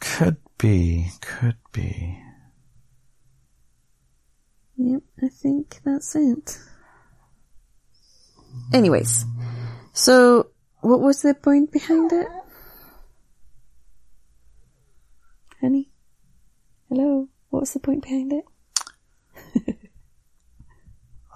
Could 0.00 0.36
be. 0.58 1.10
Could 1.20 1.56
be. 1.72 2.18
Yep, 4.76 5.02
I 5.22 5.28
think 5.28 5.80
that's 5.84 6.16
it. 6.16 6.58
Anyways, 8.72 9.26
so 9.92 10.50
what 10.80 11.00
was 11.00 11.22
the 11.22 11.34
point 11.34 11.72
behind 11.72 12.12
it? 12.12 12.28
Honey? 15.60 15.90
Hello? 16.88 17.28
What 17.50 17.60
was 17.60 17.72
the 17.72 17.80
point 17.80 18.02
behind 18.02 18.32
it? 18.32 18.44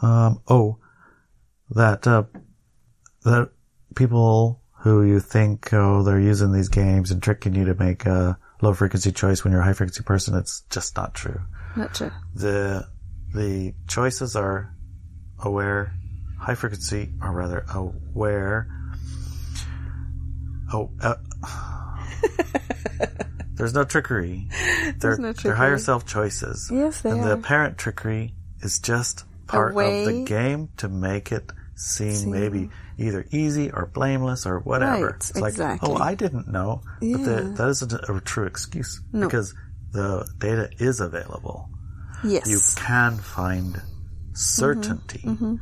Um, 0.03 0.43
oh, 0.49 0.79
that, 1.71 2.07
uh, 2.07 2.25
that 3.25 3.51
people 3.95 4.61
who 4.81 5.03
you 5.03 5.19
think, 5.19 5.73
oh, 5.73 6.03
they're 6.03 6.21
using 6.21 6.53
these 6.53 6.69
games 6.69 7.11
and 7.11 7.23
tricking 7.23 7.55
you 7.55 7.65
to 7.65 7.75
make 7.75 8.05
a 8.05 8.39
low 8.61 8.75
frequency 8.75 9.13
choice 9.13 9.43
when 9.43 9.53
you're 9.53 9.63
a 9.63 9.65
high 9.65 9.73
frequency 9.73 10.03
person, 10.03 10.37
it's 10.37 10.63
just 10.69 10.95
not 10.97 11.15
true. 11.15 11.41
Not 11.75 11.95
true. 11.95 12.11
The, 12.35 12.87
the 13.35 13.73
choices 13.89 14.37
are 14.37 14.75
aware, 15.43 15.95
high 16.39 16.55
frequency, 16.55 17.11
or 17.23 17.33
rather 17.33 17.65
aware. 17.73 18.69
Oh, 20.71 20.91
uh, 21.01 21.15
there's 23.65 23.75
no 23.75 23.85
trickery. 23.85 24.49
They're, 24.99 25.17
no 25.17 25.33
they're 25.33 25.55
higher 25.55 25.79
self 25.79 26.05
choices. 26.07 26.71
Yes, 26.73 27.01
they 27.01 27.11
and 27.11 27.21
are. 27.21 27.25
the 27.29 27.33
apparent 27.33 27.79
trickery 27.79 28.35
is 28.61 28.79
just 28.79 29.25
part 29.47 29.71
of 29.71 30.07
the 30.07 30.25
game 30.27 30.69
to 30.79 30.89
make 30.89 31.33
it 31.33 31.51
seem, 31.75 32.13
Seem- 32.13 32.31
maybe 32.31 32.71
either 32.99 33.27
easy 33.33 33.71
or 33.73 33.87
blameless 33.87 34.47
or 34.47 34.61
whatever. 34.61 35.07
Right, 35.07 35.15
it's 35.17 35.35
like, 35.37 35.53
exactly. 35.55 35.89
oh, 35.91 35.97
I 35.97 36.15
didn't 36.15 36.49
know. 36.49 36.83
But 37.01 37.25
the, 37.25 37.55
that 37.57 37.69
isn't 37.69 37.93
a 37.93 38.21
true 38.21 38.47
excuse 38.47 39.01
No. 39.13 39.27
because 39.27 39.55
the 39.93 40.29
data 40.39 40.71
is 40.79 41.01
available. 41.01 41.69
Yes. 42.23 42.47
You 42.49 42.61
can 42.77 43.17
find 43.17 43.81
certainty. 44.35 45.21
Mm-hmm. 45.25 45.57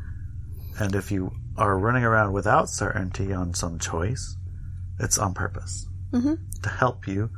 And 0.81 0.95
if 0.95 1.11
you 1.11 1.33
are 1.57 1.79
running 1.79 2.05
around 2.05 2.33
without 2.33 2.69
certainty 2.69 3.33
on 3.33 3.55
some 3.55 3.79
choice, 3.79 4.37
it's 4.99 5.19
on 5.19 5.35
purpose 5.35 5.87
Mm-hmm. 6.13 6.35
to 6.63 6.69
help 6.69 7.09
you 7.09 7.31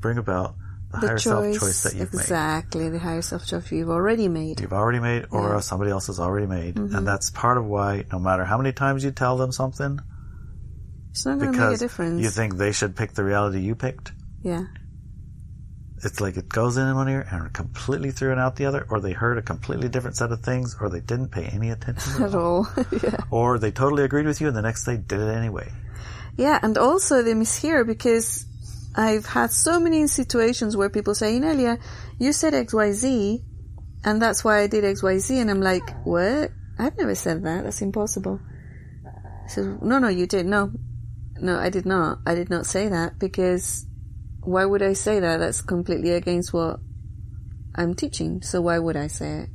bring 0.00 0.18
about 0.18 0.54
the, 0.92 0.98
the 1.00 1.06
higher 1.06 1.18
choice, 1.18 1.22
self 1.22 1.58
choice 1.60 1.82
that 1.84 1.94
you've 1.94 2.12
made. 2.12 2.20
exactly, 2.20 2.88
the 2.88 2.98
higher 2.98 3.22
self 3.22 3.46
choice 3.46 3.70
you've 3.70 3.90
already 3.90 4.28
made. 4.28 4.60
You've 4.60 4.72
already 4.72 4.98
made, 5.00 5.26
or 5.30 5.40
Yeah. 5.42 5.48
Mm-hmm. 5.50 5.60
somebody 5.60 5.90
else 5.90 6.08
has 6.08 6.18
already 6.18 6.46
made, 6.46 6.76
and 6.76 7.06
that's 7.06 7.30
part 7.30 7.58
of 7.58 7.64
why, 7.66 8.04
no 8.12 8.18
matter 8.18 8.44
how 8.44 8.56
many 8.58 8.72
times 8.72 9.04
you 9.04 9.10
tell 9.12 9.36
them 9.36 9.52
something, 9.52 10.00
It's 11.10 11.24
not 11.26 11.38
going 11.38 11.52
to 11.52 11.58
make 11.58 11.60
a 11.60 11.64
because 11.68 11.80
difference. 11.80 12.22
you 12.22 12.30
think 12.30 12.56
they 12.56 12.72
should 12.72 12.96
pick 12.96 13.12
the 13.12 13.22
reality 13.24 13.60
you 13.60 13.74
picked, 13.76 14.12
yeah. 14.42 14.64
it's 16.02 16.20
like 16.20 16.36
it 16.36 16.48
goes 16.48 16.76
in 16.76 16.94
one 16.96 17.08
ear 17.08 17.26
and 17.30 17.52
completely 17.52 18.10
through 18.10 18.32
and 18.32 18.40
out 18.40 18.56
the 18.56 18.66
other, 18.66 18.86
or 18.90 19.00
they 19.00 19.12
heard 19.12 19.38
a 19.38 19.42
completely 19.42 19.88
different 19.88 20.16
set 20.16 20.32
of 20.32 20.40
things, 20.40 20.74
or 20.80 20.88
they 20.88 21.00
didn't 21.00 21.28
pay 21.28 21.44
any 21.44 21.70
attention, 21.70 22.22
At 22.24 22.34
all. 22.34 22.66
yeah. 23.02 23.18
or 23.30 23.58
they 23.60 23.70
totally 23.70 24.02
agreed 24.02 24.26
with 24.26 24.40
you, 24.40 24.48
and 24.48 24.56
the 24.56 24.62
next 24.62 24.84
day 24.84 24.96
did 24.96 25.20
it 25.20 25.28
anyway. 25.36 25.70
Yeah, 26.36 26.58
and 26.62 26.76
also 26.78 27.22
they 27.22 27.34
mishear 27.34 27.86
because 27.86 28.46
I've 28.94 29.26
had 29.26 29.50
so 29.52 29.78
many 29.78 30.06
situations 30.08 30.76
where 30.76 30.90
people 30.90 31.14
say, 31.14 31.36
Inelia, 31.36 31.78
you 32.18 32.32
said 32.32 32.54
XYZ, 32.54 33.42
and 34.04 34.20
that's 34.20 34.42
why 34.42 34.60
I 34.60 34.66
did 34.66 34.84
XYZ, 34.84 35.40
and 35.40 35.50
I'm 35.50 35.60
like, 35.60 36.04
what? 36.04 36.50
I've 36.78 36.96
never 36.96 37.14
said 37.14 37.44
that. 37.44 37.64
That's 37.64 37.82
impossible. 37.82 38.40
I 39.04 39.48
said, 39.48 39.82
no, 39.82 39.98
no, 39.98 40.08
you 40.08 40.26
did. 40.26 40.46
No, 40.46 40.72
no, 41.38 41.58
I 41.58 41.70
did 41.70 41.86
not. 41.86 42.18
I 42.26 42.34
did 42.34 42.50
not 42.50 42.66
say 42.66 42.88
that 42.88 43.18
because 43.18 43.86
why 44.42 44.64
would 44.64 44.82
I 44.82 44.94
say 44.94 45.20
that? 45.20 45.38
That's 45.38 45.60
completely 45.60 46.12
against 46.12 46.52
what 46.52 46.80
I'm 47.74 47.94
teaching. 47.94 48.42
So 48.42 48.60
why 48.60 48.78
would 48.78 48.96
I 48.96 49.06
say 49.06 49.40
it? 49.40 49.48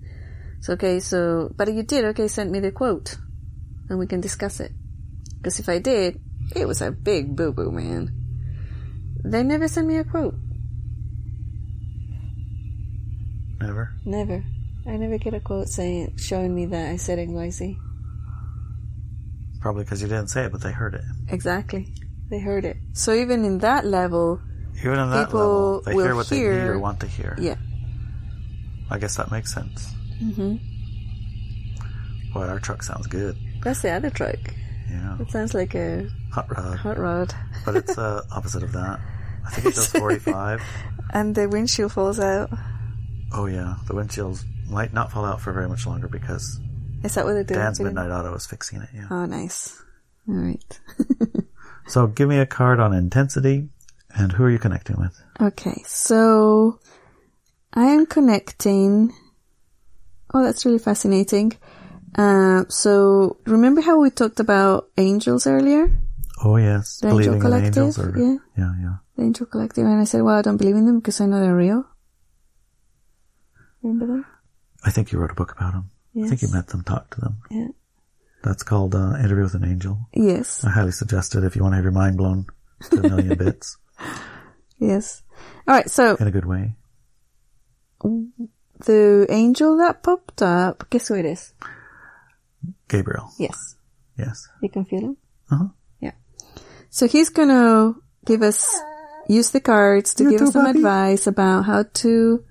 So, 0.61 0.73
okay, 0.73 0.99
so, 0.99 1.51
but 1.55 1.73
you 1.73 1.83
did. 1.83 2.05
Okay, 2.05 2.27
send 2.27 2.51
me 2.51 2.59
the 2.59 2.71
quote 2.71 3.17
and 3.89 3.99
we 3.99 4.07
can 4.07 4.21
discuss 4.21 4.59
it. 4.59 4.71
Because 5.37 5.59
if 5.59 5.67
I 5.67 5.79
did, 5.79 6.19
it 6.55 6.67
was 6.67 6.81
a 6.81 6.91
big 6.91 7.35
boo 7.35 7.51
boo, 7.51 7.71
man. 7.71 8.24
They 9.27 9.43
never 9.43 9.67
sent 9.67 9.87
me 9.87 9.97
a 9.97 10.03
quote. 10.03 10.35
Never. 13.59 13.91
Never. 14.05 14.43
I 14.87 14.97
never 14.97 15.17
get 15.17 15.33
a 15.33 15.39
quote 15.39 15.67
saying, 15.67 16.17
showing 16.17 16.53
me 16.53 16.65
that 16.67 16.89
I 16.91 16.97
said 16.97 17.17
XYZ. 17.19 17.77
Probably 19.61 19.83
because 19.83 20.01
you 20.01 20.07
didn't 20.07 20.27
say 20.27 20.43
it, 20.45 20.51
but 20.51 20.61
they 20.61 20.71
heard 20.71 20.93
it. 20.93 21.01
Exactly. 21.29 21.91
They 22.29 22.39
heard 22.39 22.65
it. 22.65 22.77
So 22.93 23.13
even 23.13 23.43
in 23.45 23.57
that 23.59 23.85
level, 23.85 24.39
Even 24.79 24.99
in 24.99 25.09
that 25.09 25.27
People 25.27 25.39
level, 25.39 25.81
they 25.81 25.95
will 25.95 26.03
hear 26.05 26.15
what 26.15 26.27
they 26.29 26.39
need 26.39 26.45
or 26.45 26.79
want 26.79 26.99
to 26.99 27.07
hear. 27.07 27.35
yeah. 27.39 27.55
I 28.91 28.99
guess 28.99 29.15
that 29.17 29.31
makes 29.31 29.51
sense. 29.51 29.87
Mm-hmm. 30.21 30.57
Boy, 32.33 32.43
our 32.45 32.59
truck 32.59 32.83
sounds 32.83 33.07
good. 33.07 33.35
That's 33.63 33.81
the 33.81 33.89
other 33.91 34.11
truck. 34.11 34.35
Yeah. 34.87 35.17
It 35.19 35.31
sounds 35.31 35.55
like 35.55 35.73
a 35.73 36.07
Hot 36.31 36.47
rod. 36.55 36.77
hot 36.77 36.97
rod. 36.99 37.33
But 37.65 37.77
it's 37.77 37.97
uh, 37.97 38.21
opposite 38.31 38.61
of 38.61 38.71
that. 38.73 38.99
I 39.45 39.49
think 39.51 39.67
it 39.67 39.75
does 39.75 39.87
45. 39.91 40.61
And 41.13 41.35
the 41.35 41.47
windshield 41.47 41.91
falls 41.93 42.19
out. 42.19 42.49
Oh 43.33 43.45
yeah, 43.45 43.75
the 43.87 43.93
windshields 43.93 44.43
might 44.69 44.93
not 44.93 45.11
fall 45.11 45.25
out 45.25 45.41
for 45.41 45.51
very 45.53 45.67
much 45.69 45.85
longer 45.85 46.07
because 46.07 46.59
Is 47.03 47.15
that 47.15 47.25
what 47.25 47.33
they're 47.33 47.43
doing? 47.43 47.59
Dan's 47.59 47.79
Midnight 47.79 48.11
Auto 48.11 48.33
is 48.33 48.45
fixing 48.45 48.81
it. 48.81 48.89
Yeah. 48.93 49.07
Oh, 49.11 49.25
nice. 49.25 49.81
All 50.27 50.35
right. 50.35 50.79
So 51.87 52.07
give 52.07 52.27
me 52.27 52.39
a 52.39 52.45
card 52.45 52.79
on 52.79 52.93
intensity, 52.93 53.69
and 54.15 54.31
who 54.31 54.43
are 54.43 54.49
you 54.49 54.59
connecting 54.59 54.97
with? 54.97 55.21
Okay, 55.39 55.83
so 55.85 56.79
I 57.73 57.85
am 57.85 58.05
connecting. 58.05 59.13
Oh, 60.33 60.43
that's 60.43 60.65
really 60.65 60.79
fascinating. 60.79 61.53
Uh, 62.17 62.63
so 62.69 63.37
remember 63.45 63.81
how 63.81 63.99
we 63.99 64.09
talked 64.09 64.39
about 64.39 64.89
angels 64.97 65.45
earlier? 65.45 65.91
Oh 66.43 66.57
yes, 66.57 66.99
The 67.01 67.09
Angel 67.09 67.33
believing 67.35 67.41
in 67.53 67.65
angels, 67.65 67.95
Collective, 67.95 68.15
or 68.15 68.19
yeah. 68.19 68.37
yeah, 68.57 68.73
yeah. 68.81 68.95
The 69.15 69.23
Angel 69.23 69.45
Collective, 69.45 69.85
and 69.85 70.01
I 70.01 70.03
said, 70.03 70.21
well, 70.23 70.35
I 70.35 70.41
don't 70.41 70.57
believe 70.57 70.75
in 70.75 70.85
them 70.85 70.99
because 70.99 71.21
I 71.21 71.25
know 71.25 71.39
they're 71.39 71.55
real. 71.55 71.85
Remember 73.81 74.07
them? 74.07 74.25
I 74.83 74.91
think 74.91 75.11
you 75.11 75.19
wrote 75.19 75.31
a 75.31 75.35
book 75.35 75.53
about 75.55 75.73
them. 75.73 75.91
Yes. 76.13 76.25
I 76.25 76.29
think 76.29 76.41
you 76.41 76.47
met 76.53 76.67
them, 76.67 76.83
talked 76.83 77.13
to 77.13 77.21
them. 77.21 77.37
Yeah. 77.49 77.67
That's 78.43 78.63
called 78.63 78.93
uh, 78.93 79.15
Interview 79.17 79.43
with 79.43 79.55
an 79.55 79.65
Angel. 79.65 79.99
Yes. 80.13 80.63
I 80.63 80.69
highly 80.69 80.91
suggest 80.91 81.35
it 81.35 81.43
if 81.43 81.55
you 81.55 81.61
want 81.63 81.73
to 81.73 81.77
have 81.77 81.85
your 81.85 81.91
mind 81.91 82.17
blown 82.17 82.45
to 82.91 82.99
a 82.99 83.09
million 83.09 83.37
bits 83.37 83.77
Yes. 84.77 85.23
All 85.67 85.75
right. 85.75 85.89
So 85.89 86.15
in 86.15 86.27
a 86.27 86.31
good 86.31 86.45
way. 86.45 86.73
the 88.01 89.25
angel 89.29 89.77
that 89.77 90.03
popped 90.03 90.41
up, 90.41 90.89
guess 90.89 91.07
who 91.07 91.15
it 91.15 91.25
is? 91.25 91.53
Gabriel. 92.87 93.31
Yes. 93.39 93.75
Yes. 94.17 94.47
You 94.61 94.69
can 94.69 94.85
feel 94.85 94.99
him? 94.99 95.17
Uh-huh. 95.51 95.67
Yeah. 95.99 96.11
So 96.89 97.07
he's 97.07 97.29
gonna 97.29 97.93
give 98.25 98.41
us, 98.41 98.67
use 99.27 99.51
the 99.51 99.59
cards 99.61 100.13
to 100.15 100.23
You 100.23 100.29
give 100.31 100.39
too, 100.39 100.45
us 100.47 100.53
some 100.53 100.65
puppy. 100.65 100.79
advice 100.79 101.27
about 101.27 101.63
how 101.65 101.83
to 101.83 102.43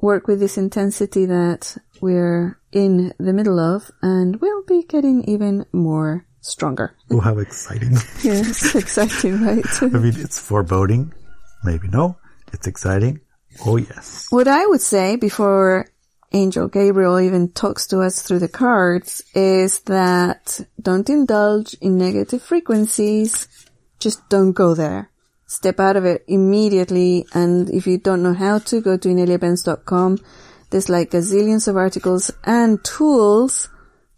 work 0.00 0.26
with 0.26 0.40
this 0.40 0.58
intensity 0.58 1.26
that 1.26 1.76
we're 2.00 2.58
in 2.72 3.12
the 3.18 3.32
middle 3.32 3.60
of 3.60 3.90
and 4.02 4.36
we'll 4.40 4.64
be 4.64 4.82
getting 4.82 5.22
even 5.28 5.64
more 5.72 6.26
stronger. 6.40 6.96
Oh, 7.10 7.20
how 7.20 7.38
exciting. 7.38 7.92
Yes, 8.22 8.74
exciting, 8.74 9.40
right? 9.44 9.64
I 9.82 9.86
mean, 9.86 10.14
it's 10.16 10.40
foreboding. 10.40 11.12
Maybe 11.62 11.86
no. 11.88 12.16
It's 12.52 12.66
exciting. 12.66 13.20
Oh, 13.64 13.76
yes. 13.76 14.26
What 14.30 14.48
I 14.48 14.66
would 14.66 14.80
say 14.80 15.14
before 15.16 15.86
Angel 16.32 16.66
Gabriel 16.66 17.20
even 17.20 17.52
talks 17.52 17.86
to 17.88 18.00
us 18.00 18.22
through 18.22 18.40
the 18.40 18.48
cards 18.48 19.22
is 19.34 19.80
that 19.80 20.60
don't 20.80 21.08
indulge 21.08 21.74
in 21.74 21.96
negative 21.98 22.42
frequencies. 22.42 23.46
Just 24.00 24.28
don't 24.28 24.52
go 24.52 24.74
there. 24.74 25.10
Step 25.58 25.78
out 25.80 25.96
of 25.96 26.04
it 26.04 26.24
immediately. 26.26 27.26
And 27.34 27.68
if 27.70 27.86
you 27.86 27.98
don't 27.98 28.22
know 28.22 28.34
how 28.34 28.58
to, 28.70 28.80
go 28.80 28.96
to 28.96 29.08
ineliabenz.com. 29.08 30.18
There's 30.70 30.88
like 30.88 31.10
gazillions 31.10 31.68
of 31.68 31.76
articles 31.76 32.30
and 32.44 32.82
tools 32.84 33.68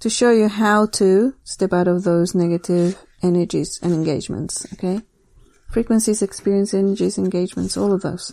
to 0.00 0.08
show 0.08 0.30
you 0.30 0.48
how 0.48 0.86
to 1.00 1.34
step 1.42 1.72
out 1.72 1.88
of 1.88 2.04
those 2.04 2.34
negative 2.34 2.96
energies 3.22 3.80
and 3.82 3.92
engagements. 3.92 4.66
Okay. 4.74 5.00
Frequencies, 5.70 6.22
experience 6.22 6.72
energies, 6.72 7.18
engagements, 7.18 7.76
all 7.76 7.92
of 7.92 8.02
those 8.02 8.32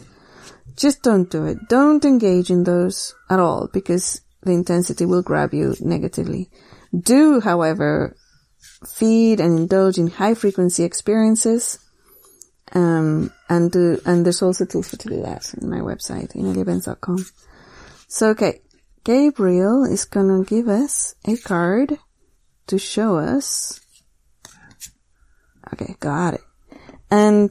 just 0.75 1.01
don't 1.01 1.29
do 1.29 1.45
it. 1.45 1.57
Don't 1.69 2.03
engage 2.05 2.49
in 2.49 2.63
those 2.63 3.13
at 3.29 3.39
all 3.39 3.69
because 3.71 4.21
the 4.43 4.51
intensity 4.51 5.05
will 5.05 5.21
grab 5.21 5.53
you 5.53 5.75
negatively. 5.79 6.49
Do, 6.97 7.39
however, 7.39 8.15
feed 8.87 9.39
and 9.39 9.59
indulge 9.59 9.97
in 9.97 10.07
high 10.07 10.33
frequency 10.33 10.83
experiences. 10.83 11.79
Um, 12.73 13.31
and 13.49 13.71
do, 13.71 13.99
and 14.05 14.25
there's 14.25 14.41
also 14.41 14.65
tools 14.65 14.89
for 14.89 14.97
to 14.97 15.09
do 15.09 15.21
that 15.23 15.53
in 15.55 15.69
my 15.69 15.79
website, 15.79 16.35
ineliabenz.com. 16.35 17.25
So, 18.07 18.29
okay. 18.29 18.61
Gabriel 19.03 19.83
is 19.83 20.05
gonna 20.05 20.43
give 20.43 20.67
us 20.67 21.15
a 21.25 21.35
card 21.35 21.97
to 22.67 22.77
show 22.77 23.17
us. 23.17 23.81
Okay, 25.73 25.95
got 25.99 26.35
it. 26.35 26.41
And 27.09 27.49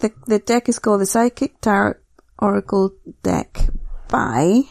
the, 0.00 0.12
the 0.26 0.38
deck 0.38 0.68
is 0.68 0.78
called 0.78 1.00
the 1.00 1.06
Psychic 1.06 1.60
Tarot 1.60 1.94
Oracle 2.38 2.92
deck 3.22 3.60
by 4.08 4.62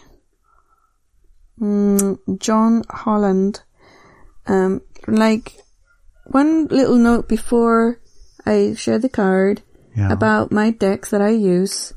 mm, 1.59 2.39
John 2.39 2.83
Holland. 2.89 3.61
Um, 4.45 4.81
like 5.07 5.53
one 6.25 6.67
little 6.67 6.97
note 6.97 7.27
before 7.27 7.99
I 8.45 8.75
share 8.75 8.99
the 8.99 9.09
card 9.09 9.63
Yeah. 9.99 10.13
about 10.13 10.51
my 10.51 10.71
decks 10.71 11.11
that 11.11 11.21
I 11.21 11.31
use. 11.31 11.91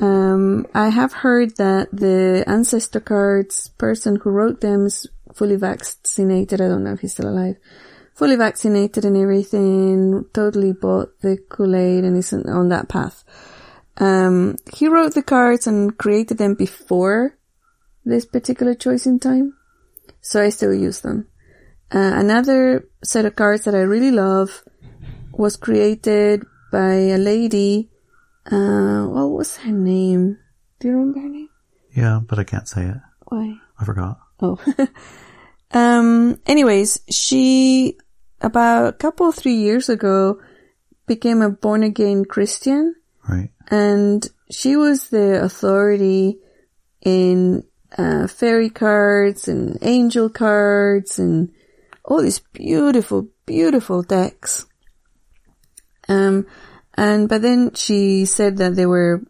Um, 0.00 0.66
I 0.74 0.90
have 0.90 1.12
heard 1.24 1.56
that 1.56 1.88
the 1.90 2.44
ancestor 2.46 3.00
cards 3.00 3.70
person 3.78 4.16
who 4.16 4.30
wrote 4.30 4.60
them 4.60 4.84
is 4.84 5.06
fully 5.34 5.56
vaccinated. 5.56 6.60
I 6.60 6.68
don't 6.68 6.84
know 6.84 6.92
if 6.92 7.00
he's 7.00 7.12
still 7.12 7.30
alive. 7.30 7.56
Fully 8.14 8.36
vaccinated 8.36 9.04
and 9.06 9.16
everything. 9.16 10.26
Totally 10.34 10.72
bought 10.72 11.18
the 11.22 11.38
Kool-Aid 11.48 12.04
and 12.04 12.16
isn't 12.18 12.48
on 12.48 12.68
that 12.68 12.88
path. 12.88 13.24
Um, 13.96 14.56
he 14.74 14.86
wrote 14.86 15.14
the 15.14 15.22
cards 15.22 15.66
and 15.66 15.96
created 15.96 16.36
them 16.36 16.54
before 16.54 17.38
this 18.04 18.26
particular 18.26 18.74
choice 18.74 19.06
in 19.06 19.18
time. 19.18 19.54
So 20.20 20.42
I 20.42 20.50
still 20.50 20.74
use 20.74 21.00
them. 21.00 21.28
Uh, 21.90 22.12
another 22.14 22.86
set 23.02 23.24
of 23.24 23.36
cards 23.36 23.64
that 23.64 23.74
I 23.74 23.80
really 23.80 24.10
love 24.10 24.62
was 25.32 25.56
created 25.56 26.44
by 26.70 26.94
a 26.94 27.18
lady. 27.18 27.90
Uh, 28.50 29.04
what 29.06 29.30
was 29.30 29.56
her 29.58 29.72
name? 29.72 30.38
Do 30.80 30.88
you 30.88 30.94
remember 30.94 31.20
her 31.20 31.28
name? 31.28 31.48
Yeah, 31.94 32.20
but 32.26 32.38
I 32.38 32.44
can't 32.44 32.68
say 32.68 32.86
it. 32.86 32.96
Why? 33.26 33.54
I 33.78 33.84
forgot. 33.84 34.18
Oh. 34.40 34.58
um, 35.72 36.40
anyways, 36.46 37.00
she, 37.10 37.98
about 38.40 38.88
a 38.88 38.92
couple, 38.92 39.32
three 39.32 39.56
years 39.56 39.88
ago, 39.88 40.40
became 41.06 41.42
a 41.42 41.50
born 41.50 41.82
again 41.82 42.24
Christian 42.24 42.94
Right. 43.28 43.50
and 43.70 44.26
she 44.50 44.76
was 44.76 45.08
the 45.08 45.42
authority 45.42 46.38
in 47.02 47.64
uh, 47.96 48.26
fairy 48.26 48.70
cards 48.70 49.48
and 49.48 49.78
angel 49.82 50.28
cards 50.30 51.18
and 51.18 51.50
all 52.04 52.22
these 52.22 52.40
beautiful, 52.52 53.28
beautiful 53.46 54.02
decks. 54.02 54.66
Um, 56.08 56.46
and 56.94 57.28
but 57.28 57.42
then 57.42 57.74
she 57.74 58.24
said 58.24 58.56
that 58.58 58.74
they 58.74 58.86
were 58.86 59.22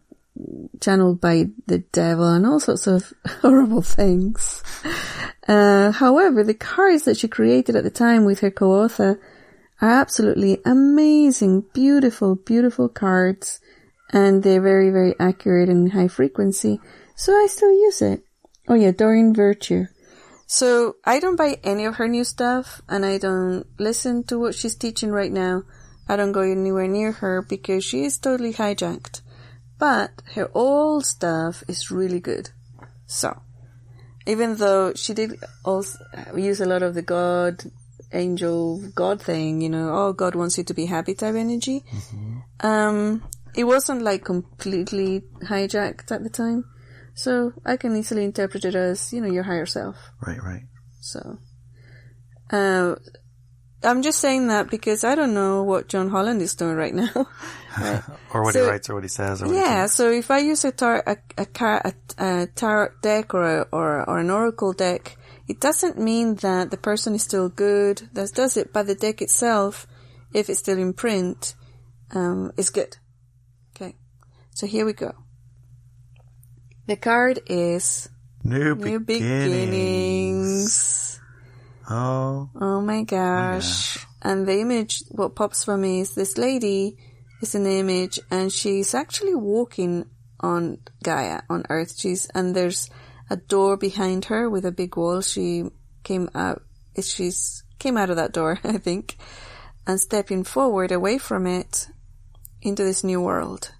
channeled 0.79 1.19
by 1.19 1.45
the 1.67 1.79
devil 1.79 2.27
and 2.27 2.45
all 2.45 2.59
sorts 2.59 2.87
of 2.87 3.13
horrible 3.41 3.81
things. 3.81 4.63
Uh, 5.47 5.91
however, 5.91 6.43
the 6.43 6.53
cards 6.53 7.03
that 7.03 7.17
she 7.17 7.27
created 7.27 7.75
at 7.75 7.83
the 7.83 7.89
time 7.89 8.25
with 8.25 8.39
her 8.39 8.51
co-author 8.51 9.19
are 9.81 9.89
absolutely 9.89 10.59
amazing, 10.65 11.65
beautiful, 11.73 12.35
beautiful 12.35 12.89
cards 12.89 13.59
and 14.11 14.43
they're 14.43 14.61
very, 14.61 14.89
very 14.89 15.15
accurate 15.19 15.69
and 15.69 15.91
high 15.91 16.07
frequency. 16.07 16.79
So 17.15 17.33
I 17.33 17.47
still 17.47 17.71
use 17.71 18.01
it. 18.01 18.23
Oh 18.67 18.75
yeah, 18.75 18.91
Doreen 18.91 19.33
Virtue. 19.33 19.85
So 20.47 20.95
I 21.05 21.19
don't 21.19 21.35
buy 21.35 21.59
any 21.63 21.85
of 21.85 21.95
her 21.95 22.07
new 22.07 22.23
stuff 22.23 22.81
and 22.89 23.05
I 23.05 23.17
don't 23.17 23.65
listen 23.79 24.23
to 24.25 24.39
what 24.39 24.55
she's 24.55 24.75
teaching 24.75 25.11
right 25.11 25.31
now. 25.31 25.63
I 26.09 26.15
don't 26.15 26.31
go 26.31 26.41
anywhere 26.41 26.87
near 26.87 27.11
her 27.11 27.43
because 27.43 27.85
she 27.85 28.03
is 28.03 28.17
totally 28.17 28.51
hijacked. 28.51 29.21
But 29.77 30.09
her 30.33 30.49
old 30.55 31.05
stuff 31.05 31.63
is 31.67 31.91
really 31.91 32.19
good. 32.19 32.49
So, 33.05 33.41
even 34.25 34.55
though 34.55 34.93
she 34.95 35.13
did 35.13 35.35
also 35.63 35.99
use 36.35 36.59
a 36.59 36.65
lot 36.65 36.81
of 36.81 36.95
the 36.95 37.03
God, 37.03 37.63
angel, 38.11 38.81
God 38.95 39.21
thing, 39.21 39.61
you 39.61 39.69
know, 39.69 39.93
oh, 39.93 40.13
God 40.13 40.35
wants 40.35 40.57
you 40.57 40.63
to 40.65 40.73
be 40.73 40.87
happy 40.87 41.13
type 41.13 41.35
energy. 41.35 41.83
Um, 42.59 43.23
it 43.55 43.65
wasn't 43.65 44.01
like 44.01 44.25
completely 44.25 45.21
hijacked 45.43 46.11
at 46.11 46.23
the 46.23 46.29
time. 46.29 46.65
So 47.13 47.53
I 47.65 47.77
can 47.77 47.95
easily 47.95 48.23
interpret 48.23 48.65
it 48.65 48.75
as, 48.75 49.13
you 49.13 49.21
know, 49.21 49.27
your 49.31 49.43
higher 49.43 49.65
self. 49.65 49.95
Right, 50.25 50.41
right. 50.41 50.63
So, 51.01 51.37
uh, 52.51 52.95
I'm 53.81 54.01
just 54.01 54.19
saying 54.19 54.47
that 54.47 54.69
because 54.69 55.03
I 55.05 55.15
don't 55.15 55.33
know 55.33 55.63
what 55.63 55.87
John 55.87 56.09
Holland 56.09 56.41
is 56.41 56.53
doing 56.55 56.75
right 56.75 56.93
now. 56.93 57.27
Right. 57.79 58.01
Or 58.33 58.43
what 58.43 58.53
So- 58.53 58.63
he 58.65 58.69
writes 58.69 58.89
or 58.89 58.95
what 58.95 59.03
he 59.03 59.09
says 59.09 59.41
or 59.41 59.45
what 59.47 59.53
he 59.55 59.59
Yeah, 59.61 59.79
thinks. 59.81 59.95
so 59.95 60.11
if 60.11 60.29
I 60.31 60.39
use 60.39 60.65
a 60.65 60.71
tar- 60.71 61.03
a, 61.07 61.17
a, 61.37 61.45
car- 61.45 61.81
a, 62.17 62.47
tarot 62.55 62.89
deck 63.01 63.33
or 63.33 63.43
a, 63.43 63.61
or 63.71 64.07
or 64.09 64.19
an 64.19 64.29
oracle 64.29 64.73
deck, 64.73 65.17
it 65.47 65.59
doesn't 65.61 65.97
mean 65.97 66.35
that 66.43 66.71
the 66.71 66.77
person 66.77 67.15
is 67.15 67.23
still 67.23 67.47
good. 67.49 68.09
That 68.13 68.33
does 68.35 68.57
it, 68.57 68.73
but 68.73 68.85
the 68.87 68.95
deck 68.95 69.21
itself, 69.21 69.87
if 70.33 70.49
it's 70.49 70.59
still 70.59 70.77
in 70.77 70.93
print, 70.93 71.55
um, 72.11 72.51
is 72.57 72.69
good. 72.69 72.97
Okay, 73.75 73.95
so 74.53 74.67
here 74.67 74.85
we 74.85 74.93
go. 74.93 75.13
The 76.87 76.97
card 76.97 77.39
is 77.47 78.09
New, 78.43 78.75
New 78.75 78.99
beginnings. 78.99 79.49
Beginnings. 79.49 81.08
Oh, 81.89 82.49
Oh 82.55 82.81
my 82.81 83.03
gosh. 83.03 84.05
And 84.21 84.47
the 84.47 84.59
image, 84.59 85.01
what 85.09 85.35
pops 85.35 85.63
for 85.63 85.75
me 85.75 86.01
is 86.01 86.13
this 86.13 86.37
lady 86.37 86.97
is 87.41 87.55
an 87.55 87.65
image 87.65 88.19
and 88.29 88.51
she's 88.51 88.93
actually 88.93 89.35
walking 89.35 90.05
on 90.39 90.79
Gaia, 91.03 91.41
on 91.49 91.63
Earth. 91.69 91.97
She's, 91.97 92.27
and 92.35 92.55
there's 92.55 92.89
a 93.29 93.37
door 93.37 93.77
behind 93.77 94.25
her 94.25 94.49
with 94.49 94.65
a 94.65 94.71
big 94.71 94.95
wall. 94.97 95.21
She 95.21 95.65
came 96.03 96.29
out, 96.35 96.61
she's 97.01 97.63
came 97.79 97.97
out 97.97 98.09
of 98.09 98.17
that 98.17 98.33
door, 98.33 98.59
I 98.63 98.77
think, 98.77 99.17
and 99.87 99.99
stepping 99.99 100.43
forward 100.43 100.91
away 100.91 101.17
from 101.17 101.47
it 101.47 101.87
into 102.61 102.83
this 102.83 103.03
new 103.03 103.21
world. 103.21 103.71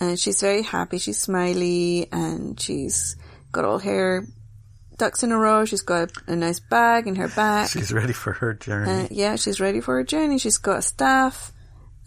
And 0.00 0.18
she's 0.18 0.40
very 0.40 0.62
happy. 0.62 0.98
She's 0.98 1.18
smiley 1.18 2.08
and 2.10 2.58
she's 2.58 3.16
got 3.52 3.64
all 3.64 3.78
her 3.78 4.26
ducks 5.00 5.22
in 5.22 5.32
a 5.32 5.38
row. 5.38 5.64
She's 5.64 5.80
got 5.80 6.10
a, 6.28 6.32
a 6.32 6.36
nice 6.36 6.60
bag 6.60 7.06
in 7.06 7.16
her 7.16 7.28
back. 7.28 7.70
She's 7.72 7.92
ready 7.92 8.12
for 8.12 8.32
her 8.34 8.54
journey. 8.54 9.04
Uh, 9.04 9.08
yeah, 9.10 9.36
she's 9.36 9.60
ready 9.60 9.80
for 9.80 9.96
her 9.96 10.04
journey. 10.04 10.38
She's 10.38 10.58
got 10.58 10.78
a 10.78 10.82
staff 10.82 11.52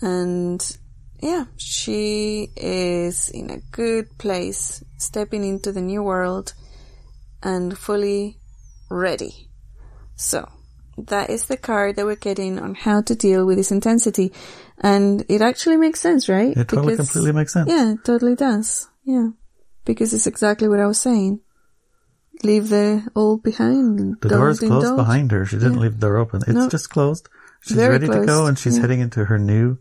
and 0.01 0.77
yeah, 1.21 1.45
she 1.57 2.49
is 2.55 3.29
in 3.29 3.49
a 3.49 3.59
good 3.71 4.17
place, 4.17 4.83
stepping 4.97 5.43
into 5.43 5.71
the 5.71 5.81
new 5.81 6.03
world 6.03 6.53
and 7.41 7.77
fully 7.77 8.39
ready. 8.89 9.49
So, 10.15 10.49
that 10.97 11.29
is 11.29 11.47
the 11.47 11.57
card 11.57 11.95
that 11.95 12.05
we're 12.05 12.15
getting 12.15 12.59
on 12.59 12.75
how 12.75 13.01
to 13.01 13.15
deal 13.15 13.45
with 13.45 13.57
this 13.57 13.71
intensity. 13.71 14.33
And 14.79 15.25
it 15.29 15.41
actually 15.41 15.77
makes 15.77 16.01
sense, 16.01 16.27
right? 16.27 16.55
it 16.55 16.67
totally 16.67 16.97
completely 16.97 17.31
makes 17.31 17.53
sense. 17.53 17.69
Yeah, 17.69 17.93
it 17.93 18.03
totally 18.03 18.35
does. 18.35 18.89
Yeah. 19.05 19.29
Because 19.85 20.13
it's 20.13 20.27
exactly 20.27 20.67
what 20.67 20.81
I 20.81 20.87
was 20.87 20.99
saying. 20.99 21.39
Leave 22.43 22.69
the 22.69 23.07
old 23.15 23.41
behind. 23.43 24.17
The 24.21 24.29
door 24.29 24.49
is 24.49 24.59
closed 24.59 24.73
indulge. 24.85 24.97
behind 24.97 25.31
her. 25.31 25.45
She 25.45 25.57
didn't 25.57 25.79
leave 25.79 25.93
the 25.99 26.07
door 26.07 26.17
open. 26.17 26.41
It's 26.41 26.49
No. 26.53 26.69
just 26.69 26.89
closed. 26.89 27.29
She's 27.61 27.77
Very 27.77 27.93
ready 27.93 28.07
to 28.07 28.25
go 28.25 28.45
and 28.47 28.59
she's 28.59 28.75
yeah. 28.75 28.81
heading 28.81 28.99
into 28.99 29.25
her 29.25 29.39
new 29.39 29.77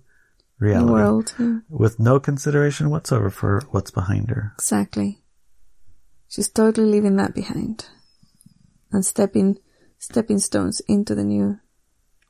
reality 0.60 0.92
world. 0.92 1.34
Yeah, 1.38 1.58
with 1.68 1.98
no 1.98 2.20
consideration 2.20 2.88
whatsoever 2.90 3.30
for 3.30 3.62
what's 3.72 3.90
behind 3.90 4.30
her. 4.30 4.52
exactly. 4.58 5.18
She's 6.28 6.48
totally 6.48 6.86
leaving 6.88 7.16
that 7.16 7.34
behind. 7.34 7.86
And 8.92 9.04
stepping, 9.04 9.58
stepping 9.98 10.38
stones 10.38 10.80
into 10.86 11.14
the 11.14 11.24
new 11.24 11.58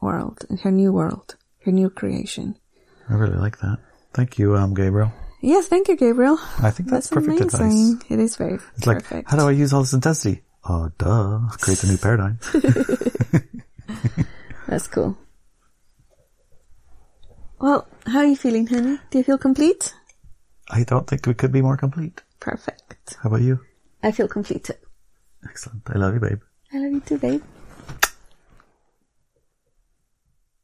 world, 0.01 0.45
in 0.49 0.57
her 0.59 0.71
new 0.71 0.93
world, 0.93 1.37
her 1.65 1.73
new 1.73 1.91
creation. 1.91 2.57
I 3.09 3.15
really 3.15 3.37
like 3.37 3.59
that. 3.59 3.79
Thank 4.15 4.39
you, 4.39 4.57
um, 4.57 4.73
Gabriel. 4.75 5.13
Yes, 5.45 5.67
thank 5.67 5.89
you, 5.89 5.97
Gabriel. 5.97 6.39
I 6.63 6.71
think 6.71 6.89
that's, 6.89 7.09
perfect 7.09 7.41
amazing. 7.41 7.95
advice. 7.99 8.11
It 8.11 8.19
is 8.21 8.37
very 8.37 8.59
It's 8.77 8.87
like, 8.87 8.99
perfect. 9.03 9.29
how 9.31 9.37
do 9.37 9.49
I 9.49 9.51
use 9.51 9.73
all 9.73 9.81
this 9.83 9.93
intensity? 9.93 10.43
Oh, 10.69 10.91
duh. 10.99 11.41
Create 11.61 11.83
a 11.83 11.87
new 11.89 11.99
paradigm. 11.99 12.39
That's 14.69 14.87
cool. 14.87 15.19
Well, 17.61 17.89
how 18.07 18.21
are 18.21 18.25
you 18.27 18.37
feeling, 18.37 18.67
honey? 18.69 18.99
Do 19.11 19.19
you 19.19 19.25
feel 19.25 19.39
complete? 19.39 19.93
I 20.71 20.85
don't 20.85 21.07
think 21.09 21.27
we 21.27 21.35
could 21.35 21.51
be 21.53 21.61
more 21.63 21.77
complete. 21.77 22.23
Perfect. 22.41 23.17
How 23.23 23.29
about 23.29 23.43
you? 23.43 23.61
I 24.03 24.13
feel 24.13 24.29
completed. 24.29 24.77
Excellent. 25.45 25.83
I 25.89 25.99
love 25.99 26.15
you, 26.15 26.21
babe. 26.21 26.41
I 26.73 26.79
love 26.79 26.93
you 26.93 27.01
too, 27.01 27.19
babe. 27.19 27.43